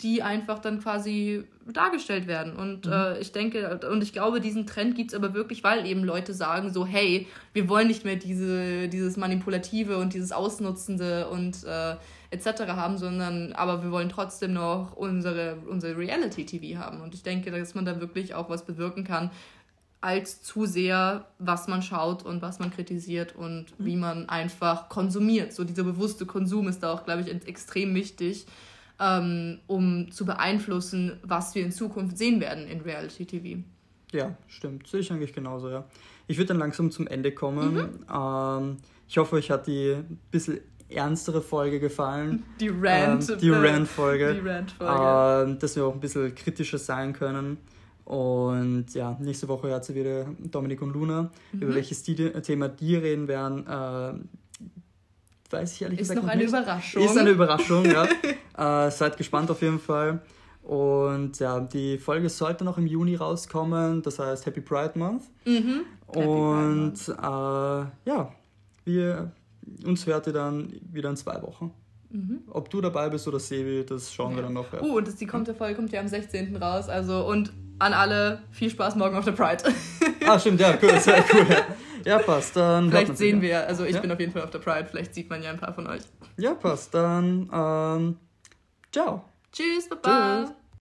die 0.03 0.23
einfach 0.23 0.59
dann 0.59 0.81
quasi 0.81 1.45
dargestellt 1.67 2.27
werden. 2.27 2.57
Und 2.57 2.87
mhm. 2.87 2.93
äh, 2.93 3.19
ich 3.19 3.33
denke, 3.33 3.81
und 3.91 4.03
ich 4.03 4.13
glaube, 4.13 4.41
diesen 4.41 4.67
Trend 4.67 4.95
gibt 4.95 5.13
es 5.13 5.17
aber 5.17 5.35
wirklich, 5.35 5.63
weil 5.63 5.87
eben 5.87 6.05
Leute 6.05 6.33
sagen 6.33 6.73
so, 6.73 6.87
hey, 6.87 7.27
wir 7.53 7.69
wollen 7.69 7.89
nicht 7.89 8.05
mehr 8.05 8.17
diese, 8.17 8.89
dieses 8.89 9.17
Manipulative 9.17 9.99
und 9.99 10.15
dieses 10.15 10.33
Ausnutzende 10.33 11.29
und 11.29 11.65
äh, 11.65 11.97
etc. 12.31 12.63
haben, 12.69 12.97
sondern 12.97 13.53
aber 13.53 13.83
wir 13.83 13.91
wollen 13.91 14.09
trotzdem 14.09 14.55
noch 14.55 14.97
unsere, 14.97 15.57
unsere 15.69 15.97
Reality-TV 15.97 16.79
haben. 16.79 17.01
Und 17.01 17.15
ich 17.15 17.23
denke, 17.23 17.51
dass 17.51 17.75
man 17.75 17.85
da 17.85 18.01
wirklich 18.01 18.35
auch 18.35 18.49
was 18.49 18.65
bewirken 18.65 19.05
kann, 19.05 19.31
als 20.01 20.43
zu 20.43 20.65
sehr, 20.65 21.27
was 21.39 21.69
man 21.69 21.83
schaut 21.83 22.25
und 22.25 22.41
was 22.41 22.59
man 22.59 22.71
kritisiert 22.71 23.37
und 23.37 23.79
mhm. 23.79 23.85
wie 23.85 23.97
man 23.97 24.29
einfach 24.31 24.89
konsumiert. 24.89 25.53
So 25.53 25.65
dieser 25.65 25.85
bewusste 25.85 26.25
Konsum 26.25 26.69
ist 26.69 26.83
da 26.83 26.93
auch, 26.93 27.05
glaube 27.05 27.21
ich, 27.23 27.29
extrem 27.47 27.95
wichtig 27.95 28.47
ähm, 29.01 29.61
um 29.67 30.11
zu 30.13 30.27
beeinflussen, 30.27 31.19
was 31.23 31.55
wir 31.55 31.65
in 31.65 31.73
Zukunft 31.73 32.19
sehen 32.19 32.41
werden 32.41 32.69
in 32.69 32.81
Reality 32.83 33.25
TV. 33.25 33.63
Ja, 34.13 34.37
stimmt. 34.47 34.87
Sehe 34.87 35.01
ich 35.01 35.11
eigentlich 35.11 35.33
genauso, 35.33 35.71
ja. 35.71 35.85
Ich 36.27 36.37
würde 36.37 36.49
dann 36.49 36.59
langsam 36.59 36.91
zum 36.91 37.07
Ende 37.07 37.33
kommen. 37.33 37.75
Mhm. 37.75 37.89
Ähm, 38.13 38.77
ich 39.09 39.19
hoffe, 39.19 39.37
euch 39.37 39.51
hat 39.51 39.67
die 39.67 39.95
ein 39.95 40.19
bisschen 40.31 40.61
ernstere 40.89 41.41
Folge 41.41 41.81
gefallen. 41.81 42.45
Die 42.61 42.69
Rant. 42.69 43.29
Ähm, 43.31 43.39
die 43.39 43.51
Rant-Folge. 43.51 44.35
Die 44.35 44.49
Rant-Folge. 44.49 45.51
Ähm, 45.51 45.59
dass 45.59 45.77
wir 45.77 45.85
auch 45.85 45.95
ein 45.95 46.01
bisschen 46.01 46.35
kritischer 46.35 46.79
sein 46.79 47.13
können. 47.13 47.59
Und 48.05 48.87
ja, 48.95 49.17
nächste 49.21 49.47
Woche 49.49 49.73
hat 49.73 49.85
sie 49.85 49.95
wieder 49.95 50.27
Dominik 50.39 50.83
und 50.83 50.93
Luna, 50.93 51.31
mhm. 51.53 51.63
über 51.63 51.75
welches 51.75 52.03
Thema 52.03 52.69
die 52.69 52.97
reden 52.97 53.29
werden. 53.29 53.67
Äh, 53.67 54.21
weiß 55.53 55.75
ich 55.75 55.83
ehrlich 55.83 56.01
ist 56.01 56.09
gesagt 56.09 56.27
noch 56.27 56.33
eine 56.33 56.43
nicht. 56.43 56.51
Überraschung. 56.51 57.05
Ist 57.05 57.19
eine 57.19 57.31
Überraschung, 57.31 57.85
ja. 57.85 58.05
äh, 58.87 58.91
seid 58.91 59.17
gespannt 59.17 59.51
auf 59.51 59.63
jeden 59.63 59.79
Fall. 59.79 60.21
Und 60.63 61.39
ja, 61.39 61.59
die 61.61 61.99
Folge 61.99 62.29
sollte 62.29 62.65
noch 62.65 62.79
im 62.79 62.87
Juni 62.87 63.17
rauskommen, 63.17 64.03
das 64.03 64.19
heißt 64.19 64.47
Happy 64.47 64.61
Pride 64.61 64.93
Month. 64.95 65.23
Mhm. 65.45 65.83
Und 66.07 66.13
Pride 66.13 66.29
Month. 66.29 67.09
Äh, 67.09 68.09
ja, 68.11 68.33
wir, 68.85 69.33
uns 69.85 70.07
hört 70.07 70.27
ihr 70.27 70.33
dann 70.33 70.73
wieder 70.93 71.11
in 71.11 71.17
zwei 71.17 71.41
Wochen. 71.43 71.73
Mhm. 72.11 72.41
Ob 72.51 72.69
du 72.71 72.81
dabei 72.81 73.09
bist 73.09 73.27
oder 73.29 73.39
Sevi, 73.39 73.85
das 73.87 74.13
schauen 74.13 74.33
ja. 74.33 74.39
wir 74.39 74.43
dann 74.43 74.53
noch. 74.53 74.73
Ja. 74.73 74.83
Uh, 74.83 74.99
und 74.99 75.07
das, 75.07 75.17
die 75.17 75.27
kommt, 75.27 75.49
Folge 75.57 75.77
kommt 75.77 75.93
ja 75.93 76.01
am 76.01 76.09
16. 76.09 76.57
raus. 76.57 76.89
Also, 76.89 77.27
und 77.27 77.53
an 77.79 77.93
alle 77.93 78.43
viel 78.51 78.69
Spaß 78.69 78.97
morgen 78.97 79.17
auf 79.17 79.25
der 79.25 79.33
Pride. 79.33 79.65
ah, 80.27 80.39
stimmt, 80.39 80.61
ja, 80.61 80.77
cool, 80.83 80.99
sehr 80.99 81.25
cool. 81.33 81.47
Ja, 82.05 82.19
passt. 82.19 82.57
Dann 82.57 82.91
vielleicht 82.91 83.17
sehen 83.17 83.41
wir, 83.41 83.67
also 83.67 83.85
ich 83.85 83.95
ja? 83.95 84.01
bin 84.01 84.11
auf 84.11 84.21
jeden 84.21 84.33
Fall 84.33 84.43
auf 84.43 84.51
der 84.51 84.59
Pride, 84.59 84.87
vielleicht 84.91 85.15
sieht 85.15 85.29
man 85.31 85.43
ja 85.43 85.51
ein 85.51 85.59
paar 85.59 85.75
von 85.75 85.87
euch. 85.87 86.03
Ja, 86.37 86.55
passt. 86.55 86.95
Dann, 86.95 87.51
ähm, 87.53 88.17
ciao. 88.93 89.25
Tschüss, 89.53 89.89
Baba. 89.89 90.45
Tschüss. 90.45 90.55